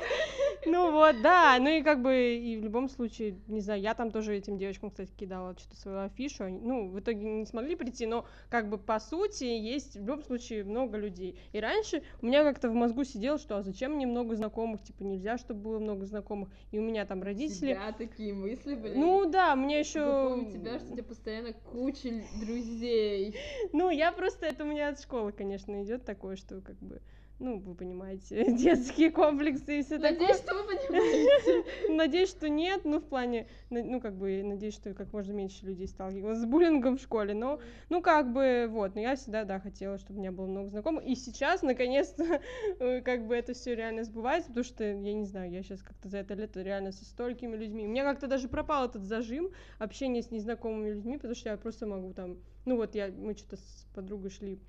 Ну 0.66 0.92
вот, 0.92 1.20
да, 1.20 1.58
ну 1.60 1.68
и 1.68 1.82
как 1.82 2.00
бы 2.00 2.36
и 2.36 2.56
в 2.56 2.64
любом 2.64 2.88
случае, 2.88 3.36
не 3.48 3.60
знаю, 3.60 3.80
я 3.82 3.94
там 3.94 4.10
тоже 4.10 4.34
этим 4.34 4.56
девочкам, 4.56 4.90
кстати, 4.90 5.12
кидала 5.12 5.54
что-то 5.58 5.76
свою 5.76 5.98
афишу, 6.00 6.48
ну, 6.48 6.88
в 6.88 7.00
итоге 7.00 7.22
не 7.22 7.46
смогли 7.46 7.76
прийти, 7.76 8.06
но 8.06 8.24
как 8.48 8.68
бы 8.70 8.78
по 8.78 8.98
сути 8.98 9.44
есть 9.44 9.94
в 9.94 10.00
любом 10.00 10.22
случае 10.22 10.64
много 10.64 10.96
людей. 10.96 11.38
И 11.52 11.60
раньше 11.60 12.02
у 12.22 12.26
меня 12.26 12.42
как-то 12.44 12.70
в 12.70 12.74
мозгу 12.74 13.04
сидело, 13.04 13.38
что 13.38 13.58
а 13.58 13.62
зачем 13.62 13.92
мне 13.92 14.06
много 14.06 14.34
знакомых, 14.36 14.82
типа 14.82 15.02
нельзя, 15.02 15.36
чтобы 15.36 15.60
было 15.60 15.78
много 15.78 16.06
знакомых, 16.06 16.48
и 16.70 16.78
у 16.78 16.82
меня 16.82 17.04
там 17.04 17.20
У 17.20 17.24
родители. 17.24 17.72
тебя 17.72 17.92
такие 17.92 18.32
мысли 18.32 18.74
были. 18.74 18.94
Ну 18.94 19.30
да, 19.30 19.54
мне 19.56 19.80
еще. 19.80 20.00
Запомни 20.00 20.50
тебя, 20.50 20.78
что 20.78 20.88
у 20.88 20.92
тебя 20.92 21.04
постоянно 21.04 21.52
куча 21.52 22.23
друзей. 22.32 23.36
Ну, 23.72 23.90
я 23.90 24.12
просто, 24.12 24.46
это 24.46 24.64
у 24.64 24.66
меня 24.66 24.88
от 24.88 25.00
школы, 25.00 25.32
конечно, 25.32 25.82
идет 25.82 26.04
такое, 26.04 26.36
что 26.36 26.60
как 26.60 26.78
бы, 26.78 27.00
ну, 27.40 27.58
вы 27.58 27.74
понимаете, 27.74 28.44
детские 28.52 29.10
комплексы 29.10 29.80
и 29.80 29.82
все 29.82 29.98
такое. 29.98 30.12
Надеюсь, 30.12 30.36
что 30.36 30.54
вы 30.54 30.62
понимаете. 30.64 31.64
Надеюсь, 31.92 32.30
что 32.30 32.48
нет, 32.48 32.82
ну, 32.84 33.00
в 33.00 33.04
плане, 33.04 33.48
ну, 33.70 34.00
как 34.00 34.16
бы, 34.16 34.42
надеюсь, 34.44 34.74
что 34.74 34.94
как 34.94 35.12
можно 35.12 35.32
меньше 35.32 35.66
людей 35.66 35.88
сталкивалось 35.88 36.38
с 36.38 36.44
буллингом 36.44 36.96
в 36.96 37.00
школе, 37.00 37.34
но, 37.34 37.60
ну, 37.88 38.02
как 38.02 38.32
бы, 38.32 38.66
вот, 38.70 38.94
но 38.94 39.00
я 39.00 39.16
всегда, 39.16 39.44
да, 39.44 39.58
хотела, 39.58 39.98
чтобы 39.98 40.18
у 40.18 40.20
меня 40.20 40.32
было 40.32 40.46
много 40.46 40.68
знакомых, 40.68 41.04
и 41.04 41.16
сейчас, 41.16 41.62
наконец-то, 41.62 42.40
э, 42.78 43.00
как 43.00 43.26
бы 43.26 43.34
это 43.34 43.52
все 43.52 43.74
реально 43.74 44.04
сбывается, 44.04 44.48
потому 44.48 44.64
что, 44.64 44.84
я 44.84 45.12
не 45.12 45.24
знаю, 45.24 45.50
я 45.50 45.62
сейчас 45.62 45.82
как-то 45.82 46.08
за 46.08 46.18
это 46.18 46.34
лето 46.34 46.62
реально 46.62 46.92
со 46.92 47.04
столькими 47.04 47.56
людьми, 47.56 47.84
у 47.84 47.88
меня 47.88 48.04
как-то 48.04 48.28
даже 48.28 48.48
пропал 48.48 48.86
этот 48.86 49.04
зажим 49.04 49.50
общения 49.78 50.22
с 50.22 50.30
незнакомыми 50.30 50.90
людьми, 50.90 51.16
потому 51.16 51.34
что 51.34 51.50
я 51.50 51.56
просто 51.56 51.86
могу 51.86 52.12
там, 52.12 52.38
ну, 52.64 52.76
вот 52.76 52.94
я, 52.94 53.08
мы 53.08 53.34
что-то 53.34 53.56
с 53.56 53.86
подругой 53.94 54.30
шли 54.30 54.60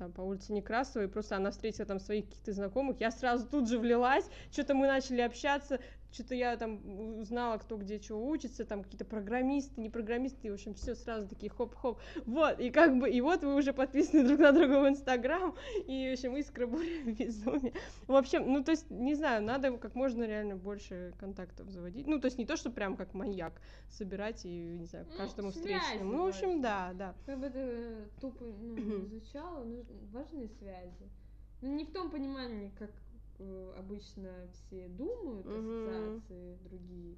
там 0.00 0.12
по 0.12 0.22
улице 0.22 0.54
Некрасовой, 0.54 1.08
просто 1.08 1.36
она 1.36 1.50
встретила 1.50 1.86
там 1.86 2.00
своих 2.00 2.24
каких-то 2.24 2.54
знакомых, 2.54 3.00
я 3.00 3.10
сразу 3.10 3.46
тут 3.46 3.68
же 3.68 3.78
влилась, 3.78 4.24
что-то 4.50 4.72
мы 4.74 4.86
начали 4.86 5.20
общаться, 5.20 5.78
что-то 6.12 6.34
я 6.34 6.56
там 6.56 7.18
узнала, 7.20 7.58
кто 7.58 7.76
где 7.76 8.00
чего 8.00 8.26
учится, 8.28 8.64
там 8.64 8.82
какие-то 8.82 9.04
программисты, 9.04 9.80
не 9.80 9.90
программисты, 9.90 10.48
и, 10.48 10.50
в 10.50 10.54
общем, 10.54 10.74
все 10.74 10.94
сразу 10.94 11.28
такие 11.28 11.50
хоп-хоп, 11.50 11.98
вот, 12.26 12.58
и 12.60 12.70
как 12.70 12.98
бы, 12.98 13.08
и 13.08 13.20
вот 13.20 13.42
вы 13.42 13.54
уже 13.54 13.72
подписаны 13.72 14.24
друг 14.26 14.38
на 14.40 14.52
друга 14.52 14.80
в 14.80 14.88
Инстаграм, 14.88 15.54
и, 15.86 16.10
в 16.10 16.12
общем, 16.12 16.36
искра 16.36 16.66
буря 16.66 17.04
безумие. 17.04 17.72
В 18.06 18.14
общем, 18.14 18.52
ну, 18.52 18.64
то 18.64 18.72
есть, 18.72 18.90
не 18.90 19.14
знаю, 19.14 19.42
надо 19.42 19.76
как 19.78 19.94
можно 19.94 20.24
реально 20.24 20.56
больше 20.56 21.14
контактов 21.18 21.68
заводить, 21.70 22.06
ну, 22.06 22.20
то 22.20 22.26
есть, 22.26 22.38
не 22.38 22.46
то, 22.46 22.56
что 22.56 22.70
прям 22.70 22.96
как 22.96 23.14
маньяк 23.14 23.60
собирать 23.88 24.44
и, 24.44 24.48
не 24.48 24.86
знаю, 24.86 25.06
Ну, 25.10 25.16
каждому 25.16 25.52
связи 25.52 25.78
встречному, 25.78 26.12
ну, 26.12 26.24
в 26.24 26.28
общем, 26.28 26.62
да, 26.62 26.92
да. 26.94 27.14
Как 27.26 27.38
бы 27.38 27.46
это 27.46 28.08
тупо 28.20 28.44
ну, 28.44 29.00
звучало, 29.06 29.64
но 29.64 29.82
важные 30.12 30.48
связи. 30.48 31.10
Ну, 31.62 31.74
не 31.74 31.84
в 31.84 31.92
том 31.92 32.10
понимании, 32.10 32.72
как 32.78 32.90
э, 32.90 33.09
обычно 33.76 34.30
все 34.52 34.88
думают, 34.88 35.46
Мгм. 35.46 35.58
ассоциации 35.58 36.56
другие. 36.64 37.16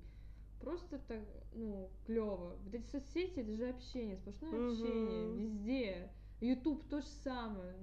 Просто 0.61 0.99
так, 1.09 1.23
ну, 1.53 1.91
клево. 2.07 2.57
Вот 2.65 2.75
эти 2.75 2.87
соцсети, 2.87 3.41
это 3.41 3.53
же 3.53 3.69
общение, 3.69 4.17
сплошное 4.17 4.71
общение, 4.71 5.27
Мгм. 5.27 5.37
везде. 5.39 6.11
Ютуб 6.41 6.85
то 6.89 7.01
же 7.01 7.07
самое. 7.25 7.75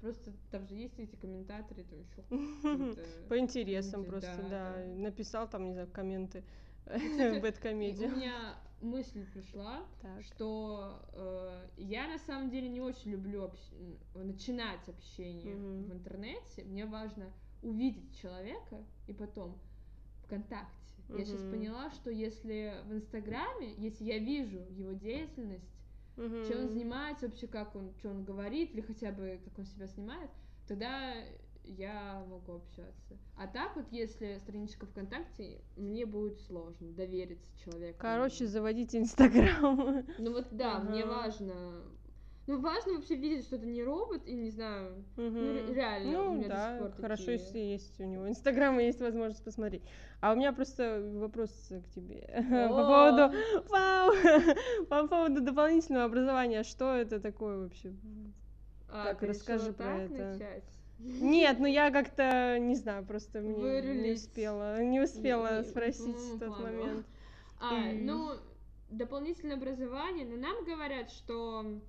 Просто 0.00 0.32
там 0.50 0.66
же 0.66 0.74
есть 0.76 0.98
эти 0.98 1.16
комментаторы, 1.16 1.84
там 1.84 2.00
еще 2.00 2.22
По 3.28 3.38
интересам 3.38 4.00
люди, 4.02 4.10
просто, 4.10 4.36
да, 4.42 4.48
да. 4.48 4.76
да. 4.76 4.84
Написал 4.94 5.48
там, 5.48 5.64
не 5.66 5.72
знаю, 5.72 5.88
комменты 5.92 6.44
кстати, 6.84 7.38
в 7.38 7.42
Бэткомедии. 7.42 8.06
У 8.06 8.10
меня 8.10 8.56
мысль 8.80 9.24
пришла, 9.32 9.84
Так. 10.00 10.22
что 10.22 11.00
э, 11.12 11.68
я 11.78 12.06
на 12.06 12.18
самом 12.18 12.50
деле 12.50 12.68
не 12.68 12.80
очень 12.80 13.10
люблю 13.10 13.42
общ- 13.44 13.74
начинать 14.14 14.88
общение 14.88 15.56
в 15.56 15.92
интернете. 15.92 16.62
Мне 16.64 16.86
важно 16.86 17.32
увидеть 17.62 18.16
человека 18.20 18.84
и 19.06 19.12
потом 19.12 19.58
ВКонтакте. 20.24 20.72
Я 21.08 21.24
сейчас 21.24 21.42
поняла, 21.42 21.90
что 21.90 22.10
если 22.10 22.82
в 22.86 22.92
Инстаграме, 22.92 23.74
если 23.78 24.04
я 24.04 24.18
вижу 24.18 24.60
его 24.70 24.92
деятельность, 24.92 25.72
чем 26.16 26.60
он 26.62 26.68
занимается 26.68 27.26
вообще, 27.26 27.46
как 27.46 27.74
он, 27.74 27.94
что 27.98 28.10
он 28.10 28.24
говорит, 28.24 28.72
или 28.74 28.80
хотя 28.82 29.12
бы 29.12 29.40
как 29.44 29.58
он 29.58 29.64
себя 29.64 29.86
снимает, 29.86 30.30
тогда 30.66 31.14
я 31.64 32.24
могу 32.28 32.54
общаться. 32.54 33.16
А 33.36 33.46
так 33.46 33.76
вот, 33.76 33.86
если 33.90 34.38
страничка 34.38 34.86
ВКонтакте, 34.86 35.60
мне 35.76 36.06
будет 36.06 36.40
сложно 36.40 36.92
довериться 36.92 37.50
человеку. 37.64 37.98
Короче, 38.00 38.46
заводите 38.46 38.98
Инстаграм. 38.98 40.04
Ну 40.18 40.32
вот 40.32 40.48
да, 40.52 40.80
мне 40.80 41.04
Ага. 41.04 41.24
важно. 41.24 41.82
Ну, 42.48 42.60
важно 42.60 42.94
вообще 42.94 43.14
видеть, 43.14 43.44
что 43.44 43.56
это 43.56 43.66
не 43.66 43.82
робот, 43.84 44.26
и 44.26 44.34
не 44.34 44.50
знаю. 44.50 45.04
Ну, 45.16 45.52
ре- 45.52 45.62
Мгм. 45.62 45.74
реально, 45.74 46.20
у 46.22 46.24
Ну 46.24 46.34
меня 46.34 46.48
до 46.48 46.54
да, 46.54 46.68
сих 46.70 46.78
пор 46.78 46.90
хорошо, 47.00 47.24
такие. 47.24 47.32
если 47.32 47.58
есть 47.58 48.00
у 48.00 48.04
него 48.04 48.28
Инстаграм 48.28 48.80
и 48.80 48.84
есть 48.86 49.00
возможность 49.00 49.44
посмотреть. 49.44 49.82
А 50.20 50.32
у 50.32 50.36
меня 50.36 50.52
просто 50.52 51.02
вопрос 51.14 51.50
к 51.70 51.94
тебе 51.94 52.26
по 52.50 52.84
поводу, 52.84 53.34
вау, 53.68 54.12
по 54.88 55.06
поводу 55.06 55.42
дополнительного 55.42 56.06
образования. 56.06 56.62
Что 56.64 56.94
это 56.96 57.20
такое 57.20 57.58
вообще? 57.58 57.92
А, 58.90 59.04
Так, 59.04 59.22
расскажи 59.22 59.72
про 59.72 59.84
так 59.84 60.10
это. 60.10 60.32
начать? 60.32 60.64
Нет, 61.20 61.58
ну 61.60 61.66
я 61.66 61.90
как-то 61.90 62.58
не 62.58 62.74
знаю, 62.74 63.04
просто 63.04 63.40
мне 63.40 63.52
не 63.52 63.60
Вырулить. 63.62 64.18
успела, 64.18 64.82
не 64.82 65.00
успела 65.00 65.58
не- 65.60 65.64
спросить 65.64 66.16
в 66.16 66.38
тот 66.38 66.48
плавно. 66.48 66.64
момент. 66.64 67.06
А, 67.60 67.92
М. 67.92 68.06
ну, 68.06 68.30
дополнительное 68.90 69.56
образование, 69.56 70.24
но 70.26 70.36
нам 70.36 70.64
говорят, 70.64 71.10
что 71.10 71.80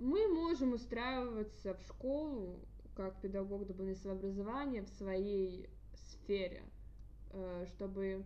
мы 0.00 0.28
можем 0.28 0.72
устраиваться 0.74 1.74
в 1.74 1.82
школу 1.82 2.58
как 2.94 3.20
педагог 3.20 3.66
дополнительного 3.66 4.18
образования 4.18 4.82
в 4.82 4.88
своей 4.88 5.68
сфере, 5.94 6.62
э, 7.30 7.66
чтобы 7.68 8.24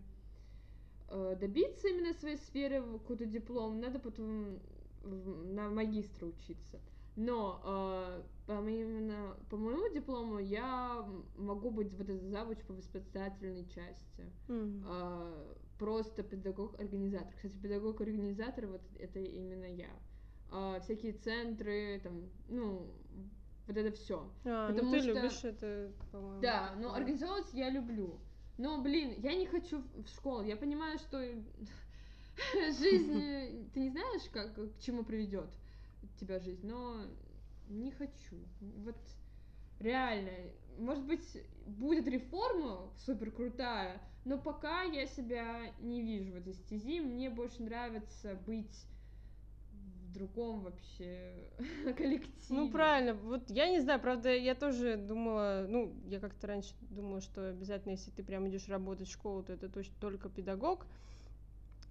э, 1.07 1.35
добиться 1.39 1.87
именно 1.87 2.13
своей 2.13 2.37
сферы, 2.37 2.81
какой-то 2.81 3.25
диплом, 3.25 3.79
надо 3.79 3.99
потом 3.99 4.59
на 5.03 5.69
магистра 5.69 6.27
учиться. 6.27 6.79
Но 7.15 7.61
э, 7.63 8.21
по, 8.47 8.61
моему, 8.61 9.33
по 9.49 9.57
моему 9.57 9.93
диплому 9.93 10.39
я 10.39 11.05
могу 11.37 11.71
быть 11.71 11.91
вот 11.91 12.01
этой 12.01 12.19
завуч 12.19 12.59
по 12.59 12.73
воспитательной 12.73 13.65
части. 13.65 14.23
А, 14.85 15.55
просто 15.77 16.23
педагог-организатор. 16.23 17.33
Кстати, 17.35 17.57
педагог-организатор 17.57 18.67
вот 18.67 18.81
это 18.97 19.19
именно 19.19 19.65
я. 19.65 19.89
А, 20.51 20.79
всякие 20.79 21.13
центры, 21.13 21.99
там, 22.03 22.29
ну, 22.47 22.91
вот 23.67 23.77
это 23.77 23.91
все. 23.91 24.31
А, 24.45 24.69
ну 24.69 24.75
потому 24.75 24.91
ты 24.93 24.99
что- 25.01 25.13
любишь 25.13 25.43
это, 25.43 25.91
по-моему. 26.11 26.41
Да, 26.41 26.75
но 26.79 26.93
организовывать 26.93 27.53
я 27.53 27.69
люблю. 27.69 28.19
Но, 28.57 28.81
блин, 28.81 29.13
я 29.17 29.35
не 29.35 29.45
хочу 29.45 29.81
в 29.95 30.07
школу. 30.07 30.41
Я 30.43 30.57
понимаю, 30.57 30.97
что 30.97 31.17
жизнь, 32.79 33.69
ты 33.73 33.79
не 33.79 33.89
знаешь, 33.89 34.23
как, 34.31 34.53
к 34.55 34.79
чему 34.79 35.03
приведет 35.03 35.49
тебя 36.19 36.39
жизнь, 36.39 36.65
но 36.67 37.05
не 37.67 37.91
хочу. 37.91 38.35
Вот 38.59 38.97
реально, 39.79 40.31
может 40.77 41.05
быть, 41.05 41.25
будет 41.65 42.07
реформа 42.07 42.91
супер 42.97 43.31
крутая, 43.31 44.01
но 44.25 44.37
пока 44.37 44.83
я 44.83 45.05
себя 45.05 45.71
не 45.79 46.01
вижу 46.01 46.33
в 46.33 46.35
этой 46.35 46.53
стези. 46.53 46.99
Мне 46.99 47.29
больше 47.29 47.63
нравится 47.63 48.35
быть 48.45 48.85
другом 50.11 50.61
вообще 50.61 51.49
коллективе. 51.97 52.31
Ну, 52.49 52.69
правильно. 52.69 53.13
Вот 53.13 53.49
я 53.49 53.69
не 53.69 53.79
знаю, 53.79 53.99
правда, 53.99 54.33
я 54.35 54.55
тоже 54.55 54.97
думала, 54.97 55.65
ну, 55.67 55.93
я 56.05 56.19
как-то 56.19 56.47
раньше 56.47 56.73
думала, 56.81 57.21
что 57.21 57.49
обязательно, 57.49 57.91
если 57.91 58.11
ты 58.11 58.23
прям 58.23 58.47
идешь 58.47 58.67
работать 58.67 59.07
в 59.07 59.13
школу, 59.13 59.43
то 59.43 59.53
это 59.53 59.69
точно 59.69 59.95
только 59.99 60.29
педагог. 60.29 60.85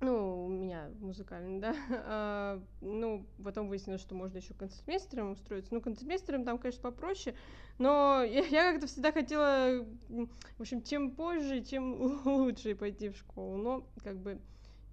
Ну, 0.00 0.46
у 0.46 0.48
меня 0.48 0.90
музыкальный, 1.00 1.58
да. 1.60 1.74
А, 1.90 2.62
ну, 2.80 3.26
потом 3.42 3.68
выяснилось, 3.68 4.00
что 4.00 4.14
можно 4.14 4.38
еще 4.38 4.54
концертмейстером 4.54 5.32
устроиться. 5.32 5.74
Ну, 5.74 5.80
концертмейстером 5.80 6.44
там, 6.44 6.58
конечно, 6.58 6.82
попроще, 6.82 7.34
но 7.78 8.22
я, 8.28 8.44
я 8.44 8.72
как-то 8.72 8.86
всегда 8.86 9.12
хотела, 9.12 9.84
в 10.08 10.60
общем, 10.60 10.82
чем 10.82 11.10
позже, 11.10 11.60
тем 11.60 12.22
лучше 12.24 12.74
пойти 12.74 13.08
в 13.08 13.16
школу. 13.16 13.56
Но, 13.56 13.86
как 14.04 14.18
бы, 14.18 14.40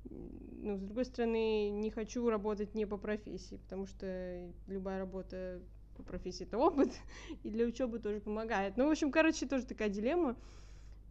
ну, 0.10 0.78
с 0.78 0.82
другой 0.82 1.06
стороны, 1.06 1.70
не 1.70 1.91
хочу 1.91 2.30
работать 2.30 2.74
не 2.76 2.86
по 2.86 2.97
профессии, 2.97 3.56
потому 3.56 3.86
что 3.86 4.51
любая 4.68 4.99
работа 4.99 5.62
по 5.95 6.03
профессии 6.03 6.43
это 6.45 6.58
опыт, 6.58 6.89
и 7.43 7.49
для 7.49 7.66
учебы 7.66 7.99
тоже 7.99 8.20
помогает. 8.20 8.78
Ну, 8.78 8.88
в 8.88 8.91
общем, 8.91 9.12
короче, 9.12 9.45
тоже 9.45 9.66
такая 9.66 9.89
дилемма. 9.89 10.36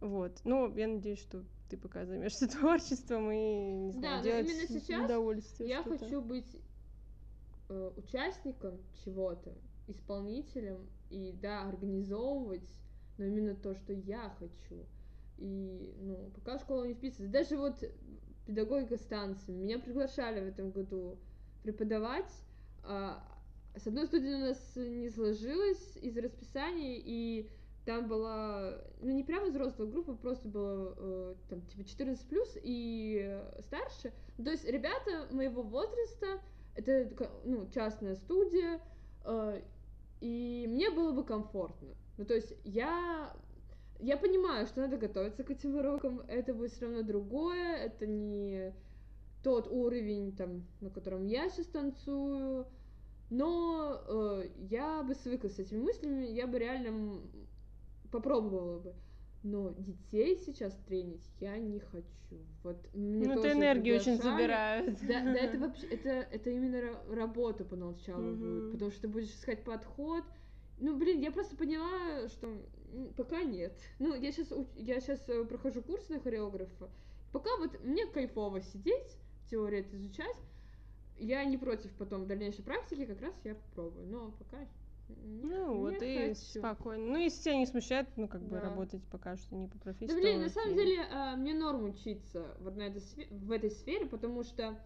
Вот. 0.01 0.41
Но 0.43 0.71
я 0.75 0.87
надеюсь, 0.87 1.19
что 1.19 1.43
ты 1.69 1.77
пока 1.77 2.05
займешься 2.05 2.47
творчеством 2.51 3.31
и 3.31 3.71
не 3.71 3.93
Да, 3.93 3.99
знаю, 3.99 4.17
но 4.17 4.23
делать 4.23 4.49
именно 4.49 4.67
сейчас 4.67 5.05
удовольствие 5.05 5.69
Я 5.69 5.83
хочу 5.83 6.21
быть 6.21 6.57
э, 7.69 7.91
участником 7.97 8.77
чего-то, 9.03 9.53
исполнителем 9.87 10.87
и 11.09 11.33
да, 11.41 11.63
организовывать, 11.67 12.69
но 13.17 13.25
именно 13.25 13.55
то, 13.55 13.73
что 13.75 13.93
я 13.93 14.35
хочу. 14.39 14.85
И, 15.37 15.93
ну, 15.99 16.31
пока 16.35 16.59
школа 16.59 16.85
не 16.85 16.93
вписывается. 16.93 17.31
Даже 17.31 17.57
вот 17.57 17.83
педагогика 18.45 18.97
станции. 18.97 19.51
Меня 19.51 19.79
приглашали 19.79 20.39
в 20.39 20.47
этом 20.47 20.71
году 20.71 21.17
преподавать. 21.63 22.31
а, 22.83 23.23
с 23.75 23.87
одной 23.87 24.05
студии 24.05 24.33
у 24.33 24.39
нас 24.39 24.75
не 24.75 25.09
сложилось 25.09 25.97
из 26.01 26.17
расписания, 26.17 27.01
и 27.03 27.49
там 27.85 28.07
была, 28.07 28.77
ну, 29.01 29.11
не 29.11 29.23
прямо 29.23 29.47
взрослая 29.47 29.87
группа, 29.87 30.15
просто 30.15 30.47
было, 30.47 30.95
э, 30.97 31.35
там, 31.49 31.61
типа, 31.67 31.83
14 31.83 32.27
плюс 32.27 32.57
и 32.61 33.39
старше. 33.59 34.11
То 34.37 34.49
есть 34.49 34.65
ребята 34.65 35.27
моего 35.31 35.61
возраста, 35.61 36.41
это, 36.75 37.09
ну, 37.43 37.69
частная 37.69 38.15
студия, 38.15 38.81
э, 39.23 39.61
и 40.21 40.65
мне 40.67 40.89
было 40.89 41.11
бы 41.11 41.23
комфортно. 41.23 41.89
Ну, 42.17 42.25
то 42.25 42.33
есть 42.33 42.53
я, 42.63 43.35
я 43.99 44.17
понимаю, 44.17 44.65
что 44.67 44.81
надо 44.81 44.97
готовиться 44.97 45.43
к 45.43 45.51
этим 45.51 45.75
урокам, 45.75 46.21
это 46.27 46.53
будет 46.53 46.71
все 46.71 46.85
равно 46.85 47.03
другое, 47.03 47.77
это 47.77 48.05
не 48.07 48.73
тот 49.43 49.67
уровень, 49.67 50.35
там, 50.35 50.65
на 50.81 50.89
котором 50.89 51.25
я 51.25 51.49
сейчас 51.49 51.67
танцую, 51.67 52.67
но 53.29 54.01
э, 54.07 54.49
я 54.69 55.03
бы 55.03 55.13
свыклась 55.15 55.55
с 55.55 55.59
этими 55.59 55.79
мыслями, 55.79 56.25
я 56.25 56.47
бы 56.47 56.59
реально 56.59 57.21
попробовала 58.11 58.79
бы. 58.79 58.95
Но 59.43 59.69
детей 59.77 60.37
сейчас 60.37 60.73
тренить 60.87 61.29
я 61.39 61.57
не 61.57 61.79
хочу. 61.79 62.37
Вот 62.63 62.77
мне 62.95 63.27
Ну, 63.27 63.35
тоже 63.35 63.49
ты 63.49 63.59
энергию 63.59 63.99
очень 63.99 64.17
забирают. 64.17 64.99
Да, 65.07 65.21
да, 65.23 65.35
это 65.35 65.57
вообще, 65.59 65.85
это, 65.87 66.09
это 66.09 66.49
именно 66.49 66.77
ра- 66.77 67.13
работа 67.13 67.63
поначалу 67.63 68.23
Мгм. 68.23 68.37
будет, 68.39 68.71
потому 68.71 68.91
что 68.91 69.01
ты 69.01 69.07
будешь 69.07 69.29
искать 69.29 69.63
подход. 69.63 70.23
Ну, 70.77 70.97
блин, 70.97 71.21
я 71.21 71.31
просто 71.31 71.55
поняла, 71.55 72.27
что 72.29 72.49
пока 73.15 73.43
нет. 73.43 73.73
Ну, 73.99 74.13
я 74.13 74.31
сейчас, 74.31 74.51
я 74.75 74.99
сейчас 74.99 75.19
прохожу 75.47 75.81
курс 75.81 76.09
на 76.09 76.19
хореографа. 76.19 76.89
Пока 77.31 77.49
вот 77.57 77.83
мне 77.83 78.05
кайфово 78.07 78.61
сидеть, 78.61 79.17
теорию 79.49 79.81
это 79.81 79.95
изучать. 79.95 80.35
Я 81.17 81.45
не 81.45 81.57
против 81.57 81.91
потом 81.93 82.23
в 82.23 82.27
дальнейшей 82.27 82.63
практики, 82.63 83.05
как 83.05 83.21
раз 83.21 83.33
я 83.45 83.55
попробую. 83.55 84.07
Но 84.07 84.31
пока 84.31 84.57
не, 84.59 85.43
Ну, 85.43 85.77
вот 85.77 86.01
и 86.01 86.29
хочу. 86.29 86.59
спокойно. 86.59 87.05
Ну, 87.13 87.17
если 87.17 87.43
тебя 87.43 87.57
не 87.57 87.65
смущает, 87.67 88.07
ну, 88.17 88.27
как 88.27 88.41
бы 88.41 88.55
Да. 88.57 88.61
работать 88.61 89.03
пока 89.11 89.37
что 89.37 89.55
не 89.55 89.67
по 89.67 89.77
профессии. 89.77 90.11
Да 90.11 90.19
блин, 90.19 90.41
на 90.41 90.49
самом 90.49 90.75
деле 90.75 91.05
а, 91.11 91.35
мне 91.35 91.53
норм 91.53 91.85
учиться 91.85 92.57
вот 92.59 92.75
на 92.75 92.83
этой 92.83 93.01
в 93.29 93.51
этой 93.51 93.69
сфере, 93.71 94.07
потому 94.07 94.43
что 94.43 94.77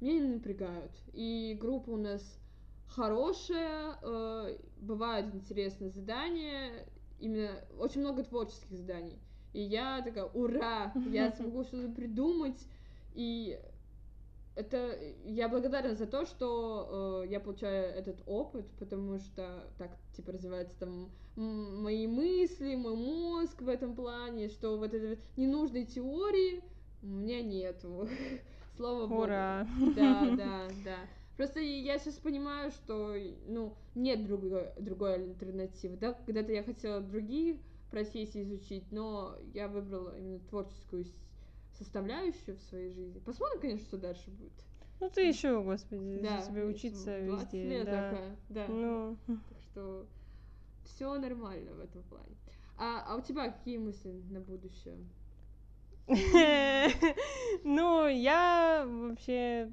меня 0.00 0.14
не 0.14 0.28
напрягают. 0.34 0.92
И 1.12 1.56
группа 1.60 1.90
у 1.90 1.96
нас 1.98 2.39
хорошая, 2.94 3.98
э, 4.02 4.56
бывают 4.80 5.34
интересные 5.34 5.90
задания, 5.90 6.86
именно 7.18 7.50
очень 7.78 8.00
много 8.00 8.22
творческих 8.24 8.70
заданий. 8.70 9.18
И 9.52 9.60
я 9.60 10.02
такая, 10.02 10.24
ура, 10.24 10.92
я 11.10 11.32
смогу 11.36 11.64
что-то 11.64 11.88
придумать. 11.88 12.60
И 13.14 13.58
это 14.54 14.96
я 15.24 15.48
благодарна 15.48 15.94
за 15.94 16.06
то, 16.06 16.24
что 16.26 17.22
э, 17.24 17.30
я 17.30 17.40
получаю 17.40 17.86
этот 17.86 18.22
опыт, 18.26 18.66
потому 18.78 19.18
что 19.18 19.64
так 19.78 19.90
типа 20.16 20.32
развивается 20.32 20.78
там 20.78 21.10
мои 21.36 22.06
мысли, 22.06 22.74
мой 22.74 22.96
мозг 22.96 23.62
в 23.62 23.68
этом 23.68 23.94
плане, 23.94 24.48
что 24.48 24.76
вот 24.76 24.92
этой 24.92 25.18
ненужной 25.36 25.84
теории 25.84 26.62
у 27.02 27.06
меня 27.06 27.42
нету. 27.42 28.08
Слава 28.76 29.06
богу. 29.06 29.22
Ура! 29.22 29.66
Да, 29.96 30.30
да, 30.36 30.68
да. 30.84 30.96
Просто 31.40 31.60
я 31.60 31.98
сейчас 31.98 32.16
понимаю, 32.16 32.70
что 32.70 33.16
ну 33.46 33.74
нет 33.94 34.26
другой 34.26 34.74
другой 34.78 35.14
альтернативы. 35.14 35.96
Да, 35.96 36.12
когда-то 36.12 36.52
я 36.52 36.62
хотела 36.62 37.00
другие 37.00 37.56
профессии 37.90 38.42
изучить, 38.42 38.92
но 38.92 39.38
я 39.54 39.68
выбрала 39.68 40.14
именно 40.18 40.38
творческую 40.50 41.06
составляющую 41.78 42.58
в 42.58 42.60
своей 42.64 42.90
жизни. 42.90 43.20
Посмотрим, 43.20 43.58
конечно, 43.58 43.86
что 43.86 43.96
дальше 43.96 44.28
будет. 44.28 44.52
Ну 45.00 45.08
ты 45.08 45.22
еще, 45.22 45.62
господи, 45.62 46.20
да, 46.22 46.42
тебе 46.42 46.66
учиться 46.66 47.18
везде. 47.18 47.64
Лет 47.70 47.86
да. 47.86 48.10
Такая, 48.10 48.36
да. 48.50 48.66
Ну. 48.68 49.16
Так 49.26 49.62
что 49.62 50.06
все 50.84 51.18
нормально 51.18 51.72
в 51.72 51.80
этом 51.80 52.02
плане. 52.02 52.36
А, 52.76 53.02
а 53.06 53.16
у 53.16 53.22
тебя 53.22 53.50
какие 53.50 53.78
мысли 53.78 54.12
на 54.28 54.40
будущее? 54.40 54.98
Ну, 57.64 58.08
я 58.08 58.84
вообще... 58.86 59.70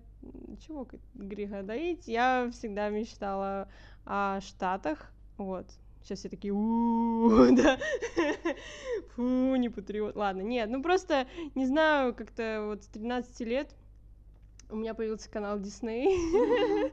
Чего 0.65 0.88
греха 1.13 1.61
доить? 1.61 2.07
Я 2.07 2.49
всегда 2.51 2.89
мечтала 2.89 3.69
о 4.05 4.41
Штатах, 4.41 5.11
вот. 5.38 5.67
Сейчас 6.03 6.19
все 6.19 6.30
такие, 6.30 6.53
да, 7.51 7.78
фу, 9.15 9.55
не 9.55 9.69
патриот. 9.69 10.15
Ладно, 10.15 10.41
нет, 10.41 10.69
ну 10.69 10.82
просто, 10.82 11.28
не 11.55 11.65
знаю, 11.65 12.13
как-то 12.13 12.63
вот 12.67 12.84
с 12.84 12.88
13 12.88 13.39
лет 13.41 13.75
у 14.70 14.76
меня 14.76 14.93
появился 14.93 15.30
канал 15.30 15.59
Дисней. 15.59 16.07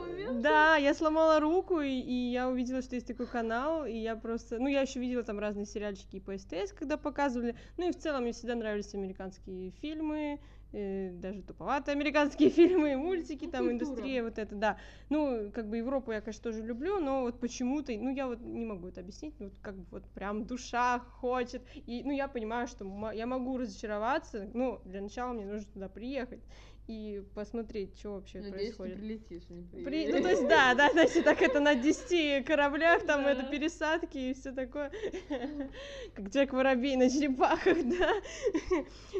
Момента? 0.00 0.42
Да, 0.42 0.76
я 0.76 0.94
сломала 0.94 1.40
руку, 1.40 1.80
и, 1.80 1.90
и 1.90 2.30
я 2.30 2.48
увидела, 2.48 2.82
что 2.82 2.94
есть 2.94 3.06
такой 3.06 3.26
канал, 3.26 3.86
и 3.86 3.96
я 3.96 4.16
просто... 4.16 4.58
Ну, 4.58 4.68
я 4.68 4.82
еще 4.82 5.00
видела 5.00 5.22
там 5.22 5.38
разные 5.38 5.66
сериальчики 5.66 6.20
по 6.20 6.36
СТС, 6.36 6.72
когда 6.72 6.96
показывали. 6.96 7.56
Ну, 7.76 7.88
и 7.88 7.92
в 7.92 7.98
целом 7.98 8.22
мне 8.22 8.32
всегда 8.32 8.54
нравились 8.54 8.94
американские 8.94 9.70
фильмы, 9.80 10.40
э, 10.74 11.10
даже 11.12 11.42
туповатые 11.42 11.94
американские 11.94 12.50
фильмы, 12.50 12.96
мультики, 12.96 13.46
там, 13.46 13.68
Культура. 13.68 13.72
индустрия, 13.72 14.22
вот 14.22 14.38
это, 14.38 14.54
да. 14.54 14.78
Ну, 15.08 15.50
как 15.52 15.68
бы 15.68 15.78
Европу 15.78 16.12
я, 16.12 16.20
конечно, 16.20 16.42
тоже 16.42 16.62
люблю, 16.62 16.98
но 16.98 17.22
вот 17.22 17.40
почему-то, 17.40 17.92
ну, 17.92 18.14
я 18.14 18.26
вот 18.26 18.40
не 18.40 18.66
могу 18.66 18.88
это 18.88 19.00
объяснить, 19.00 19.34
вот 19.38 19.52
как 19.62 19.76
бы 19.76 19.86
вот 19.90 20.04
прям 20.10 20.44
душа 20.44 20.98
хочет, 20.98 21.62
и, 21.74 22.02
ну, 22.04 22.12
я 22.12 22.28
понимаю, 22.28 22.66
что 22.66 22.84
я 23.12 23.26
могу 23.26 23.56
разочароваться, 23.58 24.50
ну, 24.52 24.80
для 24.84 25.00
начала 25.00 25.32
мне 25.32 25.46
нужно 25.46 25.66
туда 25.72 25.88
приехать, 25.88 26.42
и 26.86 27.22
посмотреть, 27.34 27.98
что 27.98 28.14
вообще 28.14 28.40
Надеюсь, 28.40 28.74
происходит. 28.74 28.94
Ты 28.94 29.00
прилетишь, 29.00 29.48
не 29.48 29.84
При... 29.84 30.12
Ну, 30.12 30.22
то 30.22 30.28
есть, 30.28 30.48
да, 30.48 30.74
да, 30.74 30.90
значит, 30.90 31.24
так 31.24 31.40
это 31.40 31.60
на 31.60 31.74
10 31.74 32.44
кораблях, 32.44 33.06
там 33.06 33.22
да. 33.22 33.32
это 33.32 33.44
пересадки 33.44 34.18
и 34.18 34.34
все 34.34 34.52
такое. 34.52 34.90
Как 36.14 36.28
Джек 36.28 36.52
Воробей 36.52 36.96
на 36.96 37.08
черепахах, 37.08 37.78
да. 37.98 38.10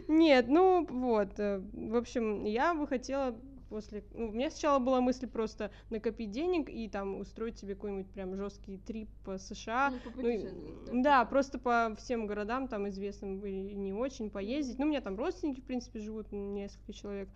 Нет, 0.09 0.47
ну 0.49 0.87
вот. 0.87 1.39
Э, 1.39 1.63
в 1.73 1.97
общем, 1.97 2.45
я 2.45 2.75
бы 2.75 2.87
хотела 2.87 3.35
после... 3.69 4.05
Ну, 4.13 4.29
у 4.29 4.33
меня 4.33 4.51
сначала 4.51 4.79
была 4.79 5.01
мысль 5.01 5.27
просто 5.27 5.71
накопить 5.91 6.31
денег 6.31 6.69
и 6.69 6.89
там 6.89 7.21
устроить 7.21 7.59
себе 7.59 7.75
какой-нибудь 7.75 8.11
прям 8.11 8.35
жесткий 8.37 8.79
трип 8.79 9.09
по 9.25 9.39
США. 9.39 9.93
Ну, 10.17 10.49
ну, 10.93 11.03
да, 11.03 11.25
просто 11.25 11.59
по 11.59 11.95
всем 11.99 12.27
городам, 12.27 12.69
там 12.69 12.89
известным 12.89 13.45
и 13.45 13.75
не 13.75 13.93
очень, 13.93 14.31
поездить. 14.31 14.79
Ну, 14.79 14.87
у 14.87 14.89
меня 14.89 15.01
там 15.01 15.17
родственники, 15.17 15.61
в 15.61 15.65
принципе, 15.65 16.01
живут, 16.01 16.33
несколько 16.33 16.93
человек 16.93 17.29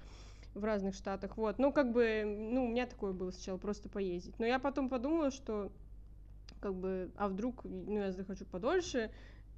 в 0.54 0.64
разных 0.64 0.94
штатах, 0.94 1.36
вот, 1.36 1.58
ну, 1.58 1.72
как 1.72 1.92
бы, 1.92 2.24
ну, 2.24 2.64
у 2.64 2.68
меня 2.68 2.86
такое 2.86 3.12
было 3.12 3.30
сначала, 3.30 3.58
просто 3.58 3.88
поездить, 3.88 4.38
но 4.38 4.46
я 4.46 4.58
потом 4.58 4.88
подумала, 4.88 5.30
что, 5.30 5.70
как 6.60 6.74
бы, 6.74 7.10
а 7.16 7.28
вдруг, 7.28 7.64
ну, 7.64 7.98
я 7.98 8.12
захочу 8.12 8.44
подольше 8.44 9.10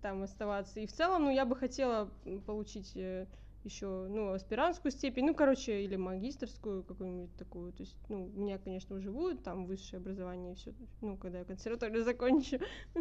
там 0.02 0.22
оставаться, 0.22 0.80
и 0.80 0.86
в 0.86 0.92
целом, 0.92 1.24
ну, 1.24 1.30
я 1.30 1.44
бы 1.44 1.56
хотела 1.56 2.10
получить 2.46 2.92
э, 2.96 3.26
еще, 3.64 4.06
ну, 4.08 4.32
аспирантскую 4.32 4.92
степень, 4.92 5.26
ну, 5.26 5.34
короче, 5.34 5.82
или 5.82 5.96
магистрскую 5.96 6.82
какую-нибудь 6.82 7.36
такую. 7.36 7.72
То 7.72 7.82
есть, 7.82 7.96
ну, 8.08 8.30
у 8.34 8.40
меня, 8.40 8.58
конечно, 8.58 8.96
уже 8.96 9.10
будет 9.10 9.42
там 9.42 9.66
высшее 9.66 10.00
образование 10.00 10.52
и 10.52 10.56
все, 10.56 10.72
ну, 11.00 11.16
когда 11.16 11.40
я 11.40 11.44
консерваторию 11.44 12.04
закончу. 12.04 12.58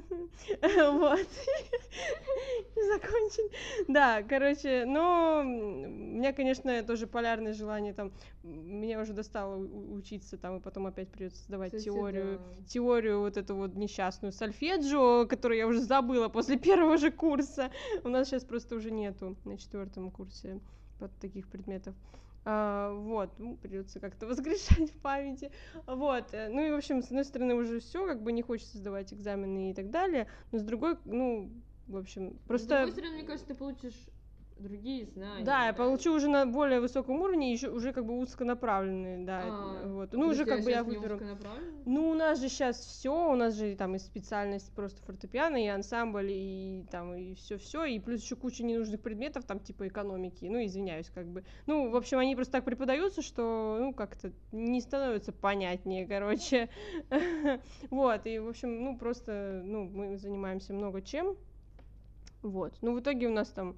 Вот. 0.89 1.19
Закончен. 2.75 3.49
Да, 3.87 4.23
короче, 4.23 4.85
но 4.85 5.41
у 5.41 5.43
меня, 5.43 6.33
конечно, 6.33 6.83
тоже 6.83 7.07
полярное 7.07 7.53
желание 7.53 7.93
там, 7.93 8.11
меня 8.43 9.01
уже 9.01 9.13
достало 9.13 9.57
учиться 9.57 10.37
там, 10.37 10.57
и 10.57 10.59
потом 10.61 10.87
опять 10.87 11.09
придется 11.09 11.43
сдавать 11.43 11.83
теорию, 11.83 12.39
теорию 12.67 13.19
вот 13.19 13.35
эту 13.37 13.55
вот 13.55 13.75
несчастную 13.75 14.31
сольфеджио, 14.31 15.27
которую 15.27 15.57
я 15.57 15.67
уже 15.67 15.81
забыла 15.81 16.29
после 16.29 16.57
первого 16.59 16.97
же 16.97 17.11
курса. 17.11 17.71
У 18.03 18.09
нас 18.09 18.27
сейчас 18.27 18.43
просто 18.45 18.75
уже 18.75 18.91
нету 18.91 19.35
на 19.43 19.57
четвертом 19.57 20.09
курсе 20.11 20.29
курсе 20.29 20.59
под 20.99 21.11
таких 21.19 21.47
предметов. 21.47 21.95
А, 22.45 22.93
вот, 22.93 23.29
ну, 23.37 23.57
придется 23.57 23.99
как-то 23.99 24.27
воскрешать 24.27 24.91
в 24.91 24.99
памяти. 25.01 25.51
Вот, 25.85 26.33
э, 26.33 26.49
ну 26.49 26.65
и, 26.65 26.71
в 26.71 26.75
общем, 26.75 27.01
с 27.01 27.07
одной 27.07 27.25
стороны, 27.25 27.55
уже 27.55 27.79
все, 27.79 28.05
как 28.05 28.21
бы 28.21 28.31
не 28.31 28.41
хочется 28.41 28.77
сдавать 28.77 29.13
экзамены 29.13 29.71
и 29.71 29.73
так 29.73 29.91
далее, 29.91 30.27
но 30.51 30.59
с 30.59 30.63
другой, 30.63 30.97
ну, 31.05 31.51
в 31.87 31.97
общем, 31.97 32.37
просто... 32.47 32.65
С 32.65 32.67
другой 32.67 32.91
стороны, 32.91 33.15
мне 33.15 33.23
кажется, 33.23 33.47
ты 33.47 33.55
получишь 33.55 34.09
другие 34.59 35.05
знания. 35.05 35.43
Да, 35.43 35.67
я 35.67 35.73
получу 35.73 36.13
уже 36.13 36.27
на 36.27 36.45
более 36.45 36.79
высоком 36.79 37.21
уровне, 37.21 37.51
еще 37.51 37.69
уже 37.69 37.93
как 37.93 38.05
бы 38.05 38.17
узконаправленные, 38.19 39.25
да, 39.25 39.41
а, 39.45 39.87
вот. 39.87 40.13
Ну 40.13 40.27
уже 40.27 40.45
как 40.45 40.63
бы 40.63 40.71
я 40.71 40.83
выберу. 40.83 41.19
Ну 41.85 42.09
у 42.09 42.13
нас 42.13 42.39
же 42.39 42.49
сейчас 42.49 42.77
все, 42.77 43.31
у 43.31 43.35
нас 43.35 43.55
же 43.55 43.75
там 43.75 43.95
и 43.95 43.99
специальность 43.99 44.71
просто 44.73 45.01
фортепиано, 45.03 45.63
и 45.63 45.67
ансамбль, 45.67 46.31
и 46.31 46.85
там 46.91 47.15
и 47.15 47.35
все 47.35 47.57
все, 47.57 47.85
и 47.85 47.99
плюс 47.99 48.21
еще 48.21 48.35
куча 48.35 48.63
ненужных 48.63 49.01
предметов, 49.01 49.45
там 49.45 49.59
типа 49.59 49.87
экономики. 49.87 50.45
Ну 50.45 50.63
извиняюсь, 50.63 51.09
как 51.09 51.27
бы. 51.27 51.43
Ну 51.65 51.89
в 51.89 51.95
общем 51.95 52.19
они 52.19 52.35
просто 52.35 52.53
так 52.53 52.65
преподаются, 52.65 53.21
что 53.21 53.77
ну 53.79 53.93
как-то 53.93 54.31
не 54.51 54.81
становится 54.81 55.31
понятнее, 55.31 56.07
короче. 56.07 56.69
Вот 57.89 58.25
и 58.25 58.39
в 58.39 58.47
общем 58.47 58.83
ну 58.83 58.97
просто 58.97 59.61
ну 59.63 59.85
мы 59.85 60.17
занимаемся 60.17 60.73
много 60.73 61.01
чем. 61.01 61.35
Вот. 62.41 62.73
Ну, 62.81 62.93
в 62.93 63.01
итоге 63.01 63.27
у 63.27 63.31
нас 63.31 63.49
там 63.49 63.75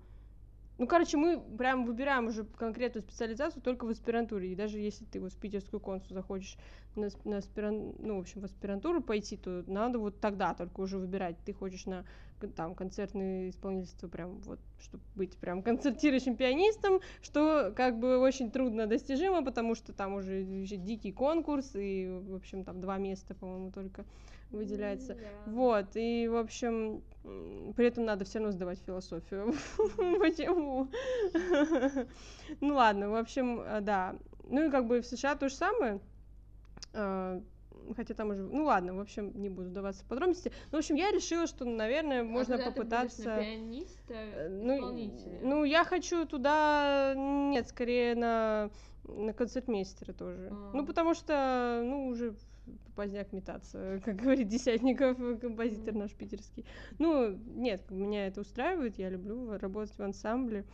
ну, 0.78 0.88
короче, 0.88 1.18
мы 1.18 1.40
прям 1.40 1.86
выбираем 1.86 2.28
уже 2.28 2.44
конкретную 2.44 3.04
специализацию 3.04 3.62
только 3.62 3.86
в 3.86 3.90
аспирантуре. 3.90 4.52
И 4.52 4.56
даже 4.56 4.80
если 4.80 5.06
ты 5.06 5.20
вот 5.20 5.34
в 5.34 5.38
питерскую 5.38 5.80
консу 5.80 6.14
захочешь 6.14 6.58
на, 6.96 7.10
на 7.24 7.38
аспиран... 7.38 7.94
ну, 8.00 8.18
в 8.18 8.22
общем, 8.22 8.42
в 8.42 8.46
аспирантуру 8.46 9.02
пойти, 9.02 9.38
то 9.38 9.64
надо 9.68 10.00
вот 10.00 10.20
тогда 10.20 10.54
только 10.54 10.82
уже 10.82 10.98
выбирать. 10.98 11.38
Ты 11.46 11.54
хочешь 11.54 11.86
на 11.86 12.06
там 12.56 12.74
концертное 12.74 13.50
исполнительство 13.50 14.08
прям 14.08 14.40
вот, 14.42 14.60
чтобы 14.80 15.04
быть 15.16 15.38
прям 15.38 15.62
концертирующим 15.62 16.36
пианистом, 16.36 17.02
что 17.22 17.72
как 17.76 18.00
бы 18.00 18.18
очень 18.18 18.50
трудно 18.50 18.88
достижимо, 18.88 19.44
потому 19.46 19.76
что 19.76 19.94
там 19.94 20.16
уже, 20.16 20.42
уже 20.64 20.78
дикий 20.78 21.12
конкурс, 21.12 21.76
и, 21.76 22.08
в 22.10 22.34
общем, 22.34 22.64
там 22.64 22.82
два 22.82 22.98
места, 22.98 23.36
по-моему, 23.36 23.72
только 23.72 24.06
выделяется. 24.52 25.14
Mm, 25.14 25.18
Вот, 25.48 25.96
и, 25.96 26.28
в 26.28 26.36
общем, 26.36 27.04
при 27.76 27.88
этом 27.88 28.06
надо 28.06 28.26
все 28.26 28.40
равно 28.40 28.52
сдавать 28.52 28.80
философию. 28.86 29.54
Почему? 30.20 30.88
Ну 32.60 32.76
ладно, 32.76 33.10
в 33.10 33.16
общем, 33.16 33.62
э, 33.62 33.82
да. 33.82 34.16
Ну 34.50 34.68
и 34.68 34.70
как 34.70 34.88
бы 34.88 35.02
в 35.02 35.06
США 35.06 35.36
то 35.36 35.48
же 35.50 35.56
самое. 35.56 36.00
А, 36.94 37.42
хотя 37.96 38.14
там 38.14 38.32
уже, 38.32 38.44
ну 38.44 38.66
ладно, 38.66 38.96
в 38.96 39.00
общем, 39.00 39.32
не 39.40 39.50
буду 39.50 39.70
даваться 39.70 40.04
в 40.04 40.08
подробности. 40.08 40.52
Ну, 40.72 40.78
в 40.78 40.80
общем, 40.80 40.96
я 40.96 41.12
решила, 41.12 41.48
что, 41.48 41.66
наверное, 41.66 42.22
а 42.22 42.24
можно 42.24 42.58
попытаться. 42.58 43.24
Ты 43.24 43.30
на 43.30 43.40
пианиста, 43.40 44.50
ну, 44.50 45.12
ну, 45.44 45.64
я 45.64 45.84
хочу 45.84 46.26
туда, 46.26 47.14
нет, 47.16 47.68
скорее 47.68 48.16
на 48.16 48.70
на 49.04 49.34
концертмейстера 49.34 50.14
тоже. 50.14 50.50
А. 50.52 50.72
Ну, 50.74 50.86
потому 50.86 51.14
что, 51.14 51.82
ну, 51.84 52.08
уже 52.08 52.36
поздняк 52.96 53.32
метаться, 53.34 54.02
как 54.06 54.16
говорит 54.18 54.48
Десятников, 54.48 55.18
композитор 55.40 55.94
наш 55.96 56.12
питерский. 56.14 56.66
Ну, 57.00 57.38
нет, 57.56 57.90
меня 57.90 58.28
это 58.28 58.42
устраивает, 58.42 58.98
я 58.98 59.10
люблю 59.10 59.58
работать 59.58 59.98
в 59.98 60.02
ансамбле. 60.02 60.66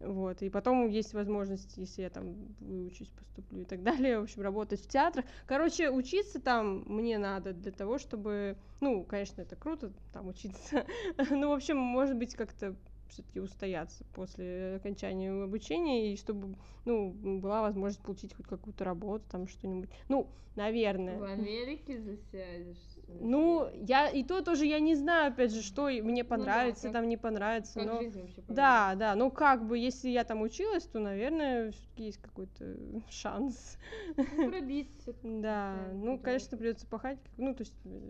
Вот, 0.00 0.40
и 0.40 0.48
потом 0.48 0.88
есть 0.88 1.12
возможность, 1.12 1.76
если 1.76 2.02
я 2.02 2.10
там 2.10 2.34
выучусь, 2.60 3.08
поступлю 3.08 3.60
и 3.60 3.64
так 3.64 3.82
далее, 3.84 4.18
в 4.18 4.22
общем, 4.22 4.40
работать 4.40 4.80
в 4.80 4.88
театрах. 4.88 5.26
Короче, 5.46 5.90
учиться 5.90 6.40
там 6.40 6.84
мне 6.86 7.18
надо 7.18 7.52
для 7.52 7.70
того, 7.70 7.98
чтобы, 7.98 8.56
ну, 8.80 9.04
конечно, 9.04 9.42
это 9.42 9.56
круто, 9.56 9.92
там 10.12 10.28
учиться, 10.28 10.86
ну, 11.30 11.50
в 11.50 11.52
общем, 11.52 11.76
может 11.76 12.16
быть, 12.16 12.34
как-то 12.34 12.74
все-таки 13.10 13.40
устояться 13.40 14.04
после 14.12 14.76
окончания 14.76 15.30
обучения, 15.44 16.12
и 16.12 16.16
чтобы, 16.16 16.56
ну, 16.84 17.10
была 17.12 17.62
возможность 17.62 18.02
получить 18.02 18.34
хоть 18.34 18.46
какую-то 18.46 18.84
работу, 18.84 19.24
там 19.30 19.46
что-нибудь. 19.48 19.90
Ну, 20.08 20.30
наверное. 20.56 21.18
В 21.20 21.24
Америке 21.24 22.00
засядешь. 22.00 22.78
Ну, 23.08 23.68
я 23.74 24.08
и 24.08 24.22
то 24.24 24.40
тоже 24.40 24.66
я 24.66 24.80
не 24.80 24.94
знаю, 24.94 25.32
опять 25.32 25.52
же, 25.52 25.62
что 25.62 25.88
мне 25.88 26.24
понравится, 26.24 26.86
Ну 26.86 26.92
да, 26.92 26.98
как- 26.98 27.02
там 27.02 27.08
не 27.08 27.16
понравится, 27.16 27.82
но 27.82 28.02
да, 28.48 28.94
да, 28.94 29.14
ну 29.14 29.30
как 29.30 29.66
бы, 29.66 29.76
если 29.78 30.08
я 30.08 30.24
там 30.24 30.42
училась, 30.42 30.84
то, 30.86 30.98
наверное, 31.00 31.70
всё-таки 31.72 32.04
есть 32.04 32.18
какой-то 32.18 32.76
шанс. 33.10 33.78
Ну, 34.16 34.50
пробиться. 34.50 35.14
Да, 35.22 35.90
ну, 35.94 36.18
конечно, 36.18 36.56
придется 36.56 36.86
пахать, 36.86 37.18
ну, 37.36 37.54
то 37.54 37.62
есть 37.62 37.74
э, 37.84 38.00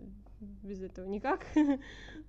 без 0.63 0.81
этого 0.81 1.05
никак. 1.05 1.45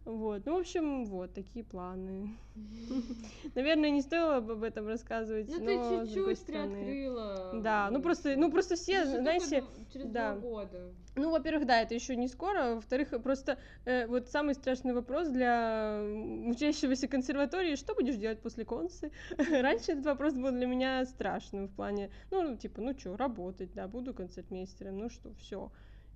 Вот, 0.05 0.47
ну, 0.47 0.57
в 0.57 0.59
общем, 0.59 1.05
вот 1.05 1.33
такие 1.33 1.65
планы. 1.65 2.37
Наверное, 3.55 3.91
не 3.91 4.03
стоило 4.03 4.41
бы 4.41 4.55
об 4.55 4.65
этом 4.65 4.89
рассказывать, 4.89 5.49
Ну 5.49 5.61
но 5.61 6.01
ты 6.01 6.07
чуть-чуть 6.07 6.45
приоткрыла. 6.45 7.61
Да, 7.63 7.89
ну 7.89 8.03
просто, 8.03 8.35
ну 8.35 8.51
просто 8.51 8.75
все, 8.75 9.05
только 9.05 9.23
знаете, 9.23 9.65
да. 9.95 10.33
два 10.33 10.41
года. 10.41 10.93
ну, 11.15 11.31
во-первых, 11.31 11.67
да, 11.67 11.83
это 11.83 11.95
еще 11.95 12.17
не 12.17 12.27
скоро, 12.27 12.75
во-вторых, 12.75 13.11
просто 13.23 13.59
э, 13.85 14.09
вот 14.09 14.29
самый 14.29 14.57
страшный 14.57 14.93
вопрос 14.93 15.29
для 15.29 16.03
учащегося 16.47 17.07
консерватории, 17.07 17.77
что 17.77 17.95
будешь 17.95 18.17
делать 18.17 18.41
после 18.41 18.65
консы? 18.65 19.13
Раньше 19.39 19.93
этот 19.93 20.07
вопрос 20.07 20.35
был 20.35 20.51
для 20.51 20.67
меня 20.67 21.07
страшным 21.07 21.69
в 21.69 21.77
плане, 21.77 22.11
ну, 22.33 22.57
типа, 22.57 22.81
ну 22.81 22.99
что, 22.99 23.17
работать, 23.17 23.73
да, 23.73 23.87
буду 23.87 24.15
концертмейстером, 24.15 24.99
ну 24.99 25.09
что, 25.09 25.33
все. 25.35 25.71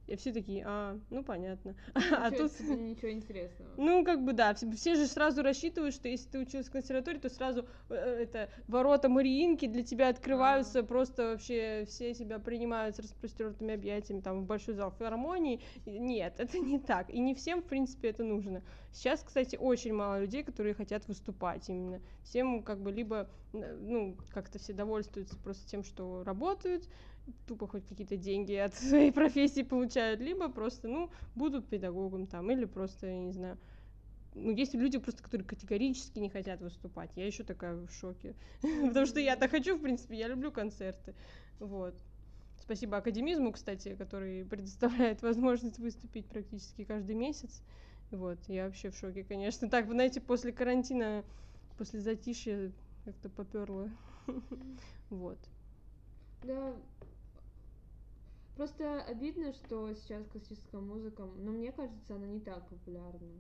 И 0.06 0.16
все 0.16 0.32
такие, 0.32 0.62
а, 0.66 0.98
ну 1.10 1.24
понятно. 1.24 1.74
А 1.94 2.30
Ничего 2.30 2.48
тут, 2.48 2.60
ничего 2.60 3.10
интересного. 3.10 3.70
ну, 3.76 4.04
как 4.04 4.24
бы 4.24 4.32
да, 4.32 4.54
все, 4.54 4.70
все 4.72 4.94
же 4.94 5.06
сразу 5.06 5.42
рассчитывают, 5.42 5.94
что 5.94 6.08
если 6.08 6.28
ты 6.28 6.38
училась 6.38 6.68
в 6.68 6.70
консерватории, 6.70 7.18
то 7.18 7.28
сразу 7.28 7.66
э, 7.88 7.94
это 7.94 8.48
ворота 8.68 9.08
Мариинки 9.08 9.66
для 9.66 9.82
тебя 9.82 10.08
открываются, 10.08 10.82
просто 10.82 11.30
вообще 11.30 11.84
все 11.88 12.14
тебя 12.14 12.38
принимают 12.38 12.96
с 12.96 12.98
распростертыми 13.00 13.74
объятиями, 13.74 14.20
там, 14.20 14.42
в 14.42 14.46
большой 14.46 14.74
зал 14.74 14.92
филармонии. 14.96 15.60
Нет, 15.86 16.34
это 16.38 16.58
не 16.58 16.78
так. 16.78 17.10
И 17.10 17.18
не 17.18 17.34
всем, 17.34 17.62
в 17.62 17.64
принципе, 17.64 18.10
это 18.10 18.22
нужно. 18.22 18.62
Сейчас, 18.92 19.22
кстати, 19.22 19.56
очень 19.56 19.92
мало 19.92 20.20
людей, 20.20 20.42
которые 20.42 20.74
хотят 20.74 21.06
выступать 21.08 21.68
именно. 21.68 22.00
Всем 22.22 22.62
как 22.62 22.80
бы 22.80 22.92
либо, 22.92 23.28
э, 23.52 23.76
ну, 23.80 24.16
как-то 24.30 24.58
все 24.58 24.72
довольствуются 24.72 25.36
просто 25.36 25.68
тем, 25.68 25.82
что 25.82 26.22
работают, 26.24 26.88
тупо 27.46 27.66
хоть 27.66 27.86
какие-то 27.86 28.16
деньги 28.16 28.54
от 28.54 28.74
своей 28.76 29.12
профессии 29.12 29.62
получают, 29.62 30.20
либо 30.20 30.48
просто, 30.48 30.88
ну, 30.88 31.10
будут 31.34 31.68
педагогом 31.68 32.26
там, 32.26 32.50
или 32.50 32.64
просто, 32.64 33.06
я 33.06 33.18
не 33.18 33.32
знаю, 33.32 33.58
ну, 34.34 34.50
есть 34.50 34.74
люди 34.74 34.98
просто, 34.98 35.22
которые 35.22 35.46
категорически 35.46 36.18
не 36.18 36.28
хотят 36.28 36.60
выступать. 36.60 37.10
Я 37.16 37.26
еще 37.26 37.42
такая 37.42 37.74
в 37.74 37.90
шоке. 37.90 38.34
Потому 38.60 39.06
что 39.06 39.18
я-то 39.18 39.48
хочу, 39.48 39.76
в 39.76 39.80
принципе, 39.80 40.16
я 40.16 40.28
люблю 40.28 40.52
концерты. 40.52 41.14
Вот. 41.58 41.94
Спасибо 42.60 42.98
академизму, 42.98 43.52
кстати, 43.52 43.94
который 43.94 44.44
предоставляет 44.44 45.22
возможность 45.22 45.78
выступить 45.78 46.26
практически 46.26 46.84
каждый 46.84 47.14
месяц. 47.14 47.62
Вот, 48.10 48.38
я 48.48 48.66
вообще 48.66 48.90
в 48.90 48.96
шоке, 48.96 49.24
конечно. 49.24 49.68
Так, 49.70 49.86
вы 49.86 49.94
знаете, 49.94 50.20
после 50.20 50.52
карантина, 50.52 51.24
после 51.78 52.00
затишья 52.00 52.72
как-то 53.04 53.30
поперло. 53.30 53.90
Вот. 55.08 55.38
Да. 56.42 56.74
Просто 58.56 59.02
обидно, 59.02 59.52
что 59.52 59.92
сейчас 59.94 60.24
классическая 60.28 60.80
музыка, 60.80 61.24
но 61.36 61.52
мне 61.52 61.72
кажется, 61.72 62.14
она 62.14 62.26
не 62.26 62.40
так 62.40 62.66
популярна. 62.68 63.34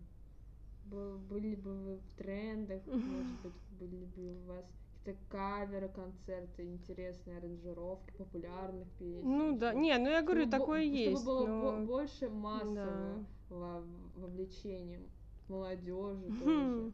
Бы- 0.90 1.16
Были 1.30 1.54
бы 1.56 1.72
вы 1.74 1.96
в 1.96 2.12
трендах, 2.18 2.82
может 2.86 3.40
быть, 3.42 3.52
были 3.80 4.04
бы 4.04 4.32
у 4.34 4.42
вас 4.46 4.64
какие-то 5.04 5.20
каверы, 5.30 5.88
концерты, 5.88 6.64
интересные 6.66 7.38
аранжировки 7.38 8.12
популярных 8.18 8.86
песен. 8.98 9.22
Ну 9.24 9.56
да, 9.56 9.72
не, 9.72 9.96
ну 9.98 10.08
я 10.10 10.20
говорю, 10.22 10.42
Чтобы 10.42 10.50
такое 10.58 10.82
чтобы 10.84 10.96
есть. 10.98 11.24
было 11.24 11.46
бо- 11.46 11.72
но- 11.72 11.86
больше 11.86 12.28
массового 12.28 13.24
во- 13.48 13.84
вовлечения 14.16 15.00
молодежи 15.48 16.26
тоже. 16.38 16.44
Хм. 16.44 16.92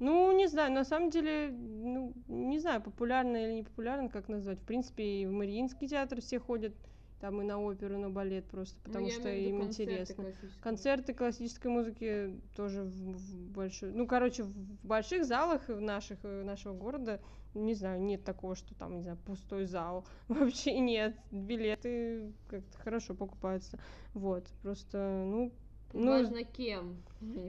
Ну, 0.00 0.36
не 0.36 0.48
знаю, 0.48 0.72
на 0.72 0.84
самом 0.84 1.10
деле, 1.10 1.50
ну, 1.52 2.12
не 2.26 2.58
знаю, 2.58 2.82
популярно 2.82 3.36
или 3.36 3.54
не 3.54 3.62
популярно, 3.62 4.08
как 4.08 4.28
назвать. 4.28 4.58
В 4.58 4.64
принципе, 4.64 5.04
и 5.22 5.26
в 5.26 5.30
Мариинский 5.32 5.86
театр 5.88 6.20
все 6.20 6.40
ходят, 6.40 6.74
там 7.22 7.40
и 7.40 7.44
на 7.44 7.56
оперу, 7.60 7.94
и 7.94 7.98
на 7.98 8.10
балет 8.10 8.44
просто, 8.46 8.76
Ну, 8.84 8.92
потому 8.92 9.06
я 9.06 9.12
что 9.12 9.28
им 9.32 9.60
концерты 9.60 9.92
интересно. 9.92 10.14
классической 10.24 10.60
Концерты 10.60 11.14
классической 11.14 11.68
музыки 11.68 12.40
тоже 12.56 12.82
в, 12.82 12.88
в 13.16 13.50
большой, 13.52 13.92
ну, 13.92 14.08
короче, 14.08 14.42
в 14.42 14.52
больших 14.84 15.24
залах 15.24 15.68
в 15.68 15.80
наших, 15.80 16.18
э, 16.24 16.42
нашего 16.42 16.74
города, 16.74 17.20
не 17.54 17.74
знаю, 17.74 18.02
нет 18.02 18.24
такого, 18.24 18.56
что 18.56 18.74
там, 18.74 18.96
не 18.96 19.02
знаю, 19.02 19.18
пустой 19.24 19.66
зал. 19.66 20.04
Вообще 20.28 20.80
нет. 20.80 21.16
Билеты 21.30 22.32
как-то 22.48 22.78
хорошо 22.78 23.14
покупаются. 23.14 23.78
Вот, 24.14 24.48
просто, 24.62 25.22
ну, 25.24 25.52
ну, 25.92 26.10
Важно 26.12 26.44
кем. 26.44 26.96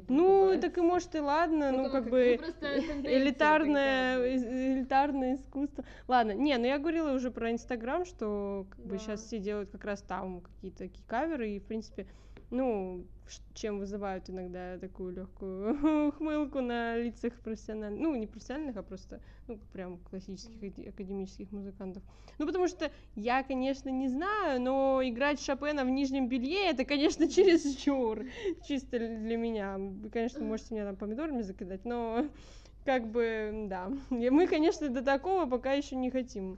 ну, 0.08 0.60
так 0.62 0.78
и 0.78 0.82
может 0.82 1.16
и 1.16 1.20
ладно, 1.20 1.72
ну, 1.72 1.78
Ну, 1.84 1.84
как 1.86 2.04
как- 2.04 2.12
бы 2.12 2.40
тенденция 2.60 3.18
элитарное, 3.18 4.38
элитарное 4.38 5.36
искусство. 5.36 5.84
Ладно, 6.08 6.32
не, 6.34 6.58
ну 6.58 6.66
я 6.66 6.78
говорила 6.78 7.12
уже 7.14 7.32
про 7.32 7.52
Инстаграм, 7.52 8.06
что 8.06 8.66
как 8.70 8.80
бы 8.86 8.92
Да. 8.94 8.98
сейчас 9.00 9.24
все 9.24 9.40
делают 9.40 9.72
как 9.72 9.84
раз 9.86 10.02
там 10.02 10.42
какие-то 10.42 10.80
такие 10.80 11.04
каверы, 11.08 11.52
и, 11.52 11.60
в 11.60 11.64
принципе, 11.66 12.08
ну, 12.52 13.06
чем 13.54 13.80
вызывают 13.80 14.30
иногда 14.30 14.78
такую 14.78 15.14
легкую 15.14 16.12
хмылку 16.18 16.62
на 16.62 16.98
лицах 16.98 17.34
профессиональных, 17.42 18.02
ну, 18.02 18.16
не 18.16 18.28
профессиональных, 18.28 18.78
а 18.78 18.84
просто, 18.84 19.22
ну, 19.48 19.60
прям 19.72 19.98
классических 20.10 20.88
академических 20.88 21.52
музыкантов. 21.52 22.04
Ну, 22.38 22.46
потому 22.46 22.68
что 22.68 22.92
я, 23.16 23.44
конечно, 23.44 23.90
не 23.90 24.08
знаю, 24.08 24.62
но 24.62 25.02
играть 25.04 25.40
Шопена 25.40 25.86
в 25.86 25.90
нижнем 25.90 26.28
белье, 26.28 26.70
это, 26.70 26.86
конечно, 26.86 27.28
чересчур, 27.30 28.26
чисто 28.68 29.00
для 29.00 29.38
меня. 29.38 29.78
Вы, 29.78 30.10
конечно, 30.10 30.44
можете 30.44 30.74
меня 30.74 30.86
там 30.86 30.96
помидорами 30.96 31.42
закидать, 31.42 31.86
но 31.86 32.28
как 32.86 33.08
бы, 33.08 33.68
да. 33.70 33.92
Мы, 34.10 34.48
конечно, 34.48 34.90
до 34.90 35.02
такого 35.02 35.46
пока 35.46 35.74
еще 35.74 35.96
не 35.96 36.10
хотим 36.10 36.58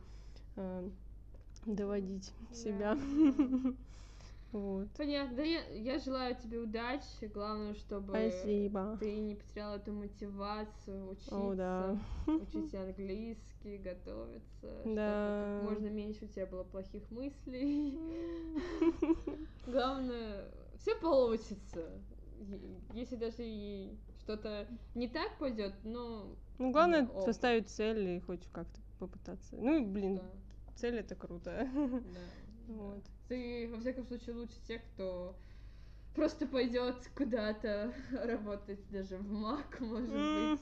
э, 0.55 0.89
доводить 1.65 2.31
себя. 2.51 2.97
Вот. 4.55 4.87
Понятно. 4.97 5.35
Да 5.35 5.43
я, 5.43 5.67
я 5.67 5.99
желаю 5.99 6.33
тебе 6.37 6.59
удачи. 6.59 7.25
Главное, 7.33 7.73
чтобы 7.73 8.07
Спасибо. 8.13 8.95
ты 9.01 9.13
не 9.19 9.35
потеряла 9.35 9.75
эту 9.75 9.91
мотивацию 9.91 11.09
учиться, 11.09 11.35
О, 11.35 11.53
да. 11.55 11.99
учить 12.27 12.73
английский, 12.73 13.77
готовиться, 13.79 14.81
Да. 14.85 15.41
чтобы 15.41 15.59
как 15.59 15.63
можно 15.63 15.89
меньше 15.89 16.23
у 16.23 16.27
тебя 16.29 16.45
было 16.45 16.63
плохих 16.63 17.11
мыслей. 17.11 17.99
Главное, 19.67 20.45
все 20.77 20.95
получится. 21.01 21.89
Если 22.93 23.17
даже 23.17 23.43
и 23.43 23.97
что-то 24.19 24.67
не 24.93 25.09
так 25.09 25.37
пойдет, 25.37 25.73
но 25.83 26.33
Ну, 26.59 26.71
главное 26.71 27.05
поставить 27.05 27.67
цель 27.67 28.07
и 28.07 28.19
хоть 28.21 28.47
как-то 28.53 28.79
попытаться. 28.99 29.57
Ну, 29.57 29.85
блин, 29.85 30.15
да, 30.15 30.23
цель 30.75 30.95
это 30.99 31.13
круто. 31.15 31.67
да. 31.73 31.99
Вот. 32.73 33.03
Ты, 33.27 33.69
во 33.73 33.79
всяком 33.79 34.05
случае, 34.05 34.35
лучше 34.35 34.55
тех, 34.67 34.81
кто 34.93 35.35
просто 36.13 36.45
пойдет 36.47 36.95
куда-то 37.15 37.91
работать 38.11 38.79
даже 38.89 39.17
в 39.17 39.31
МАК, 39.31 39.79
может 39.81 40.09
М. 40.09 40.51
быть. 40.51 40.59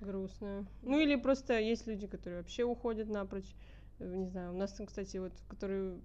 Грустно. 0.00 0.64
Ну 0.82 0.98
или 1.00 1.16
просто 1.16 1.58
есть 1.58 1.86
люди, 1.86 2.06
которые 2.06 2.40
вообще 2.40 2.64
уходят 2.64 3.08
напрочь. 3.08 3.52
Э, 3.98 4.14
Не 4.14 4.26
знаю, 4.28 4.52
у 4.54 4.56
нас 4.56 4.72
там, 4.72 4.86
кстати, 4.86 5.16
вот, 5.16 5.32
которые 5.48 5.98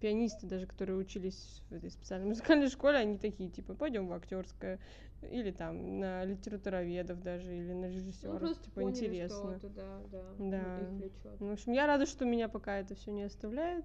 пианисты 0.00 0.46
даже, 0.46 0.66
которые 0.66 0.96
учились 0.98 1.62
в 1.70 1.74
этой 1.74 1.90
специальной 1.90 2.28
музыкальной 2.28 2.68
школе, 2.68 2.98
они 2.98 3.18
такие, 3.18 3.50
типа, 3.50 3.74
пойдем 3.74 4.08
в 4.08 4.12
актерское, 4.12 4.78
или 5.22 5.50
там 5.50 5.98
на 6.00 6.24
литературоведов 6.24 7.22
даже, 7.22 7.54
или 7.54 7.72
на 7.72 7.86
Ну, 7.86 7.92
режиссеров, 7.92 8.38
просто 8.40 8.64
типа, 8.64 8.80
поняли, 8.82 8.90
интересно. 9.08 9.58
что 9.58 9.68
туда, 9.68 10.00
да, 10.10 10.34
Да. 10.38 10.82
их 10.82 10.88
влечет. 10.98 11.40
Ну, 11.40 11.48
в 11.48 11.52
общем, 11.52 11.72
я 11.72 11.86
рада, 11.86 12.06
что 12.06 12.24
меня 12.24 12.48
пока 12.48 12.78
это 12.78 12.94
все 12.94 13.10
не 13.10 13.22
оставляет. 13.24 13.84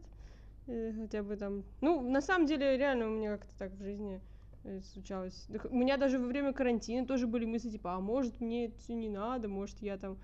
Э, 0.67 0.93
Хотя 0.99 1.23
бы 1.23 1.35
там. 1.35 1.63
Ну, 1.81 2.01
на 2.01 2.21
самом 2.21 2.47
деле, 2.47 2.77
реально, 2.77 3.07
у 3.07 3.11
меня 3.11 3.37
как-то 3.37 3.57
так 3.57 3.71
в 3.73 3.83
жизни 3.83 4.21
э, 4.63 4.81
случалось. 4.81 5.47
У 5.69 5.75
меня 5.75 5.97
даже 5.97 6.19
во 6.19 6.25
время 6.25 6.53
карантина 6.53 7.05
тоже 7.05 7.27
были 7.27 7.45
мысли, 7.45 7.69
типа, 7.69 7.95
а 7.95 7.99
может 7.99 8.41
мне 8.41 8.65
это 8.65 8.77
все 8.79 8.93
не 8.95 9.09
надо, 9.09 9.47
может 9.47 9.81
я 9.81 9.97
там 9.97 10.17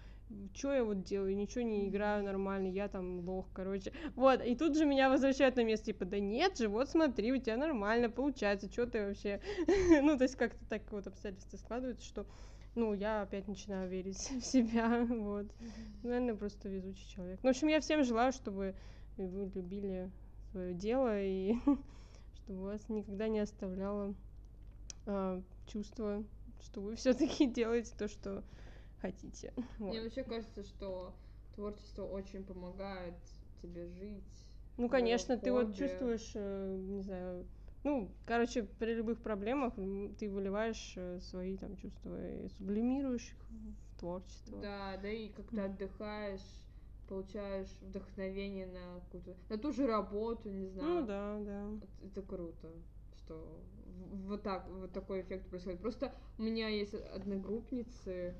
что 0.53 0.73
я 0.73 0.83
вот 0.83 1.03
делаю, 1.03 1.35
ничего 1.35 1.63
не 1.63 1.87
играю 1.87 2.23
нормально, 2.23 2.67
я 2.67 2.87
там 2.87 3.27
лох, 3.27 3.47
короче. 3.53 3.91
Вот, 4.15 4.41
и 4.41 4.55
тут 4.55 4.77
же 4.77 4.85
меня 4.85 5.09
возвращают 5.09 5.55
на 5.55 5.63
место, 5.63 5.87
типа, 5.87 6.05
да 6.05 6.19
нет 6.19 6.57
же, 6.57 6.69
вот 6.69 6.89
смотри, 6.89 7.31
у 7.31 7.37
тебя 7.37 7.57
нормально 7.57 8.09
получается, 8.09 8.71
что 8.71 8.85
ты 8.85 9.07
вообще... 9.07 9.41
Ну, 10.01 10.17
то 10.17 10.23
есть 10.23 10.35
как-то 10.35 10.63
так 10.69 10.89
вот 10.91 11.07
обстоятельства 11.07 11.57
складываются, 11.57 12.05
что, 12.05 12.25
ну, 12.75 12.93
я 12.93 13.23
опять 13.23 13.47
начинаю 13.47 13.89
верить 13.89 14.31
в 14.41 14.41
себя, 14.41 15.05
вот. 15.09 15.47
Наверное, 16.03 16.35
просто 16.35 16.69
везучий 16.69 17.07
человек. 17.09 17.39
Ну, 17.43 17.49
в 17.49 17.51
общем, 17.51 17.67
я 17.67 17.79
всем 17.79 18.03
желаю, 18.03 18.31
чтобы 18.31 18.75
вы 19.17 19.51
любили 19.53 20.09
свое 20.51 20.73
дело 20.73 21.21
и 21.21 21.55
чтобы 22.35 22.63
вас 22.63 22.89
никогда 22.89 23.27
не 23.27 23.39
оставляло 23.39 24.13
а, 25.05 25.41
чувство, 25.65 26.23
что 26.61 26.81
вы 26.81 26.95
все-таки 26.97 27.47
делаете 27.47 27.93
то, 27.97 28.07
что 28.07 28.43
хотите. 29.01 29.53
Мне 29.79 30.01
вообще 30.01 30.23
кажется, 30.23 30.63
что 30.63 31.13
творчество 31.55 32.05
очень 32.05 32.43
помогает 32.43 33.15
тебе 33.61 33.87
жить. 33.87 34.45
Ну, 34.77 34.89
конечно, 34.89 35.37
ты 35.37 35.51
вот 35.51 35.75
чувствуешь, 35.75 36.31
э, 36.33 36.77
не 36.77 37.01
знаю, 37.01 37.45
ну, 37.83 38.11
короче, 38.25 38.63
при 38.63 38.93
любых 38.93 39.21
проблемах 39.21 39.73
ты 39.75 40.29
выливаешь 40.29 40.93
э, 40.95 41.19
свои 41.19 41.57
там 41.57 41.75
чувства 41.75 42.43
и 42.43 42.47
сублимируешь 42.49 43.31
их 43.31 43.37
в 43.49 43.99
творчество. 43.99 44.59
Да, 44.59 44.97
да 44.97 45.09
и 45.09 45.29
когда 45.29 45.65
отдыхаешь, 45.65 46.41
получаешь 47.11 47.67
вдохновение 47.81 48.67
на 48.67 49.01
какую-то, 49.01 49.35
на 49.49 49.57
ту 49.57 49.73
же 49.73 49.85
работу, 49.85 50.49
не 50.49 50.67
знаю. 50.67 51.01
Ну 51.01 51.05
да, 51.05 51.39
да. 51.41 51.69
Это 52.05 52.21
круто, 52.21 52.71
что 53.17 53.61
вот 54.27 54.43
так, 54.43 54.65
вот 54.69 54.93
такой 54.93 55.19
эффект 55.19 55.49
происходит. 55.49 55.81
Просто 55.81 56.15
у 56.37 56.43
меня 56.43 56.69
есть 56.69 56.93
одногруппницы, 56.93 58.33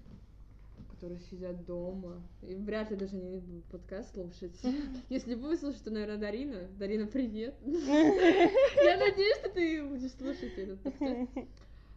которые 0.90 1.20
сидят 1.20 1.66
дома. 1.66 2.26
И 2.44 2.56
вряд 2.56 2.92
ли 2.92 2.96
даже 2.96 3.18
не 3.18 3.40
будут 3.40 3.66
подкаст 3.66 4.14
слушать. 4.14 4.58
Если 5.10 5.36
будешь 5.36 5.60
слушать, 5.60 5.84
то, 5.84 5.92
наверное, 5.92 6.18
Дарина. 6.18 6.70
Дарина, 6.80 7.08
привет. 7.08 7.54
Я 7.66 8.98
надеюсь, 8.98 9.38
что 9.40 9.50
ты 9.50 9.84
будешь 9.86 10.14
слушать 10.14 10.58
этот 10.58 10.80
подкаст. 10.82 11.30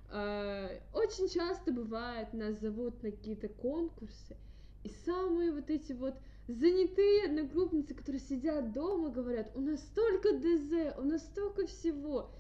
А, 0.09 0.71
очень 0.93 1.29
часто 1.29 1.71
бывает, 1.71 2.33
нас 2.33 2.59
зовут 2.59 3.01
на 3.05 3.13
какие-то 3.13 3.49
конкурсы, 3.49 4.37
и 4.83 4.89
самые 5.05 5.53
вот 5.53 5.71
эти 5.71 5.93
вот 5.93 6.15
занятые 6.49 7.27
одногруппницы, 7.27 7.95
которые 7.95 8.21
сидят 8.21 8.73
дома, 8.73 9.11
говорят, 9.11 9.51
у 9.55 9.61
нас 9.61 9.81
столько 9.81 10.37
ДЗ, 10.37 10.97
у 10.99 11.03
нас 11.03 11.23
столько 11.25 11.67
всего. 11.67 12.31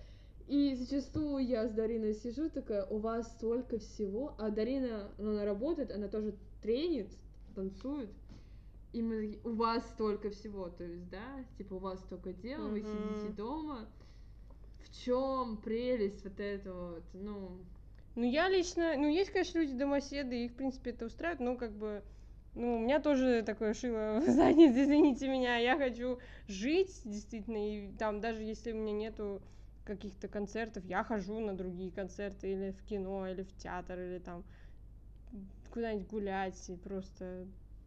И 0.46 0.74
зачастую 0.74 1.46
я 1.46 1.66
с 1.66 1.72
Дариной 1.72 2.14
сижу 2.14 2.50
такая, 2.50 2.84
у 2.86 2.98
вас 2.98 3.30
столько 3.32 3.78
всего, 3.78 4.34
а 4.38 4.50
Дарина, 4.50 5.10
она 5.18 5.44
работает, 5.44 5.90
она 5.90 6.08
тоже 6.08 6.34
тренит, 6.60 7.08
танцует, 7.54 8.10
и 8.92 9.02
мы 9.02 9.22
такие, 9.22 9.40
у 9.44 9.54
вас 9.56 9.88
столько 9.90 10.30
всего, 10.30 10.68
то 10.68 10.84
есть, 10.84 11.08
да, 11.08 11.44
типа 11.56 11.74
у 11.74 11.78
вас 11.78 11.98
столько 12.00 12.32
дел, 12.32 12.60
mm-hmm. 12.60 12.70
вы 12.70 12.80
сидите 12.80 13.34
дома. 13.36 13.88
В 14.80 15.04
чем 15.04 15.56
прелесть 15.56 16.22
вот 16.24 16.38
этого 16.38 16.94
вот, 16.94 17.04
ну... 17.14 17.58
Ну, 18.16 18.22
я 18.22 18.48
лично, 18.48 18.94
ну, 18.96 19.08
есть, 19.08 19.30
конечно, 19.30 19.58
люди 19.58 19.74
домоседы, 19.74 20.44
их, 20.44 20.52
в 20.52 20.54
принципе, 20.54 20.90
это 20.90 21.06
устраивает, 21.06 21.40
но 21.40 21.56
как 21.56 21.72
бы, 21.72 22.04
ну, 22.54 22.76
у 22.76 22.78
меня 22.78 23.00
тоже 23.00 23.42
такое 23.42 23.74
шило 23.74 24.20
в 24.26 24.28
заднице, 24.28 24.84
извините 24.84 25.28
меня, 25.28 25.56
я 25.56 25.76
хочу 25.76 26.18
жить, 26.46 27.02
действительно, 27.04 27.56
и 27.56 27.92
там, 27.92 28.20
даже 28.20 28.42
если 28.42 28.72
у 28.72 28.76
меня 28.76 28.92
нету 28.92 29.42
каких-то 29.84 30.28
концертов, 30.28 30.84
я 30.84 31.04
хожу 31.04 31.40
на 31.40 31.56
другие 31.56 31.90
концерты, 31.90 32.52
или 32.52 32.70
в 32.72 32.82
кино, 32.84 33.28
или 33.28 33.42
в 33.42 33.56
театр, 33.56 33.98
или 33.98 34.18
там 34.18 34.44
куда-нибудь 35.70 36.08
гулять 36.08 36.70
и 36.70 36.76
просто, 36.76 37.46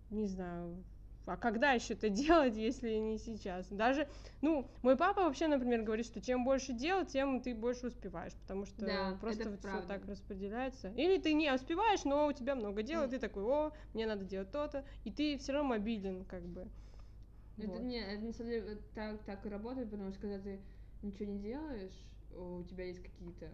не 0.10 0.28
знаю, 0.28 0.84
а 1.28 1.38
когда 1.38 1.72
еще 1.72 1.94
это 1.94 2.10
делать, 2.10 2.56
если 2.56 2.96
не 2.96 3.18
сейчас? 3.18 3.68
Даже, 3.68 4.08
ну, 4.42 4.70
мой 4.82 4.96
папа 4.96 5.24
вообще, 5.24 5.48
например, 5.48 5.84
говорит, 5.84 6.06
что 6.06 6.22
чем 6.22 6.44
больше 6.44 6.74
дел, 6.74 7.06
тем 7.06 7.42
ты 7.42 7.54
больше 7.54 7.88
успеваешь, 7.88 8.34
потому 8.34 8.66
что 8.66 8.86
да, 8.86 9.18
просто 9.20 9.50
вот 9.50 9.60
все 9.60 9.82
так 9.88 10.06
распределяется. 10.06 10.90
Или 10.96 11.18
ты 11.20 11.34
не 11.34 11.52
успеваешь, 11.54 12.04
но 12.04 12.28
у 12.28 12.34
тебя 12.34 12.56
много 12.56 12.84
дел, 12.84 13.04
и 13.04 13.10
ты 13.10 13.20
такой, 13.20 13.44
о, 13.44 13.72
мне 13.94 14.08
надо 14.08 14.24
делать 14.26 14.52
то-то, 14.52 14.86
и 15.04 15.12
ты 15.12 15.38
все 15.38 15.54
равно 15.54 15.70
мобилен, 15.70 16.26
как 16.26 16.44
бы. 16.44 16.68
Это 17.58 17.68
вот. 17.68 17.82
не, 17.82 18.00
это 18.00 18.24
на 18.24 18.34
самом 18.34 18.52
деле 18.52 18.78
так, 18.94 19.24
так 19.24 19.46
и 19.46 19.50
работает, 19.50 19.90
потому 19.90 20.12
что 20.12 20.22
когда 20.22 20.40
ты 20.40 20.60
ничего 21.02 21.26
не 21.26 21.40
делаешь, 21.40 22.06
у 22.36 22.64
тебя 22.64 22.86
есть 22.86 23.02
какие-то 23.02 23.50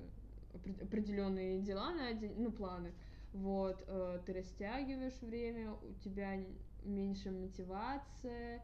определенные 0.82 1.60
дела 1.62 1.94
на 1.94 2.08
один, 2.08 2.34
ну, 2.38 2.52
планы, 2.52 2.94
вот, 3.32 3.84
э, 3.88 4.20
ты 4.26 4.34
растягиваешь 4.34 5.20
время, 5.22 5.74
у 5.74 5.94
тебя 6.04 6.36
меньше 6.86 7.32
мотивация, 7.32 8.62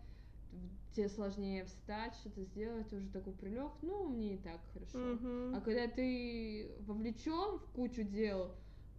тебе 0.96 1.10
сложнее 1.10 1.66
встать, 1.66 2.16
что-то 2.16 2.44
сделать, 2.44 2.90
ты 2.90 2.98
уже 2.98 3.10
такой 3.10 3.34
прилег, 3.34 3.72
ну, 3.82 4.08
мне 4.08 4.36
и 4.36 4.38
так 4.38 4.60
хорошо. 4.74 4.98
Mm-hmm. 4.98 5.58
А 5.58 5.62
когда 5.62 5.88
ты 5.88 6.72
вовлечен 6.80 7.60
в 7.60 7.66
кучу 7.74 8.04
дел, 8.04 8.52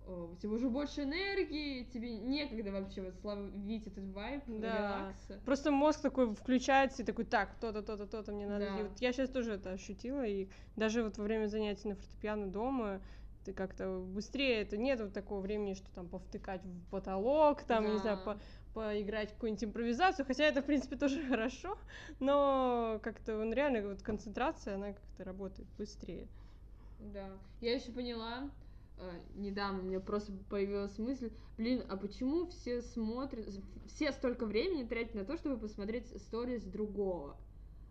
э, 0.06 0.28
у 0.32 0.36
тебя 0.36 0.52
уже 0.52 0.70
больше 0.70 1.02
энергии, 1.02 1.84
тебе 1.84 2.18
некогда 2.18 2.70
вообще 2.70 3.02
вот 3.02 3.16
словить 3.16 3.86
этот 3.86 4.04
вайб 4.12 4.42
да. 4.46 4.76
релакса. 4.76 5.40
Просто 5.44 5.72
мозг 5.72 6.00
такой 6.00 6.32
включается 6.34 7.02
и 7.02 7.04
такой, 7.04 7.24
так, 7.24 7.54
то-то, 7.60 7.82
то-то, 7.82 8.06
то-то 8.06 8.32
мне 8.32 8.46
надо 8.46 8.66
да. 8.66 8.76
делать. 8.76 9.00
Я 9.00 9.12
сейчас 9.12 9.28
тоже 9.30 9.54
это 9.54 9.72
ощутила, 9.72 10.24
и 10.24 10.48
даже 10.76 11.02
вот 11.02 11.18
во 11.18 11.24
время 11.24 11.46
занятий 11.46 11.88
на 11.88 11.96
фортепиано 11.96 12.46
дома 12.46 13.00
ты 13.44 13.52
как-то 13.52 14.00
быстрее, 14.00 14.60
это 14.60 14.76
нет 14.76 15.00
вот 15.00 15.12
такого 15.12 15.40
времени, 15.40 15.74
что 15.74 15.90
там 15.94 16.08
повтыкать 16.08 16.62
в 16.62 16.90
потолок, 16.90 17.62
там, 17.62 17.84
да. 17.84 17.90
не 17.90 17.98
знаю, 17.98 18.18
по 18.22 18.38
поиграть 18.74 19.32
какую-нибудь 19.32 19.64
импровизацию, 19.64 20.26
хотя 20.26 20.44
это, 20.44 20.62
в 20.62 20.66
принципе, 20.66 20.96
тоже 20.96 21.22
хорошо, 21.28 21.76
но 22.18 23.00
как-то 23.02 23.38
он 23.38 23.52
реально, 23.52 23.88
вот 23.88 24.02
концентрация, 24.02 24.74
она 24.76 24.92
как-то 24.92 25.24
работает 25.24 25.68
быстрее. 25.78 26.28
Да, 26.98 27.30
я 27.60 27.74
еще 27.74 27.92
поняла, 27.92 28.50
э, 28.98 29.10
недавно 29.36 29.82
мне 29.82 30.00
просто 30.00 30.32
появилась 30.48 30.98
мысль, 30.98 31.30
блин, 31.56 31.82
а 31.88 31.96
почему 31.96 32.46
все 32.46 32.82
смотрят, 32.82 33.48
все 33.86 34.12
столько 34.12 34.46
времени 34.46 34.86
тратят 34.86 35.14
на 35.14 35.24
то, 35.24 35.36
чтобы 35.36 35.58
посмотреть 35.58 36.08
сторис 36.20 36.64
другого? 36.64 37.36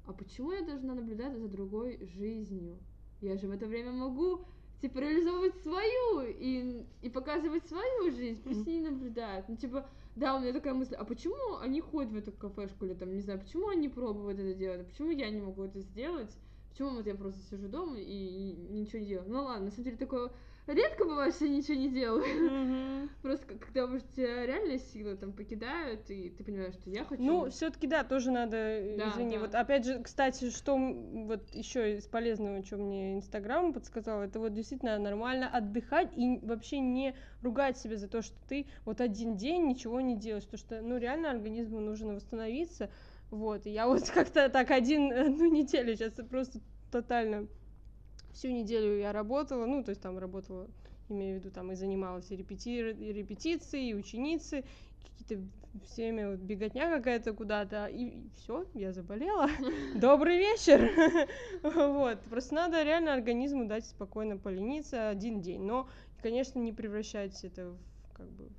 А 0.06 0.14
почему 0.14 0.52
я 0.54 0.66
должна 0.66 0.96
наблюдать 0.96 1.38
за 1.38 1.48
другой 1.48 2.06
жизнью? 2.06 2.78
Я 3.22 3.38
же 3.38 3.48
в 3.48 3.52
это 3.52 3.66
время 3.68 3.92
могу 3.92 4.46
типа, 4.82 5.00
реализовывать 5.00 5.56
свою 5.62 6.22
и, 6.22 6.84
и 7.02 7.10
показывать 7.10 7.68
свою 7.68 8.12
жизнь, 8.12 8.42
пусть 8.42 8.66
не 8.66 8.82
наблюдают. 8.82 9.48
Ну, 9.50 9.56
типа, 9.56 9.88
да, 10.20 10.36
у 10.36 10.40
меня 10.40 10.54
такая 10.54 10.74
мысль, 10.74 10.96
а 10.96 11.06
почему 11.06 11.58
они 11.58 11.80
ходят 11.82 12.12
в 12.12 12.18
эту 12.18 12.32
кафешку 12.32 12.86
или 12.86 12.94
там, 12.94 13.14
не 13.14 13.22
знаю, 13.22 13.40
почему 13.40 13.70
они 13.70 13.88
пробуют 13.88 14.40
это 14.40 14.54
делать, 14.54 14.82
а 14.82 14.84
почему 14.84 15.12
я 15.12 15.30
не 15.30 15.42
могу 15.42 15.64
это 15.64 15.80
сделать? 15.80 16.36
Почему 16.70 16.92
вот 16.92 17.08
я 17.08 17.16
просто 17.16 17.42
сижу 17.50 17.68
дома 17.68 17.98
и, 17.98 18.04
и 18.04 18.54
ничего 18.74 19.00
не 19.00 19.08
делаю? 19.08 19.30
Ну 19.30 19.44
ладно, 19.44 19.66
на 19.66 19.72
самом 19.72 19.86
деле 19.86 19.98
такое 19.98 20.32
редко 20.74 21.06
бывает, 21.06 21.36
что 21.36 21.46
я 21.46 21.52
ничего 21.52 21.76
не 21.76 21.90
делаю. 21.90 22.24
Mm-hmm. 22.24 23.10
Просто 23.22 23.46
когда 23.46 23.86
уже 23.86 24.02
тебя 24.16 24.46
реально 24.46 24.78
силы 24.80 25.16
там 25.16 25.34
покидают, 25.34 26.10
и 26.10 26.30
ты 26.30 26.44
понимаешь, 26.44 26.74
что 26.74 26.90
я 26.90 27.04
хочу. 27.04 27.22
Ну, 27.22 27.50
все-таки 27.50 27.88
да, 27.88 28.04
тоже 28.04 28.32
надо, 28.32 28.58
э, 28.58 28.98
да, 28.98 29.10
извини. 29.10 29.36
Да. 29.36 29.42
Вот 29.42 29.56
опять 29.56 29.86
же, 29.86 30.02
кстати, 30.02 30.50
что 30.50 30.78
вот 30.78 31.54
еще 31.54 31.98
из 31.98 32.06
полезного, 32.08 32.64
что 32.64 32.78
мне 32.78 33.16
Инстаграм 33.16 33.74
подсказал, 33.74 34.22
это 34.22 34.40
вот 34.40 34.54
действительно 34.54 34.98
нормально 34.98 35.50
отдыхать 35.50 36.12
и 36.16 36.40
вообще 36.44 36.80
не 36.80 37.16
ругать 37.42 37.78
себя 37.78 37.98
за 37.98 38.08
то, 38.08 38.22
что 38.22 38.36
ты 38.48 38.68
вот 38.86 39.02
один 39.02 39.38
день 39.38 39.68
ничего 39.68 40.02
не 40.02 40.16
делаешь, 40.16 40.46
потому 40.46 40.60
что, 40.60 40.82
ну, 40.82 40.98
реально 40.98 41.32
организму 41.32 41.80
нужно 41.80 42.14
восстановиться. 42.14 42.90
Вот, 43.32 43.66
и 43.66 43.70
я 43.70 43.88
вот 43.88 44.10
как-то 44.14 44.50
так 44.50 44.72
один, 44.72 45.12
одну 45.12 45.46
неделю 45.50 45.96
сейчас 45.96 46.14
просто 46.30 46.60
тотально 46.92 47.48
всю 48.34 48.50
неделю 48.50 48.98
я 48.98 49.12
работала, 49.12 49.66
ну, 49.66 49.84
то 49.84 49.90
есть 49.90 50.02
там 50.02 50.18
работала, 50.18 50.68
имею 51.10 51.38
в 51.38 51.40
виду, 51.40 51.52
там 51.52 51.72
и 51.72 51.76
занималась 51.76 52.30
и, 52.32 52.36
репети... 52.36 52.92
и 52.92 53.14
репетиции, 53.14 53.90
и 53.90 53.94
ученицы, 53.94 54.64
какие-то 55.04 55.44
всеми 55.86 56.26
вот 56.26 56.40
беготня 56.40 56.96
какая-то 56.96 57.34
куда-то, 57.34 57.88
и 57.88 58.24
все, 58.38 58.66
я 58.74 58.92
заболела. 58.92 59.48
Добрый 59.96 60.38
вечер! 60.38 60.90
Вот, 61.64 62.20
просто 62.22 62.56
надо 62.56 62.84
реально 62.84 63.14
организму 63.14 63.68
дать 63.68 63.86
спокойно 63.86 64.38
полениться 64.38 65.10
один 65.10 65.42
день, 65.42 65.62
но, 65.62 65.88
конечно, 66.22 66.60
не 66.60 66.74
превращать 66.74 67.44
это 67.44 67.72
в, 67.72 68.14
как 68.14 68.30
бы, 68.32 68.50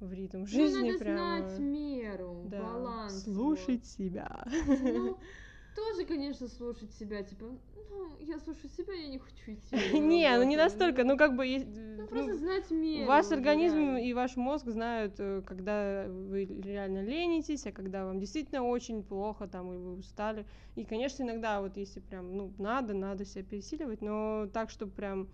в 0.00 0.12
ритм 0.12 0.40
ну, 0.40 0.46
жизни. 0.46 0.78
Ну, 0.80 0.86
надо 0.86 0.98
прямо... 0.98 1.48
знать 1.48 1.58
меру, 1.58 2.42
да. 2.46 2.62
баланс. 2.62 3.24
Слушать 3.24 3.80
вот. 3.80 3.86
себя. 3.86 4.46
Ну, 4.66 5.18
тоже, 5.74 6.04
конечно, 6.04 6.48
слушать 6.48 6.92
себя, 6.94 7.22
типа, 7.22 7.46
ну, 7.90 8.16
я 8.20 8.38
слушаю 8.38 8.68
себя, 8.70 8.92
я 8.94 9.08
не 9.08 9.18
хочу 9.18 9.52
идти. 9.52 9.98
Не, 9.98 10.36
ну 10.36 10.42
не 10.44 10.56
настолько, 10.56 11.04
ну 11.04 11.16
как 11.16 11.36
бы. 11.36 11.46
Ну, 11.46 12.06
просто 12.06 12.36
знать 12.36 12.70
меру. 12.70 13.06
Ваш 13.06 13.30
организм 13.30 13.96
и 13.96 14.12
ваш 14.12 14.36
мозг 14.36 14.66
знают, 14.68 15.14
э, 15.18 15.42
когда 15.46 16.06
вы 16.08 16.44
реально 16.44 17.02
ленитесь, 17.02 17.66
а 17.66 17.72
когда 17.72 18.04
вам 18.04 18.18
действительно 18.20 18.62
очень 18.62 19.02
плохо, 19.02 19.46
там, 19.46 19.72
и 19.72 19.76
вы 19.76 19.94
устали. 19.94 20.46
И, 20.76 20.84
конечно, 20.84 21.22
иногда 21.22 21.60
вот 21.60 21.76
если 21.76 22.00
прям, 22.00 22.36
ну, 22.36 22.52
надо, 22.58 22.94
надо 22.94 23.24
себя 23.24 23.44
пересиливать, 23.44 24.00
но 24.00 24.48
так, 24.52 24.70
чтобы 24.70 24.92
прям 24.92 25.28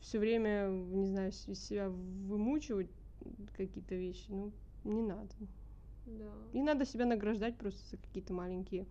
все 0.00 0.18
время, 0.18 0.68
не 0.68 1.06
знаю, 1.06 1.32
себя 1.32 1.90
вымучивать 1.90 2.90
какие-то 3.56 3.94
вещи, 3.94 4.26
ну, 4.28 4.52
не 4.84 5.02
надо. 5.02 5.34
Да. 6.06 6.32
И 6.52 6.62
надо 6.62 6.86
себя 6.86 7.04
награждать 7.04 7.56
просто 7.56 7.80
за 7.90 7.96
какие-то 7.96 8.32
маленькие 8.32 8.82
Э, 8.82 8.86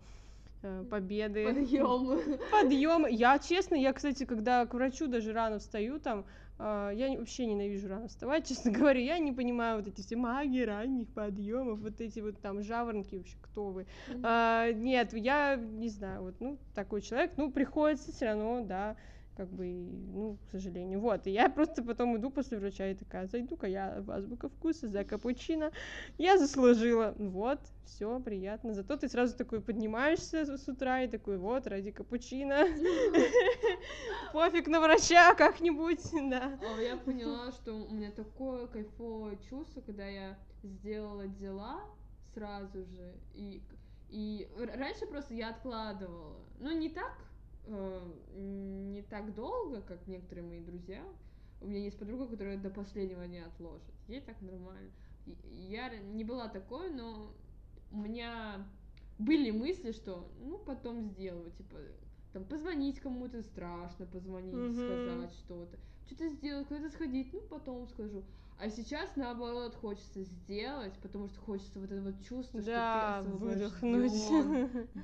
победы. 0.90 1.44
Подъем. 1.46 2.38
Подъем. 2.50 3.06
Я, 3.06 3.38
честно, 3.38 3.74
я, 3.74 3.92
кстати, 3.92 4.24
когда 4.24 4.66
к 4.66 4.74
врачу 4.74 5.06
даже 5.06 5.32
рано 5.32 5.58
встаю, 5.58 5.98
там, 6.00 6.24
э, 6.58 6.92
я 6.94 7.18
вообще 7.18 7.46
ненавижу 7.46 7.88
рано 7.88 8.08
вставать, 8.08 8.46
честно 8.48 8.70
говоря, 8.70 9.00
я 9.00 9.18
не 9.18 9.32
понимаю 9.32 9.78
вот 9.78 9.88
эти 9.88 10.00
все 10.00 10.16
магии 10.16 10.62
ранних 10.62 11.08
подъемов, 11.08 11.80
вот 11.80 12.00
эти 12.00 12.20
вот 12.20 12.40
там 12.40 12.62
жаворонки 12.62 13.16
вообще, 13.16 13.36
кто 13.40 13.70
вы? 13.70 13.86
Mm-hmm. 14.08 14.72
нет, 14.74 15.12
я 15.14 15.56
не 15.56 15.88
знаю, 15.88 16.22
вот, 16.22 16.34
ну, 16.40 16.58
такой 16.74 17.00
человек, 17.02 17.32
ну, 17.36 17.50
приходится 17.50 18.12
все 18.12 18.26
равно, 18.26 18.62
да, 18.64 18.96
как 19.40 19.48
бы, 19.48 19.64
ну, 20.12 20.36
к 20.36 20.50
сожалению. 20.50 21.00
Вот, 21.00 21.26
и 21.26 21.30
я 21.30 21.48
просто 21.48 21.82
потом 21.82 22.14
иду 22.18 22.28
после 22.28 22.58
врача 22.58 22.88
и 22.88 22.94
такая, 22.94 23.26
зайду-ка 23.26 23.66
я 23.66 24.02
в 24.02 24.10
азбука 24.10 24.50
вкуса 24.50 24.86
за 24.86 25.02
капучино. 25.02 25.72
Я 26.18 26.36
заслужила. 26.36 27.14
Вот, 27.16 27.58
все 27.86 28.20
приятно. 28.20 28.74
Зато 28.74 28.98
ты 28.98 29.08
сразу 29.08 29.34
такой 29.34 29.62
поднимаешься 29.62 30.58
с 30.58 30.68
утра 30.68 31.04
и 31.04 31.08
такой, 31.08 31.38
вот, 31.38 31.66
ради 31.66 31.90
капучино. 31.90 32.66
Пофиг 34.34 34.66
на 34.66 34.78
врача 34.78 35.34
как-нибудь, 35.34 36.02
да. 36.28 36.58
Я 36.78 36.98
поняла, 36.98 37.50
что 37.52 37.72
у 37.72 37.94
меня 37.94 38.10
такое 38.10 38.66
кайфовое 38.66 39.38
чувство, 39.48 39.80
когда 39.80 40.06
я 40.06 40.38
сделала 40.62 41.26
дела 41.26 41.80
сразу 42.34 42.84
же, 42.84 43.14
и, 43.32 43.62
и 44.10 44.46
раньше 44.76 45.06
просто 45.06 45.32
я 45.32 45.48
откладывала, 45.48 46.36
ну, 46.58 46.76
не 46.76 46.90
так, 46.90 47.16
не 48.36 49.02
так 49.02 49.34
долго, 49.34 49.80
как 49.82 50.06
некоторые 50.06 50.46
мои 50.46 50.60
друзья, 50.60 51.04
у 51.60 51.66
меня 51.66 51.80
есть 51.80 51.98
подруга, 51.98 52.26
которая 52.26 52.56
до 52.56 52.70
последнего 52.70 53.22
не 53.24 53.38
отложит, 53.38 53.94
ей 54.08 54.20
так 54.20 54.40
нормально. 54.40 54.90
Я 55.44 55.90
не 56.00 56.24
была 56.24 56.48
такой, 56.48 56.90
но 56.90 57.32
у 57.92 57.96
меня 57.96 58.66
были 59.18 59.50
мысли, 59.50 59.92
что, 59.92 60.30
ну, 60.40 60.58
потом 60.58 61.02
сделаю, 61.02 61.50
типа, 61.52 61.76
там, 62.32 62.44
позвонить 62.44 63.00
кому-то 63.00 63.42
страшно, 63.42 64.06
позвонить, 64.06 64.54
mm-hmm. 64.54 65.16
сказать 65.16 65.32
что-то, 65.34 65.78
что-то 66.06 66.28
сделать, 66.28 66.66
куда-то 66.66 66.90
сходить, 66.90 67.32
ну, 67.32 67.40
потом 67.42 67.86
скажу. 67.88 68.24
А 68.58 68.68
сейчас, 68.68 69.16
наоборот, 69.16 69.74
хочется 69.74 70.22
сделать, 70.22 70.92
потому 71.02 71.28
что 71.28 71.40
хочется 71.40 71.80
вот 71.80 71.90
это 71.90 72.02
вот 72.02 72.20
чувство, 72.22 72.60
да, 72.60 73.22
что 73.22 73.30
ты 73.30 73.36
выдохнуть. 73.36 74.12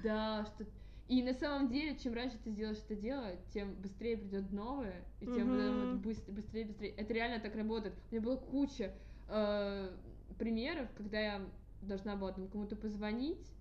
Да, 0.02 0.44
что... 0.46 0.66
И 1.08 1.22
на 1.22 1.34
самом 1.34 1.68
деле, 1.68 1.96
чем 1.96 2.14
раньше 2.14 2.36
ты 2.42 2.50
сделаешь 2.50 2.78
это 2.78 2.96
дело, 2.96 3.30
тем 3.52 3.74
быстрее 3.74 4.16
придет 4.16 4.50
новое, 4.50 5.04
и 5.20 5.26
тем 5.26 5.52
mm-hmm. 5.52 5.92
вот 5.92 6.00
быстрее, 6.00 6.32
быстрее, 6.32 6.64
быстрее. 6.64 6.90
Это 6.90 7.14
реально 7.14 7.40
так 7.40 7.54
работает. 7.54 7.94
У 8.10 8.14
меня 8.14 8.24
была 8.24 8.36
куча 8.36 8.92
э, 9.28 9.90
примеров, 10.36 10.88
когда 10.96 11.20
я 11.20 11.46
должна 11.82 12.16
была 12.16 12.32
там 12.32 12.48
кому-то 12.48 12.74
позвонить, 12.74 13.52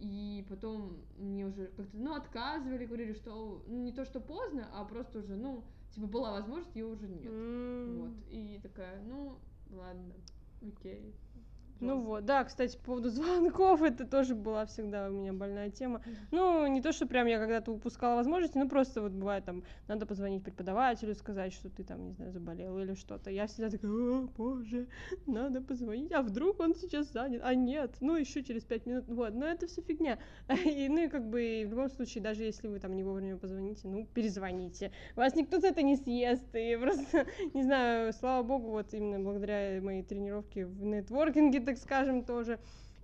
и 0.00 0.44
потом 0.48 0.98
мне 1.18 1.46
уже 1.46 1.66
как-то, 1.76 1.96
ну, 1.96 2.14
отказывали, 2.14 2.86
говорили, 2.86 3.12
что 3.12 3.62
ну, 3.68 3.82
не 3.84 3.92
то, 3.92 4.04
что 4.04 4.18
поздно, 4.18 4.68
а 4.72 4.84
просто 4.84 5.20
уже, 5.20 5.36
ну, 5.36 5.62
типа, 5.94 6.06
была 6.06 6.32
возможность, 6.32 6.74
ее 6.74 6.86
уже 6.86 7.06
нет. 7.06 7.30
Mm. 7.30 7.98
Вот. 7.98 8.12
И 8.30 8.58
такая, 8.62 9.00
ну, 9.02 9.38
ладно, 9.70 10.14
окей. 10.62 11.14
Ну 11.80 12.00
вот, 12.00 12.24
да, 12.24 12.44
кстати, 12.44 12.76
по 12.76 12.84
поводу 12.84 13.10
звонков, 13.10 13.82
это 13.82 14.06
тоже 14.06 14.34
была 14.34 14.66
всегда 14.66 15.08
у 15.08 15.12
меня 15.12 15.32
больная 15.32 15.70
тема. 15.70 16.02
Ну, 16.30 16.66
не 16.66 16.82
то, 16.82 16.92
что 16.92 17.06
прям 17.06 17.26
я 17.26 17.38
когда-то 17.38 17.72
упускала 17.72 18.16
возможности, 18.16 18.58
ну 18.58 18.68
просто 18.68 19.00
вот 19.00 19.12
бывает 19.12 19.44
там, 19.44 19.64
надо 19.88 20.06
позвонить 20.06 20.44
преподавателю, 20.44 21.14
сказать, 21.14 21.52
что 21.52 21.70
ты 21.70 21.84
там, 21.84 22.04
не 22.06 22.12
знаю, 22.12 22.32
заболел 22.32 22.78
или 22.78 22.94
что-то. 22.94 23.30
Я 23.30 23.46
всегда 23.46 23.70
такая, 23.70 23.90
о, 23.90 24.28
боже, 24.36 24.88
надо 25.26 25.60
позвонить, 25.62 26.12
а 26.12 26.22
вдруг 26.22 26.60
он 26.60 26.74
сейчас 26.74 27.10
занят, 27.12 27.40
а 27.44 27.54
нет, 27.54 27.96
ну 28.00 28.16
еще 28.16 28.42
через 28.42 28.64
пять 28.64 28.86
минут, 28.86 29.04
вот, 29.08 29.34
но 29.34 29.46
это 29.46 29.66
все 29.66 29.80
фигня. 29.80 30.18
И, 30.64 30.88
ну 30.88 31.04
и 31.04 31.08
как 31.08 31.28
бы 31.28 31.64
в 31.66 31.70
любом 31.70 31.88
случае, 31.88 32.22
даже 32.22 32.44
если 32.44 32.68
вы 32.68 32.78
там 32.78 32.94
не 32.94 33.02
вовремя 33.02 33.36
позвоните, 33.36 33.88
ну, 33.88 34.06
перезвоните. 34.14 34.92
Вас 35.16 35.34
никто 35.34 35.58
за 35.58 35.68
это 35.68 35.82
не 35.82 35.96
съест, 35.96 36.54
и 36.54 36.76
просто, 36.76 37.26
не 37.54 37.62
знаю, 37.62 38.12
слава 38.12 38.42
богу, 38.42 38.70
вот 38.70 38.92
именно 38.92 39.20
благодаря 39.20 39.80
моей 39.80 40.02
тренировке 40.02 40.66
в 40.66 40.84
нетворкинге, 40.84 41.60
так 41.70 41.78
скажем, 41.78 42.24
тоже 42.24 42.58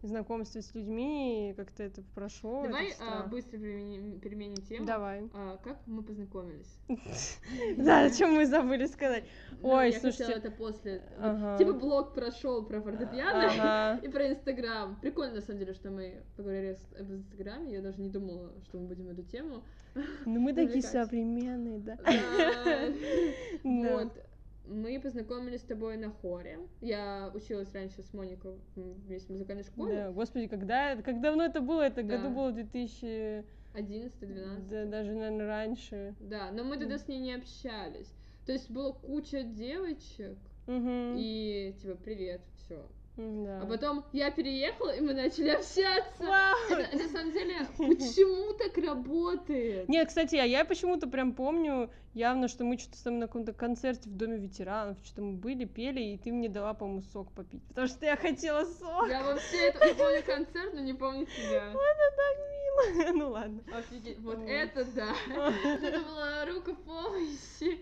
знакомстве 0.07 0.63
с 0.63 0.75
людьми, 0.75 1.55
как-то 1.57 1.83
это 1.83 2.03
прошло. 2.15 2.63
Давай 2.63 2.95
а, 3.01 3.27
быстро 3.27 3.59
переменим, 3.59 4.21
переменим 4.21 4.57
тему. 4.57 4.87
Давай. 4.87 5.29
А, 5.35 5.59
как 5.63 5.79
мы 5.87 6.03
познакомились? 6.03 6.79
Да, 7.77 8.05
о 8.05 8.11
чем 8.11 8.35
мы 8.35 8.47
забыли 8.47 8.87
сказать. 8.87 9.25
Ну, 9.63 9.69
Ой, 9.69 9.93
слушайте. 9.93 10.33
это 10.33 10.51
после. 10.51 11.03
Типа 11.59 11.73
блог 11.73 12.15
прошел 12.15 12.65
про 12.65 12.81
фортепиано 12.81 14.01
и 14.03 14.09
про 14.09 14.29
Инстаграм. 14.29 14.99
Прикольно, 15.01 15.37
на 15.37 15.41
самом 15.41 15.59
деле, 15.61 15.75
что 15.75 15.91
мы 15.91 16.23
поговорили 16.37 16.77
об 16.99 17.13
Инстаграме. 17.13 17.73
Я 17.73 17.83
даже 17.83 18.01
не 18.01 18.09
думала, 18.09 18.53
что 18.65 18.79
мы 18.79 18.89
будем 18.89 19.09
эту 19.09 19.23
тему. 19.23 19.63
Ну, 20.25 20.41
мы 20.41 20.53
такие 20.53 20.83
современные, 20.83 21.79
да. 21.79 21.97
Вот 23.63 24.13
мы 24.67 25.01
познакомились 25.01 25.61
с 25.61 25.65
тобой 25.65 25.97
на 25.97 26.11
хоре. 26.11 26.59
Я 26.81 27.31
училась 27.35 27.73
раньше 27.73 28.03
с 28.03 28.13
Моникой 28.13 28.55
вместе 28.75 29.29
в 29.29 29.31
музыкальной 29.33 29.65
школе. 29.65 29.95
Да, 29.95 30.13
господи, 30.13 30.47
когда, 30.49 30.97
как 30.97 31.21
давно 31.21 31.45
это 31.45 31.61
было? 31.61 31.83
Это 31.83 32.03
да. 32.03 32.17
году 32.17 32.35
было 32.35 32.53
2000... 32.53 33.45
11-12. 33.75 34.69
Да, 34.71 34.85
даже, 34.87 35.13
наверное, 35.13 35.47
раньше. 35.47 36.15
Да, 36.21 36.51
но 36.51 36.65
мы 36.65 36.79
тогда 36.79 36.99
с 36.99 37.07
ней 37.09 37.19
не 37.19 37.35
общались. 37.35 38.11
То 38.47 38.53
есть 38.53 38.71
была 38.71 38.93
куча 38.93 39.43
девочек, 39.43 40.39
угу. 40.67 41.15
и 41.17 41.75
типа, 41.81 41.97
привет, 41.97 42.41
все, 42.57 42.87
да. 43.17 43.61
А 43.63 43.67
потом 43.67 44.05
я 44.13 44.31
переехала, 44.31 44.91
и 44.91 45.01
мы 45.01 45.15
начали 45.15 45.49
общаться. 45.49 46.03
Вау! 46.21 46.57
Это, 46.71 46.97
на 46.97 47.09
самом 47.09 47.33
деле, 47.33 47.67
почему 47.77 48.53
так 48.55 48.77
работает? 48.77 49.89
Нет, 49.89 50.09
кстати, 50.09 50.37
а 50.37 50.45
я 50.45 50.65
почему-то 50.65 51.07
прям 51.07 51.33
помню 51.33 51.91
явно, 52.17 52.49
что 52.49 52.65
мы 52.65 52.79
что-то 52.79 53.03
там 53.05 53.19
на 53.19 53.27
каком-то 53.27 53.53
концерте 53.53 54.09
в 54.09 54.17
Доме 54.17 54.39
ветеранов, 54.39 54.99
что-то 55.05 55.23
мы 55.23 55.33
были, 55.33 55.65
пели, 55.65 56.01
и 56.01 56.19
ты 56.19 56.33
мне 56.33 56.49
дала, 56.49 56.75
по-моему, 56.75 57.03
сок 57.13 57.31
попить, 57.33 57.63
потому 57.69 57.87
что 57.87 58.07
я 58.07 58.17
хотела 58.17 58.65
сок. 58.65 59.09
Я 59.09 59.23
вообще 59.23 59.69
это, 59.69 59.87
не 59.87 59.95
помню 59.95 60.23
концерт, 60.25 60.75
но 60.75 60.81
не 60.81 60.95
помню 60.95 61.27
тебя. 61.27 61.67
Это 61.73 62.17
так 62.17 62.39
мило. 62.39 62.57
Ну 63.15 63.31
ладно. 63.31 63.61
Офигеть, 63.75 64.19
вот 64.21 64.39
это 64.47 64.85
да. 64.95 65.15
Это 65.65 66.01
была 66.01 66.45
рука 66.47 66.75
помощи. 66.75 67.79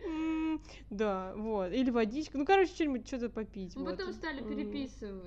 Да, 0.91 1.32
вот. 1.37 1.72
Или 1.72 1.91
водичка. 1.91 2.39
Ну, 2.39 2.45
короче, 2.45 2.72
что-нибудь 2.72 3.07
что-то 3.07 3.28
попить. 3.28 3.74
Мы 3.76 3.91
потом 3.91 4.12
стали 4.12 4.41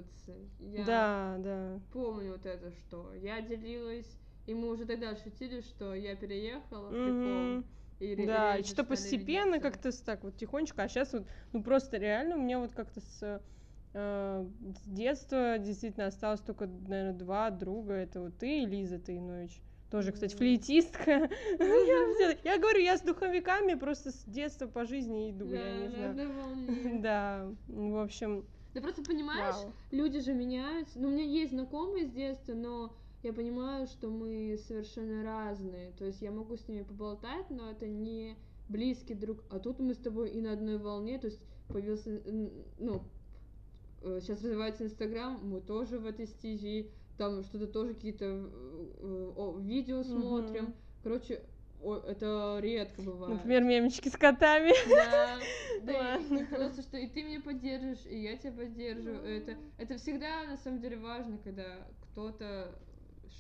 переписываться. 0.04 0.86
Да, 0.86 1.36
да. 1.40 1.80
Помню 1.92 2.34
вот 2.34 2.46
это, 2.46 2.72
что 2.72 3.14
я 3.14 3.42
делилась, 3.42 4.18
и 4.46 4.54
мы 4.54 4.70
уже 4.70 4.86
тогда 4.86 5.16
шутили, 5.16 5.62
что 5.62 5.94
я 5.94 6.16
переехала, 6.16 6.90
прикол. 6.90 7.64
И 8.00 8.26
да, 8.28 8.58
и 8.58 8.64
что 8.64 8.84
постепенно 8.84 9.60
как-то 9.60 9.92
так 10.06 10.24
вот 10.24 10.38
тихонечко, 10.38 10.84
а 10.84 10.88
сейчас 10.88 11.14
вот, 11.14 11.26
ну 11.52 11.64
просто 11.64 11.98
реально 11.98 12.36
у 12.36 12.40
меня 12.40 12.60
вот 12.60 12.72
как-то 12.74 13.02
с, 13.02 13.42
э, 13.94 14.46
с 14.76 14.88
детства 14.88 15.58
действительно 15.58 16.06
осталось 16.06 16.42
только, 16.42 16.68
наверное, 16.68 17.14
два 17.14 17.50
друга, 17.50 17.94
это 17.94 18.22
вот 18.22 18.38
ты 18.38 18.62
и 18.62 18.66
Лиза 18.68 19.00
Тайнович. 19.00 19.60
Тоже, 19.90 20.12
кстати, 20.12 20.36
флейтистка. 20.36 21.12
Я 22.44 22.60
говорю, 22.60 22.80
я 22.82 22.98
с 22.98 23.02
духовиками 23.02 23.74
просто 23.76 24.12
с 24.12 24.26
детства 24.26 24.68
по 24.68 24.86
жизни 24.86 25.32
иду, 25.32 25.48
я 25.48 25.78
не 25.78 25.88
знаю. 25.88 27.02
Да, 27.02 27.48
в 27.68 27.98
общем... 27.98 28.46
Ты 28.78 28.82
просто 28.84 29.02
понимаешь, 29.02 29.56
люди 29.90 30.20
же 30.20 30.36
меняются. 30.36 31.00
Ну, 31.00 31.08
у 31.08 31.12
меня 31.12 31.24
есть 31.24 31.52
знакомые 31.52 32.06
с 32.06 32.12
детства, 32.12 32.54
но 32.54 32.94
я 33.24 33.34
понимаю, 33.34 33.88
что 33.88 34.08
мы 34.08 34.56
совершенно 34.68 35.24
разные. 35.24 35.94
То 35.94 36.06
есть 36.06 36.22
я 36.22 36.30
могу 36.30 36.58
с 36.58 36.68
ними 36.68 36.84
поболтать, 36.84 37.50
но 37.50 37.72
это 37.72 37.88
не 37.88 38.38
близкий 38.70 39.16
друг. 39.16 39.44
А 39.50 39.58
тут 39.58 39.80
мы 39.80 39.96
с 39.96 39.98
тобой 39.98 40.30
и 40.30 40.42
на 40.42 40.52
одной 40.52 40.78
волне. 40.78 41.18
То 41.18 41.26
есть 41.26 41.40
появился, 41.70 42.22
ну, 42.78 43.02
сейчас 44.04 44.42
э, 44.42 44.46
развивается 44.46 44.84
Инстаграм, 44.84 45.40
мы 45.42 45.60
тоже 45.60 45.98
в 45.98 46.06
этой 46.06 46.28
стези 46.28 46.92
там 47.18 47.42
что-то 47.46 47.66
тоже 47.66 47.96
какие-то 47.96 48.26
э, 48.26 49.54
видео 49.58 50.04
смотрим. 50.04 50.66
Mm-hmm. 50.66 51.02
Короче, 51.02 51.42
о, 51.82 51.98
это 51.98 52.60
редко 52.62 53.02
бывает. 53.02 53.36
Например, 53.36 53.64
мемечки 53.64 54.10
с 54.10 54.18
котами. 54.18 54.74
Да, 54.90 55.40
да 55.84 56.16
и, 56.36 56.44
просто, 56.46 56.82
что 56.82 56.98
и 56.98 57.08
ты 57.08 57.24
меня 57.24 57.42
поддерживаешь, 57.42 58.06
и 58.06 58.22
я 58.22 58.36
тебя 58.38 58.52
поддерживаю. 58.54 59.22
Mm-hmm. 59.22 59.38
Это, 59.38 59.58
это 59.78 59.98
всегда, 59.98 60.44
на 60.46 60.58
самом 60.58 60.82
деле, 60.82 60.98
важно, 60.98 61.38
когда 61.38 61.88
кто-то 62.02 62.76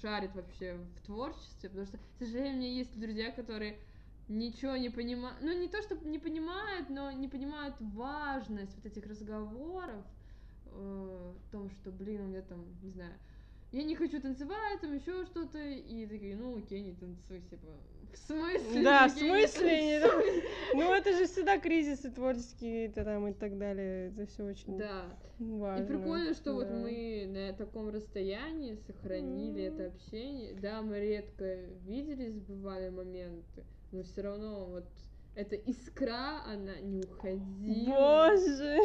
шарит 0.01 0.35
вообще 0.35 0.77
в 0.95 1.05
творчестве, 1.05 1.69
потому 1.69 1.88
что, 1.88 1.97
к 1.97 2.19
сожалению, 2.19 2.53
у 2.53 2.57
меня 2.57 2.69
есть 2.69 2.99
друзья, 2.99 3.31
которые 3.31 3.77
ничего 4.27 4.75
не 4.75 4.89
понимают, 4.89 5.38
ну 5.41 5.57
не 5.57 5.67
то, 5.67 5.81
что 5.81 5.95
не 6.05 6.19
понимают, 6.19 6.89
но 6.89 7.11
не 7.11 7.27
понимают 7.27 7.75
важность 7.79 8.75
вот 8.75 8.85
этих 8.85 9.07
разговоров, 9.07 10.05
э, 10.65 10.69
о 10.71 11.35
том, 11.51 11.69
что, 11.71 11.91
блин, 11.91 12.21
у 12.21 12.27
меня 12.27 12.41
там, 12.41 12.65
не 12.81 12.91
знаю, 12.91 13.13
я 13.71 13.83
не 13.83 13.95
хочу 13.95 14.21
танцевать, 14.21 14.81
там 14.81 14.93
еще 14.93 15.25
что-то, 15.25 15.59
и 15.59 16.05
такие, 16.07 16.35
ну 16.35 16.57
окей, 16.57 16.81
не 16.81 16.93
танцуй, 16.93 17.41
типа, 17.41 17.67
в 18.14 18.18
смысле? 18.18 18.84
Да, 18.84 19.08
в 19.08 19.12
смысле? 19.12 20.03
Ну 20.74 20.93
это 20.93 21.18
же 21.18 21.26
всегда 21.26 21.58
кризисы 21.58 22.12
творческие 22.12 22.88
это 22.88 23.03
там 23.03 23.28
и 23.28 23.34
так 23.34 23.58
далее, 23.58 24.10
это 24.10 24.26
все 24.28 24.43
очень 24.43 24.78
да. 24.78 25.05
важно. 25.39 25.84
И 25.84 25.88
прикольно, 25.88 26.34
что 26.34 26.53
вот 26.53 26.70
мы 26.70 27.26
на 27.28 27.53
таком 27.53 27.89
расстоянии 27.89 28.76
сохранили 28.76 29.64
это 29.64 29.88
общение, 29.88 30.53
да, 30.53 30.82
мы 30.82 30.99
редко 30.99 31.55
виделись, 31.86 32.38
бывали 32.39 32.89
моменты, 32.89 33.64
но 33.91 34.03
все 34.03 34.22
равно 34.22 34.66
вот 34.66 34.86
эта 35.36 35.55
искра, 35.55 36.43
она 36.45 36.80
не 36.80 37.03
уходила. 37.03 37.86
Боже! 37.86 38.78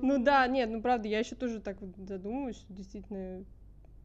Ну 0.00 0.22
да, 0.24 0.46
нет, 0.46 0.70
ну 0.70 0.80
правда, 0.80 1.08
я 1.08 1.18
еще 1.18 1.34
тоже 1.34 1.60
так 1.60 1.80
вот 1.80 1.90
задумываюсь, 2.08 2.56
что 2.56 2.72
действительно 2.72 3.44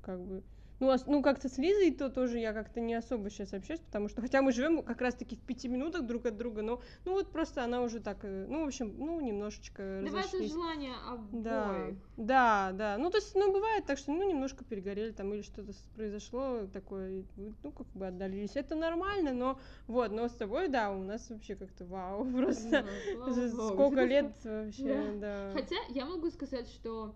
как 0.01 0.19
бы 0.21 0.43
Ну, 0.79 0.89
ос- 0.89 1.05
ну 1.07 1.23
как-то 1.23 1.49
с 1.49 1.57
Лизой 1.57 1.91
то 1.91 2.09
тоже 2.09 2.37
я 2.37 2.53
как-то 2.53 2.79
не 2.79 2.93
особо 2.93 3.29
сейчас 3.29 3.53
общаюсь, 3.53 3.79
потому 3.79 4.09
что, 4.09 4.21
хотя 4.21 4.41
мы 4.43 4.51
живем 4.51 4.83
как 4.83 5.01
раз-таки 5.01 5.35
в 5.35 5.41
пяти 5.41 5.67
минутах 5.67 6.05
друг 6.05 6.25
от 6.27 6.37
друга, 6.37 6.61
но, 6.61 6.81
ну 7.05 7.13
вот 7.13 7.31
просто 7.31 7.63
она 7.63 7.81
уже 7.81 7.99
так, 7.99 8.19
э, 8.23 8.45
ну, 8.47 8.63
в 8.63 8.67
общем, 8.67 8.93
ну, 8.97 9.19
немножечко 9.19 10.01
Давай 10.05 10.21
это 10.21 10.37
разошлись. 10.37 10.51
желание 10.51 10.93
Да, 11.31 11.69
обоих. 11.69 11.97
да, 12.17 12.71
да. 12.73 12.97
Ну, 12.99 13.09
то 13.09 13.17
есть, 13.17 13.33
ну, 13.35 13.51
бывает 13.51 13.85
так, 13.85 13.97
что, 13.97 14.11
ну, 14.11 14.27
немножко 14.29 14.63
перегорели 14.63 15.11
там 15.11 15.33
или 15.33 15.41
что-то 15.41 15.73
произошло 15.95 16.67
такое, 16.71 17.25
ну, 17.63 17.71
как 17.71 17.87
бы 17.93 18.07
отдалились. 18.07 18.55
Это 18.55 18.75
нормально, 18.75 19.33
но 19.33 19.59
вот, 19.87 20.11
но 20.11 20.27
с 20.27 20.33
тобой, 20.33 20.67
да, 20.67 20.91
у 20.91 21.01
нас 21.03 21.29
вообще 21.29 21.55
как-то 21.55 21.85
вау, 21.85 22.23
просто 22.37 22.85
Да, 23.25 23.25
богу. 23.25 23.73
сколько 23.73 24.03
лет 24.05 24.31
вообще, 24.43 25.11
да. 25.15 25.51
Хотя 25.53 25.75
я 25.89 26.05
могу 26.05 26.29
сказать, 26.29 26.67
что 26.69 27.15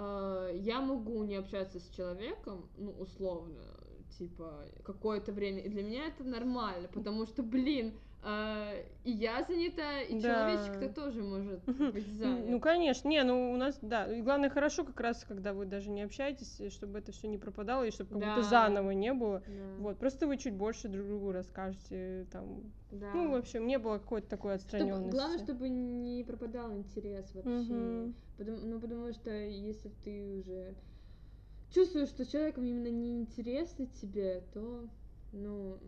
э, 0.00 0.52
я 0.56 0.80
могу 0.80 1.22
не 1.24 1.36
общаться 1.36 1.78
с 1.78 1.88
человеком, 1.90 2.68
ну, 2.76 2.90
условно, 2.92 3.60
типа, 4.18 4.66
какое-то 4.82 5.32
время, 5.32 5.60
и 5.60 5.68
для 5.68 5.82
меня 5.82 6.06
это 6.06 6.24
нормально, 6.24 6.88
потому 6.88 7.26
что, 7.26 7.42
блин, 7.42 7.94
э, 8.22 8.84
и 9.04 9.10
я 9.10 9.42
занята, 9.42 10.00
и 10.02 10.20
Да. 10.20 10.46
человечек-то 10.46 10.88
тоже 10.88 11.22
может 11.22 11.64
быть 11.64 12.06
занят. 12.18 12.48
Ну, 12.48 12.60
конечно, 12.60 13.08
не, 13.08 13.22
ну 13.22 13.52
у 13.52 13.56
нас, 13.56 13.78
да, 13.82 14.06
и 14.12 14.20
главное 14.22 14.50
хорошо 14.50 14.84
как 14.84 15.00
раз, 15.00 15.24
когда 15.24 15.52
вы 15.52 15.64
даже 15.66 15.90
не 15.90 16.02
общаетесь, 16.02 16.72
чтобы 16.72 16.98
это 16.98 17.12
все 17.12 17.28
не 17.28 17.38
пропадало, 17.38 17.84
и 17.84 17.90
чтобы 17.90 18.10
как 18.10 18.18
будто 18.18 18.42
Да. 18.42 18.42
заново 18.42 18.90
не 18.90 19.12
было. 19.12 19.42
Да, 19.46 19.76
Вот, 19.78 19.98
просто 19.98 20.26
вы 20.26 20.36
чуть 20.36 20.54
больше 20.54 20.88
друг 20.88 21.06
другу 21.06 21.32
расскажете, 21.32 22.26
там, 22.30 22.72
да. 22.90 23.12
ну, 23.14 23.30
в 23.32 23.34
общем, 23.34 23.66
не 23.66 23.78
было 23.78 23.98
какой-то 23.98 24.28
такой 24.28 24.54
отстраненности. 24.54 25.10
главное, 25.10 25.38
чтобы 25.38 25.68
не 25.68 26.24
пропадал 26.24 26.72
интерес 26.76 27.32
в 27.34 27.38
общении. 27.38 28.04
Мгм. 28.04 28.14
Потому, 28.36 28.58
ну, 28.58 28.80
потому 28.80 29.12
что 29.12 29.30
если 29.30 29.88
ты 29.88 30.24
уже 30.26 30.74
чувствуешь, 31.70 32.08
что 32.08 32.24
человеком 32.26 32.64
именно 32.64 32.90
не 32.90 33.20
интересно 33.20 33.86
тебе, 33.86 34.42
то, 34.52 34.88
ну, 35.32 35.78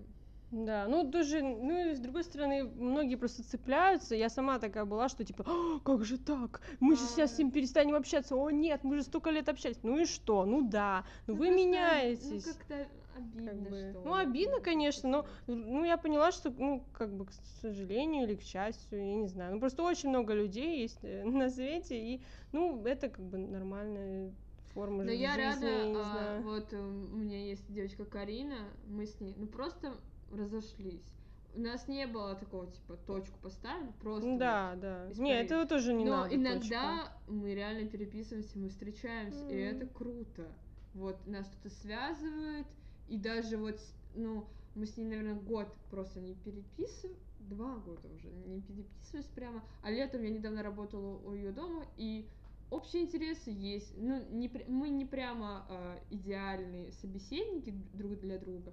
Да, 0.53 0.87
ну 0.87 1.11
тоже, 1.11 1.43
ну 1.43 1.91
и 1.91 1.95
с 1.95 1.99
другой 1.99 2.25
стороны, 2.25 2.65
многие 2.65 3.17
просто 3.17 3.43
цепляются. 3.43 4.15
Я 4.15 4.29
сама 4.29 4.59
такая 4.59 4.85
была, 4.85 5.09
что 5.09 5.25
типа, 5.25 5.45
«А, 5.47 5.81
как 5.81 6.05
же 6.05 6.19
так? 6.19 6.61
Мы 6.79 6.95
же 6.95 7.01
сейчас 7.01 7.35
с 7.35 7.39
ним 7.39 7.51
перестанем 7.51 7.95
общаться. 7.95 8.37
О 8.37 8.51
нет, 8.51 8.85
мы 8.85 8.97
же 8.97 9.03
столько 9.03 9.31
лет 9.31 9.49
общались. 9.49 9.79
Ну 9.83 9.99
и 9.99 10.05
что? 10.05 10.45
Ну 10.45 10.69
да, 10.69 11.05
ну, 11.27 11.35
ну, 11.35 11.41
вы 11.41 11.47
просто, 11.47 11.67
меняетесь. 11.67 12.47
Ну, 12.47 12.53
как-то 12.53 12.87
обидно, 13.17 13.51
как 13.51 13.61
бы. 13.61 13.91
что 13.91 14.03
Ну, 14.05 14.15
обидно, 14.15 14.61
конечно, 14.61 15.09
но 15.09 15.27
ну, 15.47 15.85
я 15.85 15.97
поняла, 15.97 16.33
что, 16.33 16.51
ну, 16.51 16.85
как 16.93 17.15
бы, 17.15 17.25
к 17.25 17.31
сожалению 17.63 18.25
или 18.25 18.35
к 18.35 18.43
счастью, 18.43 18.99
я 18.99 19.15
не 19.15 19.29
знаю. 19.29 19.55
Ну, 19.55 19.61
просто 19.61 19.83
очень 19.83 20.11
много 20.11 20.35
людей 20.35 20.83
есть 20.83 20.99
э, 21.03 21.25
на 21.25 21.49
свете, 21.49 21.99
и, 21.99 22.23
ну, 22.53 22.85
это 22.85 23.09
как 23.09 23.25
бы 23.25 23.39
нормальная 23.39 24.33
форма 24.75 25.05
Но 25.05 25.11
жи- 25.13 25.17
я 25.17 25.33
жизни, 25.33 25.45
рада, 25.45 25.67
я 25.67 26.39
а, 26.39 26.41
вот 26.43 26.73
э, 26.75 26.79
у 26.79 27.17
меня 27.17 27.43
есть 27.43 27.65
девочка 27.73 28.05
Карина, 28.05 28.57
мы 28.87 29.07
с 29.07 29.19
ней, 29.19 29.35
ну, 29.39 29.47
просто 29.47 29.95
разошлись. 30.33 31.07
У 31.55 31.61
нас 31.61 31.87
не 31.87 32.07
было 32.07 32.35
такого, 32.35 32.67
типа, 32.67 32.97
точку 32.97 33.39
поставили, 33.41 33.93
просто 34.01 34.27
Ну 34.27 34.33
вот 34.33 34.39
Да, 34.41 34.75
да. 34.77 35.07
Не, 35.07 35.13
испарились. 35.13 35.45
этого 35.51 35.67
тоже 35.67 35.93
не 35.93 36.05
Но 36.05 36.23
надо. 36.23 36.35
иногда 36.37 37.13
мы 37.27 37.55
реально 37.55 37.89
переписываемся, 37.89 38.59
мы 38.59 38.71
встречаемся, 38.71 39.45
и 39.49 39.55
Мгм. 39.55 39.77
это 39.77 39.87
круто. 39.87 40.47
Вот 40.95 41.27
нас 41.27 41.47
что-то 41.47 41.69
связывает, 41.71 42.67
и 43.09 43.19
даже 43.19 43.59
вот, 43.59 43.79
ну, 44.15 44.47
мы 44.75 44.87
с 44.87 44.97
ней, 44.97 45.05
наверное, 45.05 45.35
год 45.35 45.69
просто 45.91 46.21
не 46.21 46.35
переписываем, 46.35 47.19
два 47.39 47.77
года 47.77 48.09
уже 48.09 48.31
не 48.31 48.63
переписывались 48.63 49.27
прямо, 49.27 49.63
а 49.83 49.91
летом 49.91 50.23
я 50.23 50.31
недавно 50.31 50.63
работала 50.63 51.19
у 51.19 51.35
ее 51.35 51.53
дома, 51.53 51.85
и 51.97 52.31
общие 52.71 53.03
интересы 53.03 53.51
есть. 53.51 53.93
Ну, 53.99 54.23
не, 54.31 54.51
мы 54.69 54.89
не 54.89 55.05
прямо 55.05 55.67
а, 55.69 55.99
идеальные 56.11 56.93
собеседники 56.93 57.75
друг 57.93 58.19
для 58.21 58.39
друга, 58.39 58.73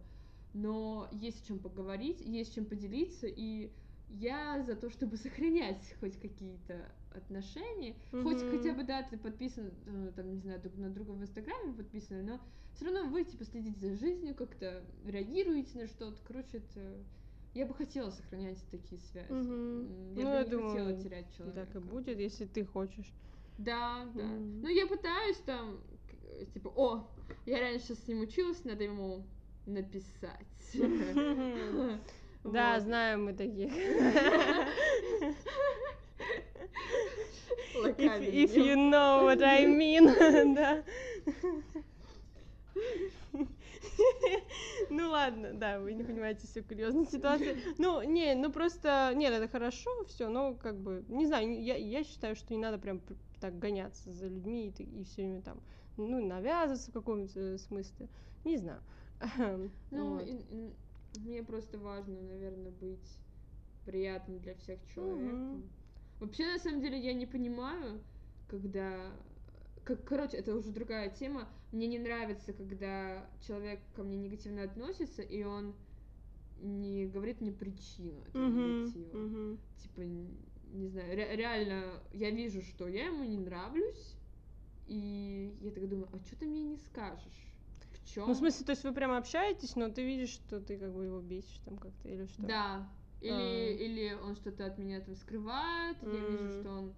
но 0.53 1.07
есть 1.11 1.43
о 1.43 1.47
чем 1.47 1.59
поговорить, 1.59 2.21
есть 2.21 2.53
чем 2.55 2.65
поделиться, 2.65 3.27
и 3.27 3.71
я 4.09 4.63
за 4.63 4.75
то, 4.75 4.89
чтобы 4.89 5.17
сохранять 5.17 5.95
хоть 5.99 6.19
какие-то 6.19 6.91
отношения, 7.11 7.95
хоть 8.11 8.41
Мгм. 8.41 8.49
хотя 8.49 8.73
бы, 8.73 8.83
да, 8.83 9.03
ты 9.03 9.17
подписан, 9.17 9.71
э, 9.85 10.11
там, 10.15 10.31
не 10.33 10.39
знаю, 10.39 10.61
друг 10.61 10.75
на 10.77 10.89
друга 10.89 11.11
в 11.11 11.21
Инстаграме 11.21 11.73
подписаны, 11.73 12.23
но 12.23 12.39
все 12.73 12.85
равно 12.85 13.09
вы, 13.09 13.23
типа, 13.23 13.45
следите 13.45 13.79
за 13.79 13.95
жизнью, 13.95 14.35
как-то 14.35 14.83
реагируете 15.05 15.79
на 15.79 15.87
что-то, 15.87 16.17
короче, 16.23 16.57
это... 16.57 17.03
Я 17.55 17.65
бы 17.65 17.73
хотела 17.73 18.11
сохранять 18.11 18.63
такие 18.69 19.01
связи. 19.01 19.27
М, 19.31 20.13
Я 20.15 20.23
Ну, 20.23 20.29
бы 20.29 20.35
я 20.35 20.43
не 20.43 20.45
хотела 20.45 20.71
думаю, 20.71 21.03
терять 21.03 21.35
человека. 21.35 21.65
Так 21.65 21.75
и 21.75 21.79
будет, 21.79 22.19
если 22.19 22.45
ты 22.45 22.63
хочешь. 22.63 23.11
Да, 23.57 24.05
да. 24.15 24.23
Мгм. 24.23 24.61
Ну, 24.61 24.69
я 24.69 24.85
пытаюсь 24.87 25.37
там, 25.45 25.81
к- 26.07 26.45
типа, 26.53 26.69
о, 26.75 27.09
я 27.47 27.59
раньше 27.59 27.95
с 27.95 28.07
ним 28.07 28.21
училась, 28.21 28.63
надо 28.65 28.83
ему 28.83 29.25
написать. 29.65 30.47
Да, 32.43 32.79
знаем 32.79 33.25
мы 33.25 33.33
таких. 33.33 33.71
If, 37.97 38.55
you 38.55 38.75
know 38.75 39.23
what 39.23 39.41
I 39.41 39.65
mean, 39.65 40.05
да. 40.55 40.83
Ну 44.89 45.09
ладно, 45.09 45.53
да, 45.53 45.79
вы 45.79 45.93
не 45.93 46.03
понимаете 46.03 46.47
всю 46.47 46.63
курьезную 46.63 47.05
ситуацию. 47.05 47.57
Ну, 47.77 48.01
не, 48.01 48.33
ну 48.35 48.51
просто, 48.51 49.11
нет, 49.15 49.33
это 49.33 49.47
хорошо, 49.47 49.89
все, 50.07 50.29
но 50.29 50.55
как 50.55 50.79
бы, 50.79 51.05
не 51.07 51.25
знаю, 51.25 51.61
я, 51.61 51.75
я 51.75 52.03
считаю, 52.03 52.35
что 52.35 52.53
не 52.53 52.59
надо 52.59 52.79
прям 52.79 53.01
так 53.39 53.57
гоняться 53.59 54.11
за 54.11 54.27
людьми 54.27 54.73
и, 54.77 54.83
и 54.83 55.03
все 55.03 55.23
время 55.23 55.41
там, 55.41 55.61
ну, 55.97 56.25
навязываться 56.25 56.91
в 56.91 56.93
каком-то 56.93 57.57
смысле, 57.57 58.09
не 58.45 58.57
знаю. 58.57 58.81
Ну, 59.91 60.13
Вот. 60.15 60.27
и- 60.27 60.45
и 60.49 61.19
мне 61.19 61.43
просто 61.43 61.77
важно, 61.77 62.21
наверное, 62.21 62.71
быть 62.71 63.19
приятным 63.85 64.39
для 64.39 64.53
всех 64.55 64.79
человеком. 64.93 65.51
Мгм. 65.57 65.69
Вообще, 66.19 66.45
на 66.45 66.59
самом 66.59 66.81
деле, 66.81 66.99
я 66.99 67.13
не 67.13 67.25
понимаю, 67.25 67.99
когда... 68.47 69.11
Как, 69.83 70.03
короче, 70.03 70.37
это 70.37 70.55
уже 70.55 70.71
другая 70.71 71.09
тема. 71.09 71.47
Мне 71.71 71.87
не 71.87 71.97
нравится, 71.99 72.53
когда 72.53 73.27
человек 73.41 73.79
ко 73.95 74.03
мне 74.03 74.17
негативно 74.17 74.63
относится, 74.63 75.21
и 75.21 75.43
он 75.43 75.73
не 76.61 77.07
говорит 77.07 77.41
мне 77.41 77.51
причину 77.51 78.19
этого 78.21 78.43
негатива. 78.81 79.11
Типа, 79.81 80.01
не 80.01 80.87
знаю, 80.87 81.15
ре- 81.15 81.35
реально, 81.35 82.03
я 82.13 82.29
вижу, 82.29 82.61
что 82.61 82.87
я 82.87 83.05
ему 83.07 83.23
не 83.23 83.37
нравлюсь, 83.37 84.15
и 84.87 85.57
я 85.61 85.71
так 85.71 85.87
думаю, 85.89 86.09
а 86.13 86.19
что 86.19 86.35
ты 86.35 86.45
мне 86.45 86.61
не 86.63 86.77
скажешь? 86.77 87.48
Чем? 88.13 88.27
Ну, 88.27 88.33
в 88.33 88.37
смысле, 88.37 88.65
то 88.65 88.71
есть 88.71 88.83
вы 88.83 88.91
прямо 88.93 89.17
общаетесь, 89.17 89.75
но 89.75 89.89
ты 89.89 90.03
видишь, 90.03 90.29
что 90.29 90.59
ты 90.59 90.77
как 90.77 90.93
бы 90.93 91.05
его 91.05 91.19
бесишь 91.19 91.59
там 91.65 91.77
как-то 91.77 92.09
или 92.09 92.25
что? 92.25 92.41
Да. 92.43 92.89
Или, 93.21 93.31
А. 93.31 93.69
или 93.71 94.13
он 94.23 94.35
что-то 94.35 94.65
от 94.65 94.77
меня 94.77 95.01
там 95.01 95.15
скрывает, 95.15 95.97
я 96.01 96.09
вижу, 96.09 96.61
что 96.61 96.69
он 96.71 96.93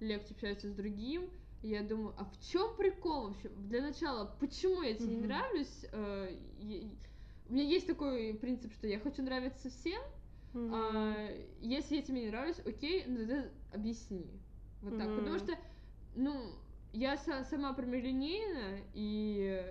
легче 0.00 0.32
общается 0.34 0.68
с 0.68 0.72
другим. 0.74 1.28
И 1.62 1.68
я 1.68 1.82
думаю, 1.82 2.14
а 2.18 2.24
в 2.24 2.38
чем 2.40 2.76
прикол 2.76 3.28
вообще? 3.28 3.48
Для 3.48 3.82
начала, 3.82 4.26
почему 4.38 4.82
я 4.82 4.94
тебе 4.94 5.08
не 5.08 5.16
Мгм. 5.16 5.26
нравлюсь? 5.28 5.86
Э, 5.92 6.36
я- 6.60 6.88
У 7.48 7.52
меня 7.52 7.62
есть 7.64 7.86
такой 7.86 8.34
принцип, 8.34 8.72
что 8.74 8.86
я 8.88 8.98
хочу 8.98 9.22
нравиться 9.22 9.70
всем. 9.70 10.02
Мгм. 10.52 10.72
а, 10.74 11.28
если 11.60 11.96
я 11.96 12.02
тебе 12.02 12.22
не 12.22 12.28
нравлюсь, 12.28 12.58
окей, 12.64 13.04
ну 13.06 13.26
ты 13.26 13.50
объясни. 13.74 14.26
Вот 14.82 14.96
так. 14.96 15.06
Потому 15.08 15.36
Мгм. 15.36 15.38
что, 15.38 15.52
ну, 16.14 16.52
я 16.92 17.14
са- 17.16 17.44
сама 17.44 17.72
прямолинейна, 17.74 18.78
и 18.94 19.62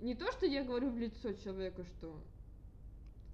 не 0.00 0.14
то, 0.14 0.30
что 0.32 0.46
я 0.46 0.64
говорю 0.64 0.90
в 0.90 0.98
лицо 0.98 1.32
человеку, 1.32 1.84
что 1.84 2.20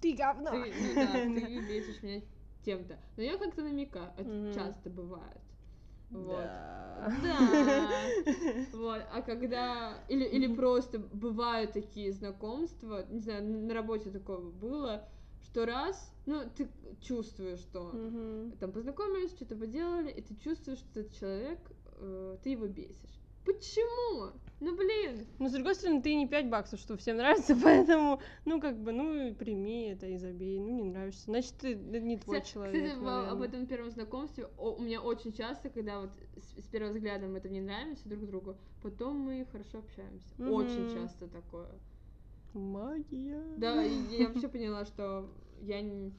Ты 0.01 0.15
говно! 0.15 0.51
ты, 0.51 0.73
ну 0.73 0.93
да, 0.95 1.13
ты 1.25 1.59
бесишь 1.61 2.01
меня 2.03 2.21
тем-то. 2.63 2.99
Но 3.15 3.23
я 3.23 3.37
как-то 3.37 3.63
намекаю, 3.63 4.11
это 4.17 4.29
Мгм. 4.29 4.53
часто 4.53 4.89
бывает. 4.89 5.41
Вот. 6.09 6.45
Да. 6.45 7.11
Да. 7.21 7.91
Вот, 8.73 9.01
а 9.11 9.21
когда... 9.21 10.03
Или, 10.09 10.25
или 10.25 10.53
просто 10.53 10.99
бывают 10.99 11.73
такие 11.73 12.11
знакомства, 12.11 13.05
не 13.09 13.19
знаю, 13.19 13.43
на 13.45 13.73
работе 13.73 14.11
такое 14.11 14.39
было, 14.39 15.07
что 15.41 15.65
раз, 15.65 16.13
ну, 16.25 16.43
ты 16.55 16.69
чувствуешь, 17.01 17.59
что 17.59 17.91
там 18.59 18.71
познакомились, 18.71 19.31
что-то 19.31 19.55
поделали, 19.55 20.11
и 20.11 20.21
ты 20.21 20.35
чувствуешь, 20.35 20.79
что 20.79 20.99
этот 20.99 21.13
человек, 21.13 21.59
э, 21.99 22.37
ты 22.43 22.49
его 22.51 22.67
бесишь. 22.67 23.19
Почему? 23.45 24.31
Ну, 24.59 24.75
блин, 24.75 25.25
Ну, 25.37 25.49
с 25.49 25.51
другой 25.53 25.75
стороны, 25.75 26.01
ты 26.01 26.15
не 26.15 26.27
5 26.27 26.49
баксов, 26.49 26.79
что 26.79 26.97
всем 26.97 27.17
нравится, 27.17 27.55
поэтому, 27.63 28.19
ну, 28.45 28.59
как 28.59 28.77
бы, 28.79 28.91
ну, 28.91 29.35
прими 29.35 29.89
это 29.89 30.07
и 30.07 30.17
забей. 30.17 30.59
Ну, 30.59 30.69
не 30.69 30.83
нравишься. 30.83 31.25
Значит, 31.25 31.57
ты 31.57 31.75
не 31.75 32.17
твой 32.17 32.37
Кстати, 32.39 32.53
человек, 32.53 32.73
кстати, 32.73 32.95
в- 32.99 33.07
об 33.07 33.41
наверное. 33.41 33.47
этом 33.47 33.65
первом 33.67 33.91
знакомстве 33.91 34.47
о- 34.57 34.75
у 34.75 34.81
меня 34.81 35.01
очень 35.01 35.31
часто, 35.31 35.69
когда 35.69 36.01
вот 36.01 36.09
с, 36.37 36.63
с 36.63 36.67
первого 36.67 36.93
взгляда 36.93 37.27
мы 37.27 37.37
это 37.37 37.49
не 37.49 37.61
нравимся 37.61 38.09
друг 38.09 38.25
другу, 38.25 38.57
потом 38.81 39.17
мы 39.19 39.45
хорошо 39.51 39.79
общаемся. 39.79 40.33
Очень 40.39 40.83
Мгм. 40.83 40.93
часто 40.93 41.27
такое. 41.27 41.69
Магия. 42.53 43.41
Да, 43.57 43.81
я 43.83 44.27
вообще 44.29 44.47
поняла, 44.47 44.85
что 44.85 45.29
я 45.61 45.81
не... 45.81 46.13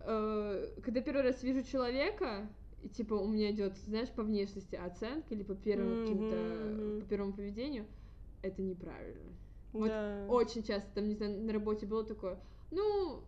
э, 0.00 0.68
когда 0.82 1.00
первый 1.00 1.22
раз 1.22 1.42
вижу 1.42 1.62
человека, 1.62 2.48
и 2.84 2.88
типа 2.88 3.14
у 3.14 3.26
меня 3.26 3.50
идет, 3.50 3.78
знаешь, 3.78 4.10
по 4.10 4.22
внешности 4.22 4.76
оценка 4.76 5.34
или 5.34 5.42
по 5.42 5.54
первым 5.54 5.96
каким-то 5.96 6.34
Мгм, 6.36 6.90
мгм. 6.90 7.00
по 7.00 7.06
первому 7.06 7.32
поведению, 7.32 7.86
это 8.42 8.60
неправильно. 8.60 9.32
Вот 9.72 9.88
Да. 9.88 10.26
очень 10.28 10.62
часто 10.62 10.90
там, 10.94 11.08
не 11.08 11.14
знаю, 11.14 11.40
на 11.42 11.52
работе 11.52 11.86
было 11.86 12.04
такое, 12.04 12.38
ну, 12.70 13.24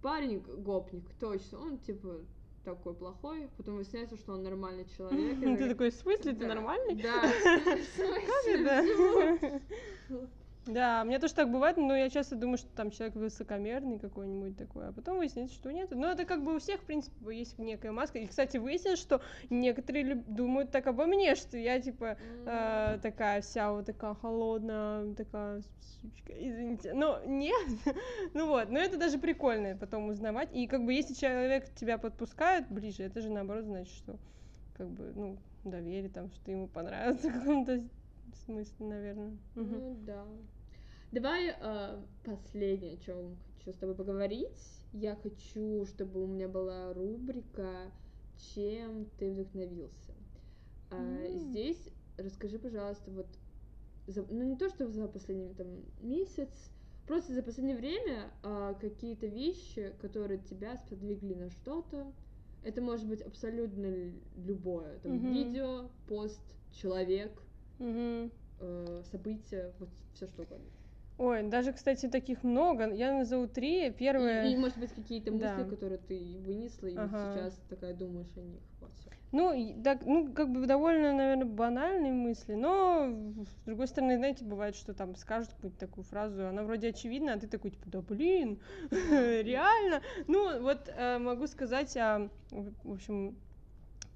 парень 0.00 0.40
гопник, 0.40 1.04
точно, 1.20 1.58
он 1.58 1.78
типа 1.78 2.20
такой 2.64 2.94
плохой, 2.94 3.48
потом 3.58 3.74
выясняется, 3.76 4.16
что 4.16 4.32
он 4.32 4.42
нормальный 4.42 4.86
человек. 4.96 5.38
Ты 5.40 5.68
такой, 5.68 5.90
в 5.90 5.94
смысле, 5.94 6.32
ты 6.32 6.38
«Да, 6.40 6.46
нормальный? 6.48 6.94
Да, 7.02 7.22
в 7.76 7.84
смысле? 7.94 9.60
Да. 10.66 10.72
Почему?» 10.72 10.74
Да, 10.74 11.04
мне 11.04 11.18
тоже 11.18 11.34
так 11.34 11.50
бывает, 11.50 11.76
но 11.76 11.96
я 11.96 12.08
часто 12.10 12.36
думаю, 12.36 12.58
что 12.58 12.68
там 12.68 12.90
человек 12.90 13.16
высокомерный 13.16 13.98
какой-нибудь 13.98 14.56
такой, 14.56 14.88
а 14.88 14.92
потом 14.92 15.18
выясняется, 15.18 15.54
что 15.54 15.72
нет. 15.72 15.90
Но 15.90 16.10
это 16.10 16.24
как 16.24 16.42
бы 16.42 16.56
у 16.56 16.58
всех, 16.58 16.80
в 16.80 16.84
принципе, 16.84 17.36
есть 17.36 17.58
некая 17.58 17.92
маска. 17.92 18.18
И, 18.18 18.26
кстати, 18.26 18.56
выяснилось, 18.56 19.00
что 19.00 19.20
некоторые 19.50 20.14
думают 20.14 20.70
так 20.70 20.86
обо 20.86 21.06
мне, 21.06 21.34
что 21.34 21.56
я, 21.56 21.80
типа, 21.80 22.16
э, 22.46 22.98
такая 23.02 23.40
вся 23.42 23.72
вот 23.72 23.86
такая 23.86 24.14
холодная, 24.14 25.14
такая 25.14 25.62
сучка, 26.00 26.32
извините. 26.32 26.94
Но 26.94 27.20
нет, 27.24 27.66
ну 28.34 28.46
вот, 28.48 28.70
но 28.70 28.78
это 28.78 28.98
даже 28.98 29.18
прикольно 29.18 29.76
потом 29.76 30.08
узнавать. 30.08 30.50
И 30.52 30.66
как 30.66 30.84
бы 30.84 30.92
если 30.92 31.14
человек 31.14 31.72
тебя 31.74 31.98
подпускает 31.98 32.68
ближе, 32.68 33.04
это 33.04 33.20
же 33.20 33.30
наоборот 33.30 33.64
значит, 33.64 33.94
что 33.94 34.18
как 34.76 34.90
бы, 34.90 35.12
ну, 35.14 35.38
доверие 35.64 36.10
там, 36.10 36.30
что 36.30 36.50
ему 36.50 36.68
понравится 36.68 37.28
в 37.30 37.32
каком-то 37.32 37.82
смысле, 38.36 38.86
наверное. 38.86 39.38
Ну 39.54 39.96
да. 40.06 40.26
Давай 41.10 41.54
э, 41.58 42.02
последнее, 42.24 42.94
о 42.94 42.96
чем 42.98 43.36
хочу 43.56 43.72
с 43.72 43.78
тобой 43.78 43.94
поговорить. 43.94 44.58
Я 44.92 45.14
хочу, 45.16 45.84
чтобы 45.86 46.22
у 46.22 46.26
меня 46.26 46.48
была 46.48 46.92
рубрика 46.92 47.90
«Чем 48.54 49.06
ты 49.18 49.30
вдохновился?». 49.30 50.12
А, 50.90 50.96
М. 51.26 51.38
Здесь 51.38 51.88
расскажи, 52.16 52.58
пожалуйста, 52.58 53.10
вот, 53.10 53.26
за- 54.06 54.26
ну 54.30 54.42
не 54.42 54.56
то, 54.56 54.68
что 54.68 54.88
за 54.88 55.06
последний 55.08 55.54
там 55.54 55.82
месяц, 56.00 56.50
просто 57.06 57.34
за 57.34 57.42
последнее 57.42 57.76
время 57.76 58.30
а, 58.42 58.74
какие-то 58.74 59.26
вещи, 59.26 59.94
которые 60.00 60.38
тебя 60.38 60.76
сподвигли 60.76 61.34
на 61.34 61.50
что-то. 61.50 62.12
Это 62.62 62.80
может 62.80 63.06
быть 63.08 63.22
абсолютно 63.22 64.12
любое. 64.36 64.98
Там, 65.00 65.16
Мгм. 65.16 65.32
видео, 65.32 65.90
пост, 66.06 66.42
человек, 66.70 67.42
Мгм. 67.82 68.30
э, 68.60 69.02
события, 69.10 69.72
вот 69.80 69.88
все 70.14 70.26
что 70.28 70.42
угодно. 70.42 70.64
Ой, 71.18 71.42
даже, 71.42 71.72
кстати, 71.72 72.08
таких 72.08 72.42
много. 72.42 72.92
Я 72.92 73.12
назову 73.12 73.46
три. 73.46 73.90
Первое. 73.90 74.48
И, 74.48 74.52
и, 74.52 74.56
может 74.56 74.78
быть, 74.78 74.92
какие-то 74.92 75.30
мысли, 75.32 75.62
Да. 75.62 75.64
которые 75.64 75.98
ты 75.98 76.38
вынесла, 76.44 76.86
и 76.86 76.96
вот 76.96 77.04
Ага. 77.04 77.32
сейчас 77.34 77.60
такая 77.68 77.92
думаешь 77.94 78.32
о 78.36 78.40
них. 78.40 78.60
Вот. 78.80 78.90
Ну, 79.32 79.82
так, 79.82 80.04
ну, 80.04 80.32
как 80.32 80.50
бы 80.52 80.66
довольно, 80.66 81.12
наверное, 81.14 81.46
банальные 81.46 82.12
мысли, 82.12 82.54
но, 82.54 83.06
с 83.46 83.64
другой 83.66 83.86
стороны, 83.88 84.16
знаете, 84.18 84.44
бывает, 84.44 84.76
что 84.76 84.94
там 84.94 85.16
скажут 85.16 85.52
какую-то 85.54 85.78
такую 85.78 86.04
фразу, 86.04 86.46
она 86.46 86.64
вроде 86.64 86.88
очевидна, 86.88 87.32
а 87.34 87.38
ты 87.38 87.46
такой, 87.46 87.70
типа, 87.70 87.88
да 87.88 88.02
блин, 88.02 88.60
реально? 88.90 90.02
Ну, 90.26 90.60
вот 90.60 90.88
э, 90.94 91.18
могу 91.18 91.46
сказать, 91.46 91.96
а, 91.96 92.28
в 92.50 92.92
общем, 92.92 93.36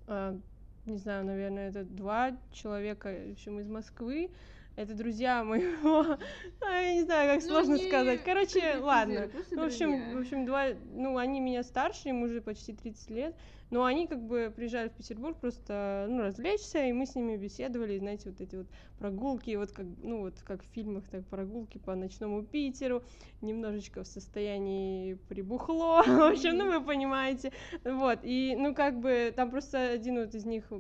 а, 0.07 0.39
не 0.87 0.99
знаю, 0.99 1.25
наверное, 1.25 1.71
это 1.71 1.85
два 1.85 2.37
человека, 2.53 3.15
в 3.29 3.33
общем, 3.33 3.61
из 3.61 3.69
Москвы, 3.69 4.31
это 4.77 4.95
друзья 4.95 5.43
моего, 5.43 6.19
а, 6.61 6.81
я 6.81 6.95
не 6.95 7.03
знаю, 7.03 7.35
как 7.35 7.43
Ну, 7.43 7.49
сложно 7.49 7.75
не 7.75 7.89
сказать, 7.89 8.23
короче, 8.23 8.77
ладно, 8.79 9.31
ну, 9.51 9.63
в 9.63 9.65
общем, 9.65 9.91
друзья. 9.91 10.15
в 10.15 10.21
общем, 10.21 10.47
два, 10.47 10.67
ну, 10.93 11.17
они 11.17 11.41
меня 11.41 11.63
старше, 11.63 12.11
им 12.11 12.23
уже 12.23 12.43
почти 12.43 12.75
30 12.75 13.11
лет, 13.11 13.37
но 13.71 13.85
они 13.85 14.07
как 14.07 14.23
бы 14.23 14.53
приезжали 14.55 14.89
в 14.89 14.93
Петербург 14.93 15.39
просто, 15.41 16.07
ну, 16.11 16.23
развлечься, 16.23 16.85
и 16.85 16.93
мы 16.93 17.07
с 17.07 17.15
ними 17.15 17.37
беседовали, 17.37 17.99
знаете, 17.99 18.29
вот 18.31 18.41
эти 18.41 18.55
вот 18.55 18.67
прогулки, 18.99 19.57
вот 19.57 19.73
как, 19.73 19.87
ну, 20.03 20.21
вот 20.21 20.35
как 20.45 20.63
в 20.63 20.67
фильмах, 20.67 21.09
так 21.09 21.27
прогулки 21.27 21.79
по 21.79 21.95
ночному 21.95 22.43
Питеру, 22.43 23.03
немножечко 23.41 24.05
в 24.05 24.07
состоянии 24.07 25.15
прибухло, 25.29 26.03
в 26.07 26.33
общем, 26.33 26.59
ну, 26.59 26.71
вы 26.71 26.85
понимаете, 26.85 27.51
вот, 27.83 28.21
и, 28.23 28.55
ну, 28.59 28.75
как 28.75 29.01
бы, 29.01 29.33
там 29.35 29.51
просто 29.51 29.89
один 29.89 30.19
вот 30.19 30.35
из 30.35 30.45
них 30.45 30.71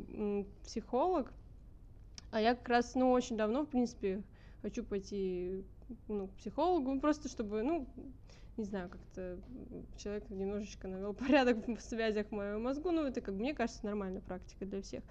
психолог, 0.63 1.33
а 2.37 2.41
я 2.41 2.55
как 2.55 2.68
раз, 2.68 2.95
ну, 2.95 3.12
очень 3.12 3.39
давно, 3.39 3.62
в 3.62 3.68
принципе, 3.68 4.22
хочу 4.61 4.84
пойти, 4.84 5.64
ну, 6.07 6.28
к 6.28 6.34
психологу, 6.34 6.93
ну, 6.93 7.01
просто 7.01 7.30
чтобы, 7.30 7.62
ну, 7.62 7.89
не 8.59 8.64
знаю, 8.64 8.91
как-то 8.91 9.39
человек 9.97 10.28
немножечко 10.28 10.87
навел 10.87 11.14
порядок 11.14 11.66
в 11.66 11.80
связях 11.80 12.26
в 12.26 12.32
моем 12.32 12.62
мозгу, 12.62 12.91
ну, 12.91 13.05
это, 13.05 13.22
как 13.22 13.34
мне 13.34 13.55
кажется, 13.55 13.87
нормальная 13.87 14.20
практика 14.20 14.66
для 14.66 14.82
всех. 14.82 15.03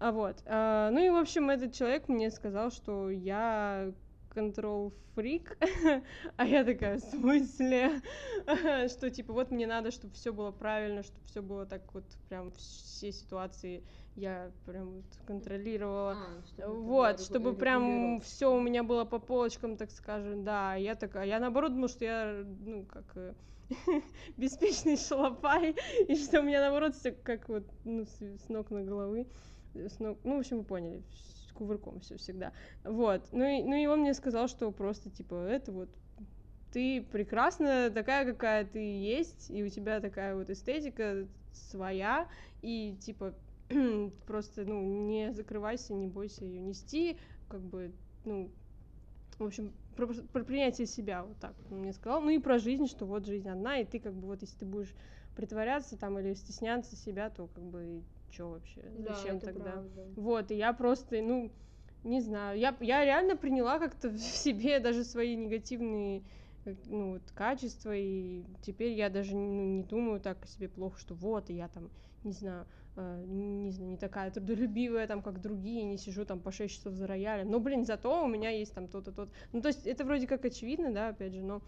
А 0.00 0.10
вот, 0.10 0.42
а, 0.46 0.90
ну 0.90 0.98
и, 0.98 1.10
в 1.10 1.14
общем, 1.14 1.48
этот 1.48 1.74
человек 1.74 2.08
мне 2.08 2.28
сказал, 2.32 2.72
что 2.72 3.08
я 3.08 3.92
контрол 4.30 4.92
фрик, 5.14 5.56
а 6.36 6.44
я 6.44 6.64
такая, 6.64 6.98
в 6.98 7.02
смысле? 7.02 8.02
что, 8.88 9.10
типа, 9.10 9.32
вот 9.32 9.52
мне 9.52 9.68
надо, 9.68 9.92
чтобы 9.92 10.14
все 10.14 10.32
было 10.32 10.50
правильно, 10.50 11.04
чтобы 11.04 11.24
все 11.26 11.40
было 11.40 11.66
так 11.66 11.94
вот, 11.94 12.04
прям 12.28 12.50
все 12.50 13.12
ситуации 13.12 13.84
я 14.16 14.50
прям 14.64 14.90
вот 14.90 15.04
контролировала. 15.26 16.12
А, 16.12 16.42
ты 16.56 16.66
Вот, 16.68 17.20
чтобы 17.20 17.54
прям 17.54 18.20
все 18.20 18.54
у 18.54 18.60
меня 18.60 18.82
было 18.82 19.04
по 19.04 19.18
полочкам, 19.18 19.76
так 19.76 19.90
скажем, 19.90 20.44
да. 20.44 20.74
Я 20.74 20.94
такая, 20.94 21.26
я 21.26 21.40
наоборот 21.40 21.72
думала, 21.72 21.88
что 21.88 22.04
я, 22.04 22.44
ну, 22.64 22.84
как 22.84 23.04
э, 23.16 23.34
беспечный 24.36 24.96
шалопай, 24.96 25.74
и 26.08 26.14
что 26.16 26.40
у 26.40 26.42
меня 26.44 26.60
наоборот 26.60 26.94
все 26.94 27.12
как 27.12 27.48
вот, 27.48 27.64
ну, 27.84 28.04
с, 28.04 28.20
с 28.20 28.48
ног 28.48 28.70
на 28.70 28.82
головы, 28.82 29.26
э, 29.74 29.88
с 29.88 29.98
ног, 29.98 30.18
ну, 30.22 30.36
в 30.36 30.40
общем, 30.40 30.58
вы 30.58 30.64
поняли, 30.64 31.02
с 31.48 31.52
кувырком 31.52 32.00
все 32.00 32.16
всегда. 32.16 32.52
Вот, 32.84 33.22
ну 33.32 33.44
и, 33.44 33.62
ну 33.62 33.74
и 33.74 33.86
он 33.86 34.00
мне 34.00 34.14
сказал, 34.14 34.46
что 34.48 34.70
просто, 34.70 35.10
типа, 35.10 35.34
это 35.34 35.72
вот 35.72 35.88
ты 36.72 37.02
прекрасная 37.02 37.90
такая, 37.90 38.24
какая 38.24 38.64
ты 38.64 38.78
есть, 38.78 39.50
и 39.50 39.62
у 39.62 39.68
тебя 39.68 40.00
такая 40.00 40.34
вот 40.34 40.50
эстетика 40.50 41.26
своя, 41.52 42.26
и 42.62 42.96
типа 43.00 43.34
просто, 44.26 44.64
ну, 44.64 44.82
не 44.82 45.32
закрывайся, 45.32 45.94
не 45.94 46.06
бойся 46.06 46.44
ее 46.44 46.60
нести, 46.60 47.18
как 47.48 47.60
бы, 47.60 47.92
ну, 48.24 48.50
в 49.38 49.44
общем, 49.44 49.72
про, 49.96 50.06
про 50.06 50.44
принятие 50.44 50.86
себя, 50.86 51.24
вот 51.24 51.38
так 51.38 51.54
он 51.70 51.80
мне 51.80 51.92
сказал. 51.92 52.20
Ну 52.20 52.30
и 52.30 52.38
про 52.38 52.58
жизнь, 52.58 52.86
что 52.86 53.06
вот 53.06 53.26
жизнь 53.26 53.48
одна, 53.48 53.78
и 53.78 53.84
ты 53.84 53.98
как 53.98 54.14
бы 54.14 54.26
вот 54.28 54.42
если 54.42 54.58
ты 54.58 54.66
будешь 54.66 54.94
притворяться 55.34 55.96
там 55.96 56.18
или 56.18 56.34
стесняться 56.34 56.96
себя, 56.96 57.30
то 57.30 57.48
как 57.48 57.64
бы 57.64 58.02
что 58.30 58.50
вообще, 58.50 58.82
Да, 58.98 59.14
зачем 59.14 59.40
тогда? 59.40 59.64
правда. 59.64 60.06
Вот, 60.16 60.50
и 60.50 60.56
я 60.56 60.72
просто, 60.72 61.20
ну, 61.22 61.52
не 62.02 62.20
знаю, 62.20 62.58
я, 62.58 62.76
я 62.80 63.04
реально 63.04 63.36
приняла 63.36 63.78
как-то 63.78 64.08
в 64.10 64.18
себе 64.18 64.80
даже 64.80 65.04
свои 65.04 65.36
негативные 65.36 66.22
ну, 66.86 67.12
вот, 67.12 67.22
качества, 67.32 67.94
и 67.94 68.44
теперь 68.62 68.92
я 68.92 69.10
даже 69.10 69.34
ну, 69.36 69.64
не 69.64 69.82
думаю 69.82 70.20
так 70.20 70.44
о 70.44 70.46
себе 70.46 70.68
плохо, 70.68 70.98
что 70.98 71.14
вот, 71.14 71.50
и 71.50 71.54
я 71.54 71.68
там, 71.68 71.90
не 72.22 72.32
знаю, 72.32 72.66
э, 72.96 73.24
не 73.26 73.70
знаю, 73.72 73.90
не 73.92 73.96
такая 73.98 74.30
трудолюбивая, 74.30 75.06
там, 75.06 75.22
как 75.22 75.40
другие, 75.40 75.84
не 75.84 75.98
сижу 75.98 76.24
там 76.24 76.40
по 76.40 76.52
6 76.52 76.74
часов 76.74 76.94
за 76.94 77.06
роялем, 77.06 77.50
но, 77.50 77.60
блин, 77.60 77.84
зато 77.84 78.24
у 78.24 78.28
меня 78.28 78.50
есть 78.50 78.74
там 78.74 78.88
то-то, 78.88 79.12
то-то. 79.12 79.32
Ну, 79.52 79.60
то 79.60 79.68
есть 79.68 79.86
это 79.86 80.04
вроде 80.04 80.26
как 80.26 80.44
очевидно, 80.44 80.92
да, 80.92 81.08
опять 81.08 81.34
же, 81.34 81.42
но 81.42 81.62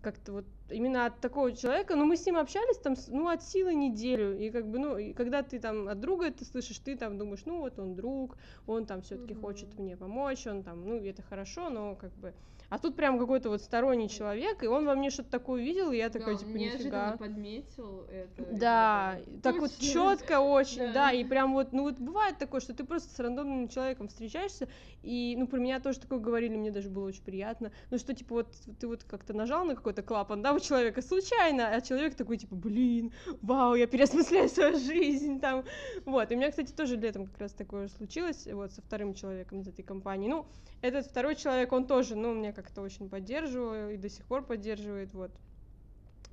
как-то 0.00 0.32
вот 0.32 0.46
именно 0.68 1.06
от 1.06 1.20
такого 1.20 1.52
человека, 1.52 1.96
ну, 1.96 2.04
мы 2.04 2.16
с 2.16 2.24
ним 2.24 2.36
общались 2.36 2.78
там, 2.78 2.94
ну, 3.08 3.28
от 3.28 3.42
силы 3.42 3.74
неделю, 3.74 4.38
и 4.38 4.50
как 4.50 4.70
бы, 4.70 4.78
ну, 4.78 4.96
и 4.98 5.12
когда 5.12 5.42
ты 5.42 5.58
там 5.58 5.88
от 5.88 5.98
друга 5.98 6.26
это 6.26 6.44
слышишь, 6.44 6.78
ты 6.78 6.96
там 6.96 7.18
думаешь, 7.18 7.42
ну, 7.44 7.58
вот 7.58 7.78
он 7.80 7.96
друг, 7.96 8.36
он 8.66 8.86
там 8.86 9.02
все 9.02 9.16
таки 9.16 9.34
Мгм. 9.34 9.42
хочет 9.42 9.78
мне 9.78 9.96
помочь, 9.96 10.46
он 10.46 10.62
там, 10.62 10.86
ну, 10.86 10.96
это 11.04 11.22
хорошо, 11.22 11.70
но 11.70 11.96
как 11.96 12.14
бы... 12.18 12.34
А 12.68 12.78
тут 12.78 12.96
прям 12.96 13.18
какой-то 13.18 13.48
вот 13.48 13.62
сторонний 13.62 14.08
человек, 14.08 14.62
и 14.62 14.66
он 14.66 14.86
во 14.86 14.94
мне 14.94 15.10
что-то 15.10 15.30
такое 15.30 15.62
увидел, 15.62 15.92
и 15.92 15.96
я 15.96 16.10
такая, 16.10 16.34
Да, 16.34 16.40
типа, 16.40 16.50
нифига. 16.56 17.16
подметил 17.16 18.06
это. 18.10 18.44
Да, 18.52 19.16
такая, 19.18 19.40
так 19.40 19.58
вот 19.60 19.70
«Точно». 19.70 19.86
четко 19.92 20.40
очень, 20.40 20.86
Да. 20.86 20.92
да. 20.92 21.12
и 21.12 21.24
прям 21.24 21.52
вот, 21.52 21.72
ну 21.72 21.82
вот 21.84 21.98
бывает 21.98 22.38
такое, 22.38 22.60
что 22.60 22.74
ты 22.74 22.84
просто 22.84 23.14
с 23.14 23.18
рандомным 23.20 23.68
человеком 23.68 24.08
встречаешься, 24.08 24.68
и, 25.02 25.36
ну, 25.38 25.46
про 25.46 25.58
меня 25.58 25.78
тоже 25.78 26.00
такое 26.00 26.18
говорили, 26.18 26.56
мне 26.56 26.70
даже 26.72 26.88
было 26.88 27.06
очень 27.06 27.22
приятно, 27.22 27.70
ну, 27.90 27.98
что, 27.98 28.12
типа, 28.14 28.34
вот 28.34 28.54
ты 28.80 28.88
вот 28.88 29.04
как-то 29.04 29.32
нажал 29.32 29.64
на 29.64 29.76
какой-то 29.76 30.02
клапан, 30.02 30.42
да, 30.42 30.52
у 30.52 30.58
человека 30.58 31.02
случайно, 31.02 31.68
а 31.68 31.80
человек 31.80 32.16
такой, 32.16 32.38
типа, 32.38 32.56
блин, 32.56 33.12
вау, 33.42 33.74
я 33.76 33.86
переосмысляю 33.86 34.48
свою 34.48 34.78
жизнь, 34.78 35.38
там, 35.40 35.64
вот, 36.04 36.32
и 36.32 36.34
у 36.34 36.38
меня, 36.38 36.50
кстати, 36.50 36.72
тоже 36.72 36.96
летом 36.96 37.26
как 37.26 37.38
раз 37.38 37.52
такое 37.52 37.88
случилось, 37.88 38.48
вот, 38.52 38.72
со 38.72 38.82
вторым 38.82 39.14
человеком 39.14 39.60
из 39.60 39.68
этой 39.68 39.82
компании, 39.82 40.28
ну, 40.28 40.46
этот 40.80 41.06
второй 41.06 41.36
человек, 41.36 41.72
он 41.72 41.86
тоже, 41.86 42.16
ну, 42.16 42.34
меня 42.34 42.52
как-то 42.52 42.82
очень 42.82 43.08
поддерживал 43.10 43.90
и 43.90 43.96
до 43.96 44.08
сих 44.08 44.26
пор 44.26 44.46
поддерживает, 44.46 45.12
вот, 45.14 45.40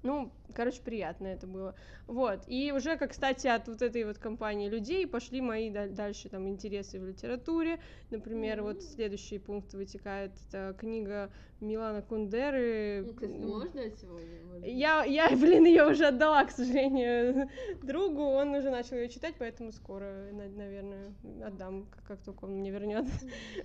Ну, 0.03 0.31
короче, 0.53 0.81
приятно 0.81 1.27
это 1.27 1.47
было. 1.47 1.75
Вот. 2.07 2.41
И 2.47 2.73
уже, 2.73 2.97
как, 2.97 3.11
кстати, 3.11 3.47
от 3.47 3.67
вот 3.69 3.81
этой 3.81 4.03
вот 4.03 4.17
компании 4.17 4.69
людей 4.69 5.07
пошли 5.07 5.39
мои 5.39 5.69
дальше 5.69 6.27
там 6.27 6.47
интересы 6.49 6.99
в 6.99 7.07
литературе. 7.07 7.79
Например, 8.11 8.59
mm-hmm. 8.59 8.63
вот 8.63 8.83
следующий 8.83 9.39
пункт 9.39 9.73
вытекает 9.73 10.31
это 10.49 10.75
книга 10.77 11.31
Милана 11.61 12.01
Кундеры. 12.01 13.03
Ну, 13.05 13.13
кстати, 13.13 13.31
можно 13.31 13.81
сегодня? 13.91 14.69
Я, 14.69 15.05
я, 15.05 15.29
блин, 15.29 15.65
ее 15.65 15.87
уже 15.87 16.07
отдала, 16.07 16.43
к 16.43 16.51
сожалению, 16.51 17.49
другу. 17.81 18.23
Он 18.23 18.53
уже 18.53 18.69
начал 18.69 18.97
ее 18.97 19.07
читать, 19.07 19.35
поэтому 19.39 19.71
скоро, 19.71 20.29
наверное, 20.33 21.13
отдам, 21.45 21.87
как 22.07 22.21
только 22.21 22.45
он 22.45 22.57
мне 22.57 22.71
вернет. 22.71 23.05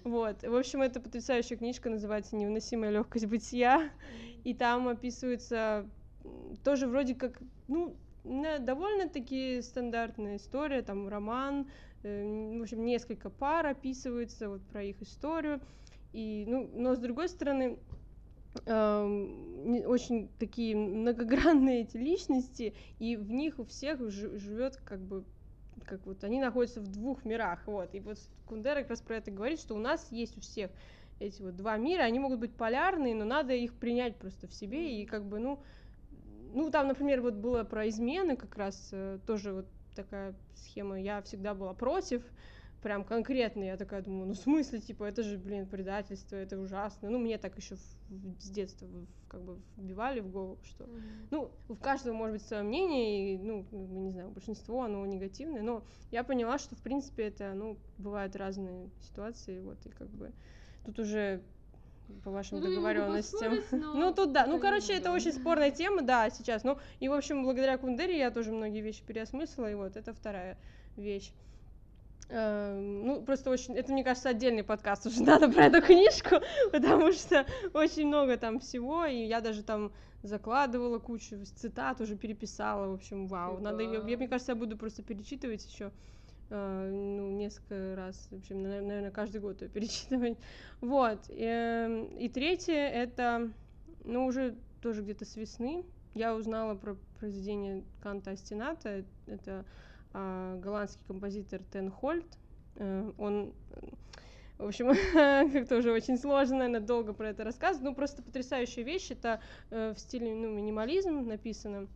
Вот. 0.05 0.43
В 0.43 0.55
общем, 0.55 0.83
это 0.83 1.01
потрясающая 1.01 1.57
книжка, 1.57 1.91
называется 1.91 2.37
Невыносимая 2.37 2.91
легкость 2.91 3.27
бытия. 3.27 3.91
И 4.45 4.55
там 4.55 4.89
описывается 4.89 5.89
тоже 6.65 6.87
вроде 6.87 7.15
как, 7.15 7.41
ну, 7.67 7.97
довольно-таки 8.25 9.63
стандартная 9.63 10.37
история, 10.37 10.83
там 10.83 11.09
роман, 11.09 11.69
э, 12.03 12.59
в 12.59 12.63
общем, 12.63 12.85
несколько 12.85 13.31
пар 13.31 13.67
описывается 13.67 14.49
вот 14.49 14.63
про 14.63 14.83
их 14.83 15.01
историю, 15.03 15.61
и, 16.13 16.45
ну, 16.47 16.71
но 16.75 16.95
с 16.95 16.99
другой 16.99 17.29
стороны, 17.29 17.79
э, 18.67 19.83
очень 19.87 20.29
такие 20.39 20.77
многогранные 20.77 21.83
эти 21.83 21.97
личности, 21.97 22.75
и 22.99 23.17
в 23.17 23.31
них 23.31 23.59
у 23.59 23.65
всех 23.65 24.01
живет 24.11 24.77
как 24.77 25.01
бы 25.01 25.25
как 25.85 26.05
вот 26.07 26.23
они 26.23 26.39
находятся 26.41 26.81
в 26.81 26.89
двух 26.89 27.25
мирах, 27.25 27.61
вот, 27.67 27.95
и 27.95 28.01
вот 28.01 28.19
Кундера 28.47 28.81
как 28.81 28.91
раз 28.91 29.01
про 29.01 29.17
это 29.17 29.31
говорит, 29.31 29.59
что 29.59 29.75
у 29.75 29.79
нас 29.79 30.11
есть 30.11 30.37
у 30.37 30.41
всех 30.41 30.71
эти 31.19 31.43
вот 31.43 31.57
два 31.57 31.77
мира, 31.77 32.03
они 32.03 32.19
могут 32.19 32.41
быть 32.41 32.55
полярные, 32.55 33.15
но 33.15 33.25
надо 33.25 33.55
их 33.55 33.75
принять 33.75 34.17
просто 34.17 34.47
в 34.47 34.55
себе, 34.55 35.01
и 35.01 35.07
как 35.07 35.25
бы, 35.25 35.39
ну, 35.39 35.61
ну, 36.53 36.71
там, 36.71 36.89
например, 36.89 37.21
вот 37.21 37.35
было 37.35 37.65
про 37.65 37.89
измены 37.89 38.37
как 38.37 38.57
раз, 38.57 38.91
э, 38.93 39.19
тоже 39.27 39.53
вот 39.53 39.67
такая 39.95 40.35
схема, 40.55 41.01
я 41.01 41.23
всегда 41.23 41.55
была 41.55 41.75
против, 41.75 42.23
прям 42.83 43.05
конкретно, 43.05 43.65
я 43.65 43.77
такая 43.77 44.03
думаю, 44.03 44.29
ну, 44.29 44.35
в 44.35 44.39
смысле, 44.39 44.81
типа, 44.81 45.05
это 45.05 45.23
же, 45.23 45.39
блин, 45.39 45.67
предательство, 45.67 46.37
это 46.37 46.59
ужасно, 46.59 47.11
ну, 47.11 47.19
мне 47.19 47.39
так 47.39 47.57
еще 47.57 47.77
с 47.77 48.51
детства 48.51 48.87
как 49.29 49.43
бы 49.43 49.59
вбивали 49.77 50.21
в 50.21 50.31
голову, 50.31 50.59
что, 50.65 50.85
mm-hmm. 50.85 51.27
ну, 51.31 51.51
у 51.69 51.75
каждого 51.75 52.15
может 52.15 52.39
быть 52.39 52.47
свое 52.47 52.63
мнение, 52.63 53.35
и, 53.35 53.39
ну, 53.39 53.67
не 53.73 54.11
знаю, 54.11 54.31
большинство, 54.31 54.83
оно 54.83 55.05
негативное, 55.05 55.63
но 55.63 55.83
я 56.11 56.25
поняла, 56.25 56.59
что, 56.59 56.77
в 56.77 56.81
принципе, 56.81 57.25
это, 57.25 57.53
ну, 57.55 57.77
бывают 57.99 58.37
разные 58.37 58.91
ситуации, 59.01 59.61
вот, 59.61 59.85
и 59.85 59.91
как 59.91 60.09
бы 60.09 60.33
тут 60.85 60.99
уже 61.01 61.43
по 62.25 62.31
вашим 62.31 62.61
ну, 62.61 62.67
договоренностям. 62.67 63.59
Но... 63.73 63.95
ну 63.95 64.15
тут 64.15 64.33
да, 64.33 64.47
ну 64.47 64.59
короче, 64.59 64.95
это 64.95 65.13
очень 65.13 65.33
спорная 65.33 65.71
тема, 65.71 66.03
да, 66.03 66.31
сейчас. 66.31 66.65
Ну 66.65 66.79
и 67.01 67.09
в 67.09 67.13
общем, 67.13 67.43
благодаря 67.43 67.79
Кундере 67.79 68.19
я 68.19 68.31
тоже 68.31 68.53
многие 68.53 68.81
вещи 68.81 69.03
переосмыслила, 69.07 69.71
и 69.71 69.75
вот 69.75 69.97
это 69.97 70.13
вторая 70.13 70.59
вещь. 70.97 71.33
Эм, 72.31 73.07
ну, 73.07 73.23
просто 73.23 73.49
очень, 73.51 73.75
это, 73.75 73.91
мне 73.91 74.05
кажется, 74.05 74.29
отдельный 74.29 74.63
подкаст 74.63 75.07
уже 75.07 75.23
надо 75.25 75.51
про 75.51 75.67
эту 75.67 75.81
книжку, 75.81 76.37
потому 76.73 77.13
что 77.13 77.47
очень 77.73 78.07
много 78.07 78.37
там 78.37 78.59
всего, 78.59 79.07
и 79.07 79.25
я 79.25 79.41
даже 79.41 79.63
там 79.63 79.93
закладывала 80.23 80.99
кучу 80.99 81.37
цитат, 81.57 82.01
уже 82.01 82.17
переписала, 82.17 82.91
в 82.91 82.95
общем, 82.95 83.29
вау, 83.29 83.59
надо, 83.61 83.83
я, 83.83 84.01
мне 84.01 84.29
кажется, 84.29 84.53
я 84.53 84.57
буду 84.57 84.77
просто 84.77 85.03
перечитывать 85.03 85.65
еще 85.65 85.91
ну, 86.51 87.31
несколько 87.31 87.95
раз, 87.97 88.29
в 88.31 88.37
общем, 88.37 88.63
наверное, 88.63 89.11
каждый 89.11 89.41
год 89.41 89.63
ее 89.63 89.69
перечитывать. 89.69 90.39
Вот. 90.81 91.19
И, 91.29 91.43
эм, 91.43 92.05
и 92.17 92.29
третье, 92.29 92.75
это, 92.75 93.51
ну, 94.05 94.27
уже 94.27 94.55
тоже 94.81 95.03
где-то 95.03 95.25
с 95.25 95.37
весны 95.37 95.85
я 96.15 96.35
узнала 96.35 96.75
про 96.75 96.97
произведение 97.19 97.85
Канта 98.03 98.33
Астената. 98.33 99.05
Это 99.27 99.65
uh, 100.13 100.61
голландский 100.61 101.05
композитор 101.07 101.61
Тен 101.73 101.91
Хольт. 101.91 102.27
Uh, 102.77 103.15
он 103.19 103.53
в 104.59 104.67
общем, 104.67 104.89
как-то 105.53 105.77
уже 105.77 105.93
очень 105.93 106.19
сложно, 106.19 106.59
наверное, 106.59 106.81
долго 106.81 107.13
про 107.13 107.29
это 107.29 107.45
рассказывать. 107.45 107.85
Ну, 107.85 107.95
просто 107.95 108.23
потрясающая 108.23 108.83
вещь. 108.83 109.11
Это 109.11 109.41
э, 109.71 109.95
в 109.95 110.01
стиле 110.01 110.35
ну, 110.35 110.53
минимализм 110.53 111.29
написано. 111.29 111.87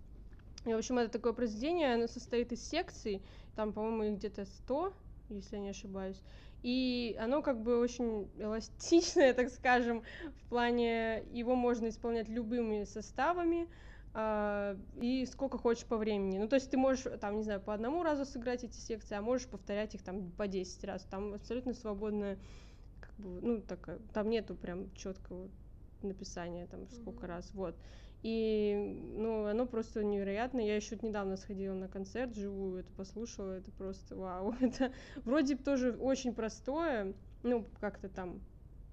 И, 0.65 0.73
в 0.73 0.77
общем, 0.77 0.99
это 0.99 1.11
такое 1.11 1.33
произведение, 1.33 1.95
оно 1.95 2.07
состоит 2.07 2.53
из 2.53 2.65
секций, 2.65 3.21
там, 3.55 3.73
по-моему, 3.73 4.05
их 4.05 4.19
где-то 4.19 4.45
100, 4.45 4.93
если 5.31 5.57
я 5.57 5.63
не 5.63 5.69
ошибаюсь. 5.71 6.21
И 6.63 7.17
оно 7.19 7.43
как 7.43 7.61
бы 7.63 7.79
очень 7.79 8.31
эластичное, 8.39 9.35
так 9.35 9.51
скажем, 9.51 10.03
в 10.37 10.49
плане 10.49 11.25
его 11.33 11.55
можно 11.55 11.89
исполнять 11.89 12.29
любыми 12.29 12.85
составами, 12.85 13.69
Uh, 14.15 14.79
и 15.01 15.25
сколько 15.25 15.57
хочешь 15.57 15.87
по 15.87 15.97
времени. 15.97 16.37
Ну, 16.37 16.47
то 16.47 16.57
есть 16.57 16.71
ты 16.71 16.77
можешь, 16.77 17.07
там, 17.19 17.39
не 17.39 17.45
знаю, 17.45 17.63
по 17.63 17.73
одному 17.73 18.03
разу 18.03 18.27
сыграть 18.27 18.63
эти 18.63 18.77
секции, 18.77 19.15
а 19.15 19.23
можешь 19.23 19.49
повторять 19.49 19.95
их 19.95 20.03
там 20.03 20.31
по 20.33 20.47
10 20.47 20.85
раз. 20.85 21.03
Там 21.05 21.33
абсолютно 21.33 21.73
свободное, 21.73 22.39
как 23.01 23.15
бы, 23.15 23.41
ну, 23.41 23.63
так, 23.63 23.99
там 24.13 24.29
нету 24.29 24.55
прям 24.55 24.93
четкого 24.97 25.49
написания, 26.03 26.67
там, 26.67 26.87
сколько 26.91 27.25
mm-hmm. 27.25 27.29
раз, 27.31 27.51
вот. 27.55 27.75
И, 28.23 29.01
ну, 29.17 29.47
оно 29.47 29.67
просто 29.67 30.05
невероятно. 30.05 30.61
Я 30.61 30.77
еще 30.77 30.97
недавно 31.03 31.37
сходила 31.37 31.75
на 31.75 31.89
концерт 31.89 32.35
живую, 32.35 32.81
это 32.81 32.93
послушала, 32.93 33.59
это 33.59 33.73
просто 33.73 34.17
вау. 34.17 34.55
Это 34.61 34.93
вроде 35.25 35.57
тоже 35.57 35.93
очень 35.93 36.35
простое, 36.35 37.15
ну, 37.43 37.69
как-то 37.81 38.09
там, 38.09 38.41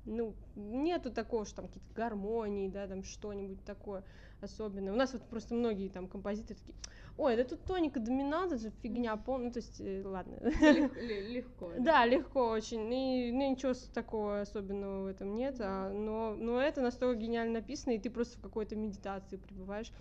ну, 0.05 0.35
нету 0.55 1.11
такого, 1.11 1.45
что 1.45 1.57
там 1.57 1.67
какие-то 1.67 1.93
гармонии, 1.93 2.67
да, 2.67 2.87
там 2.87 3.03
что-нибудь 3.03 3.63
такое 3.63 4.03
особенное. 4.41 4.93
У 4.93 4.95
нас 4.95 5.13
вот 5.13 5.23
просто 5.23 5.53
многие 5.53 5.89
там 5.89 6.07
композиторы 6.07 6.59
такие, 6.59 6.75
ой, 7.17 7.35
да 7.35 7.43
тут 7.43 7.63
тоника 7.65 7.99
доминанта, 7.99 8.55
это 8.55 8.63
же 8.65 8.73
фигня 8.81 9.15
полная, 9.17 9.47
ну, 9.47 9.53
то 9.53 9.59
есть, 9.59 9.81
э, 9.81 10.01
ладно. 10.05 10.37
Легко. 10.41 11.71
Да, 11.79 12.05
легко 12.05 12.49
очень, 12.49 12.91
и 12.93 13.31
ну, 13.31 13.51
ничего 13.51 13.73
такого 13.93 14.41
особенного 14.41 15.03
в 15.03 15.07
этом 15.07 15.35
нет, 15.35 15.57
а, 15.59 15.91
но 15.91 16.61
это 16.61 16.81
настолько 16.81 17.19
гениально 17.19 17.55
написано, 17.55 17.93
и 17.93 17.99
ты 17.99 18.09
просто 18.09 18.37
в 18.37 18.41
какой-то 18.41 18.75
медитации 18.75 19.37
пребываешь, 19.37 19.91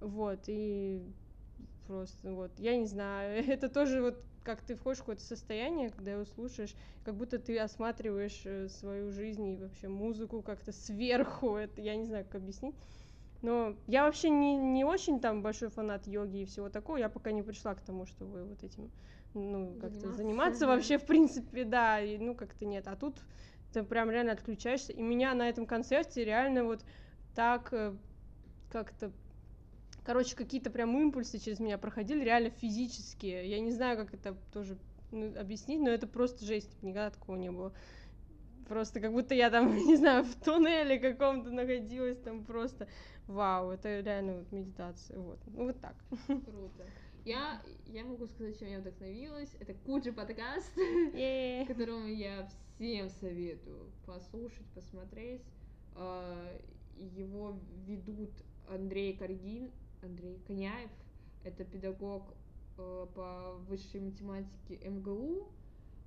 вот, 0.00 0.40
и 0.46 1.02
просто, 1.86 2.32
вот, 2.32 2.52
я 2.58 2.76
не 2.76 2.86
знаю, 2.86 3.44
это 3.48 3.68
тоже 3.68 4.00
вот 4.00 4.24
как 4.42 4.62
ты 4.62 4.74
входишь 4.74 4.98
в 4.98 5.02
какое-то 5.02 5.22
состояние, 5.22 5.90
когда 5.90 6.12
его 6.12 6.24
слушаешь, 6.24 6.74
как 7.04 7.14
будто 7.16 7.38
ты 7.38 7.58
осматриваешь 7.58 8.42
э, 8.44 8.68
свою 8.68 9.10
жизнь 9.10 9.46
и 9.46 9.56
вообще 9.56 9.88
музыку 9.88 10.42
как-то 10.42 10.72
сверху, 10.72 11.56
это 11.56 11.80
я 11.80 11.96
не 11.96 12.06
знаю, 12.06 12.24
как 12.24 12.36
объяснить. 12.36 12.74
Но 13.42 13.74
я 13.86 14.04
вообще 14.04 14.28
не, 14.28 14.56
не 14.56 14.84
очень 14.84 15.18
там 15.20 15.42
большой 15.42 15.70
фанат 15.70 16.06
йоги 16.06 16.42
и 16.42 16.44
всего 16.44 16.68
такого. 16.68 16.98
Я 16.98 17.08
пока 17.08 17.32
не 17.32 17.42
пришла 17.42 17.74
к 17.74 17.80
тому, 17.80 18.04
чтобы 18.04 18.44
вот 18.44 18.62
этим, 18.62 18.90
ну, 19.32 19.78
как-то 19.80 20.12
заниматься, 20.12 20.16
заниматься 20.16 20.66
вообще, 20.66 20.98
в 20.98 21.06
принципе, 21.06 21.64
да, 21.64 22.00
и, 22.00 22.18
ну, 22.18 22.34
как-то 22.34 22.66
нет. 22.66 22.86
А 22.86 22.96
тут 22.96 23.22
ты 23.72 23.82
прям 23.82 24.10
реально 24.10 24.32
отключаешься. 24.32 24.92
И 24.92 25.00
меня 25.00 25.34
на 25.34 25.48
этом 25.48 25.64
концерте 25.64 26.22
реально 26.22 26.64
вот 26.64 26.84
так 27.34 27.72
э, 27.72 27.96
как-то 28.68 29.10
короче, 30.04 30.36
какие-то 30.36 30.70
прям 30.70 30.96
импульсы 30.98 31.38
через 31.38 31.60
меня 31.60 31.78
проходили, 31.78 32.24
реально 32.24 32.50
физические. 32.50 33.48
Я 33.48 33.60
не 33.60 33.70
знаю, 33.70 33.96
как 33.96 34.14
это 34.14 34.36
тоже 34.52 34.78
ну, 35.10 35.32
объяснить, 35.38 35.80
но 35.80 35.90
это 35.90 36.06
просто 36.06 36.44
жесть, 36.44 36.70
никогда 36.82 37.10
такого 37.10 37.36
не 37.36 37.50
было. 37.50 37.72
Просто 38.68 39.00
как 39.00 39.12
будто 39.12 39.34
я 39.34 39.50
там, 39.50 39.74
не 39.86 39.96
знаю, 39.96 40.24
в 40.24 40.34
туннеле 40.36 40.98
каком-то 40.98 41.50
находилась, 41.50 42.18
там 42.18 42.44
просто 42.44 42.88
вау, 43.26 43.70
это 43.70 44.00
реально 44.00 44.38
вот 44.38 44.52
медитация, 44.52 45.18
вот, 45.18 45.38
ну 45.46 45.66
вот 45.66 45.80
так. 45.80 45.94
Круто. 46.26 46.86
Я, 47.24 47.60
я 47.86 48.04
могу 48.04 48.26
сказать, 48.26 48.58
чем 48.58 48.68
я 48.68 48.78
вдохновилась. 48.78 49.54
Это 49.60 49.74
Куджи 49.74 50.10
подкаст, 50.10 50.72
yeah. 51.12 51.66
которому 51.66 52.06
я 52.06 52.48
всем 52.74 53.10
советую 53.10 53.92
послушать, 54.06 54.64
посмотреть. 54.74 55.42
А, 55.96 56.58
его 56.96 57.58
ведут 57.86 58.30
Андрей 58.68 59.16
Каргин, 59.16 59.70
Андрей 60.02 60.38
Коняев. 60.46 60.90
Это 61.44 61.64
педагог 61.64 62.34
э, 62.78 63.06
по 63.14 63.54
высшей 63.68 64.00
математике 64.00 64.78
МГУ. 64.88 65.48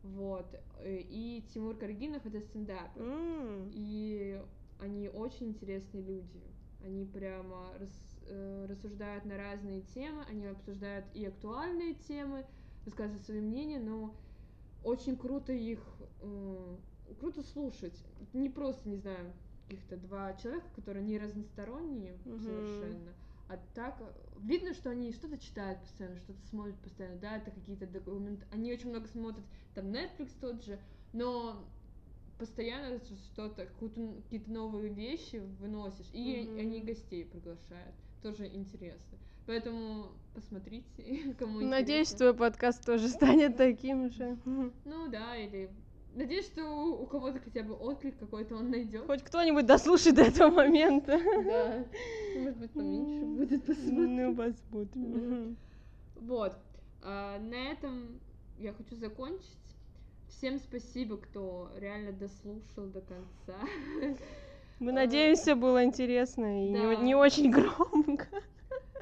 Вот. 0.03 0.47
Э, 0.79 0.99
и 0.99 1.43
Тимур 1.53 1.75
Каргинов 1.75 2.25
это 2.25 2.39
стендап. 2.41 2.95
Mm. 2.97 3.71
И 3.73 4.41
они 4.79 5.09
очень 5.09 5.49
интересные 5.49 6.03
люди. 6.03 6.41
Они 6.83 7.05
прямо 7.05 7.69
рас, 7.79 7.89
э, 8.27 8.65
рассуждают 8.69 9.25
на 9.25 9.37
разные 9.37 9.81
темы, 9.81 10.25
они 10.29 10.47
обсуждают 10.47 11.05
и 11.13 11.25
актуальные 11.25 11.95
темы, 11.95 12.45
высказывают 12.85 13.25
свои 13.25 13.39
мнения, 13.39 13.79
но 13.79 14.13
очень 14.83 15.15
круто 15.15 15.53
их 15.53 15.79
э, 16.21 16.75
круто 17.19 17.41
слушать. 17.43 18.03
Не 18.33 18.49
просто, 18.49 18.89
не 18.89 18.97
знаю, 18.97 19.31
каких-то 19.67 19.97
два 19.97 20.33
человека, 20.33 20.67
которые 20.75 21.03
не 21.05 21.17
разносторонние 21.17 22.13
mm-hmm. 22.25 22.43
совершенно, 22.43 23.13
а 23.53 23.59
так 23.73 24.01
видно, 24.39 24.73
что 24.73 24.89
они 24.89 25.11
что-то 25.11 25.37
читают 25.37 25.79
постоянно, 25.81 26.17
что-то 26.19 26.41
смотрят 26.47 26.77
постоянно, 26.79 27.17
да, 27.19 27.37
это 27.37 27.51
какие-то 27.51 27.85
документы, 27.87 28.45
они 28.51 28.73
очень 28.73 28.89
много 28.89 29.07
смотрят, 29.07 29.45
там 29.75 29.85
Netflix 29.85 30.31
тот 30.39 30.63
же, 30.63 30.79
но 31.13 31.63
постоянно 32.37 32.99
что-то, 33.31 33.65
какие-то 33.65 34.51
новые 34.51 34.91
вещи 34.93 35.37
выносишь, 35.59 36.09
и 36.13 36.47
Мгм. 36.49 36.59
они 36.59 36.81
гостей 36.81 37.25
приглашают. 37.25 37.95
Тоже 38.21 38.47
интересно. 38.47 39.17
Поэтому 39.45 40.13
посмотрите, 40.33 40.85
кому 41.39 41.59
Надеюсь, 41.59 42.07
интересно. 42.07 42.33
твой 42.33 42.33
подкаст 42.49 42.85
тоже 42.85 43.09
станет 43.09 43.57
таким 43.57 44.09
же. 44.09 44.37
Ну 44.45 45.09
да, 45.09 45.35
или... 45.37 45.69
Надеюсь, 46.15 46.45
что 46.45 46.63
у 46.63 47.05
кого-то 47.07 47.39
хотя 47.39 47.63
бы 47.63 47.73
отклик 47.73 48.17
какой-то 48.19 48.55
он 48.55 48.69
найдет. 48.69 49.05
Хоть 49.07 49.23
кто-нибудь 49.23 49.65
дослушает 49.65 50.15
до 50.15 50.23
этого 50.23 50.51
момента. 50.51 51.19
Да. 51.43 51.85
Может 52.39 52.57
быть, 52.57 52.71
поменьше 52.71 53.25
будет 53.25 53.65
посмотреть. 53.65 54.09
Ну, 54.09 54.35
посмотрим. 54.35 55.57
Вот. 56.15 56.55
А, 57.01 57.39
на 57.39 57.71
этом 57.71 58.19
я 58.59 58.73
хочу 58.73 58.95
закончить. 58.95 59.57
Всем 60.29 60.59
спасибо, 60.59 61.17
кто 61.17 61.71
реально 61.79 62.11
дослушал 62.11 62.87
до 62.87 63.01
конца. 63.01 63.59
Мы 64.79 64.91
А, 64.91 64.93
надеемся, 64.93 65.55
было 65.55 65.83
интересно 65.83 66.65
и 66.65 66.69
не, 66.69 66.81
да. 66.81 66.95
не 66.95 67.15
очень 67.15 67.49
громко. 67.49 68.27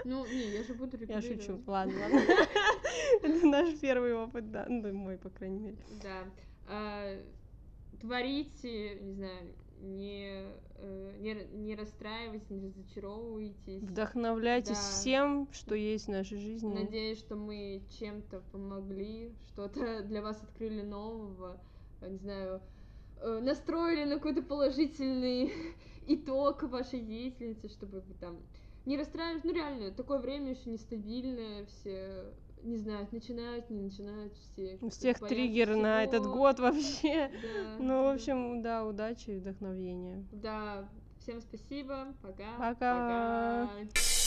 Ну, 0.04 0.26
не, 0.26 0.50
я 0.52 0.64
же 0.64 0.74
буду 0.74 0.98
Я 0.98 1.22
шучу. 1.22 1.62
Ладно, 1.68 1.94
ладно. 2.00 2.22
Это 3.22 3.46
наш 3.46 3.78
первый 3.80 4.14
опыт, 4.16 4.52
да. 4.52 4.66
Ну, 4.68 4.94
мой, 4.94 5.18
по 5.18 5.30
крайней 5.30 5.60
мере. 5.60 5.78
Да. 6.02 6.24
А, 6.68 7.18
творите, 8.00 8.96
не 9.00 9.14
знаю, 9.14 9.56
не, 9.82 10.46
э, 10.76 11.16
не, 11.20 11.34
не 11.54 11.76
расстраивайтесь, 11.76 12.50
не 12.50 12.68
разочаровывайтесь. 12.68 13.82
Вдохновляйтесь 13.82 14.78
Да. 14.78 14.84
всем, 14.84 15.50
что 15.52 15.76
есть 15.76 16.06
в 16.08 16.12
нашей 16.12 16.38
жизни. 16.40 16.74
Надеюсь, 16.74 17.20
что 17.20 17.36
мы 17.36 17.84
чем-то 18.00 18.42
помогли, 18.52 19.34
что-то 19.48 20.04
для 20.04 20.22
вас 20.22 20.42
открыли 20.44 20.82
нового, 20.82 21.60
э, 22.02 22.10
не 22.10 22.18
знаю, 22.18 22.62
э, 23.18 23.40
настроили 23.42 24.06
на 24.06 24.16
какой-то 24.16 24.42
положительный 24.44 25.52
итог 26.08 26.64
вашей 26.64 27.02
деятельности, 27.02 27.68
чтобы 27.68 28.02
вы 28.02 28.14
там 28.16 28.38
не 28.86 28.98
расстраивались. 28.98 29.44
Ну, 29.44 29.54
реально, 29.54 29.92
такое 29.92 30.20
время 30.20 30.52
еще 30.52 30.70
нестабильное, 30.70 31.66
все 31.66 32.34
не 32.64 32.78
знают, 32.78 33.12
начинают, 33.12 33.70
не 33.70 33.82
начинают 33.82 34.34
все. 34.38 34.78
У 34.82 34.90
всех 34.90 35.20
триггер 35.20 35.76
на 35.76 36.04
этот 36.04 36.22
всего. 36.22 36.34
год 36.36 36.60
вообще. 36.60 37.30
Да, 37.42 37.78
Ну, 37.80 37.88
да. 37.88 38.02
в 38.04 38.16
общем, 38.16 38.62
да, 38.62 38.86
удачи 38.86 39.32
и 39.32 39.38
вдохновения. 39.38 40.26
Да, 40.32 40.90
всем 41.20 41.42
спасибо, 41.42 42.14
пока. 42.22 42.54
Пока. 42.58 43.70
пока. 43.78 44.21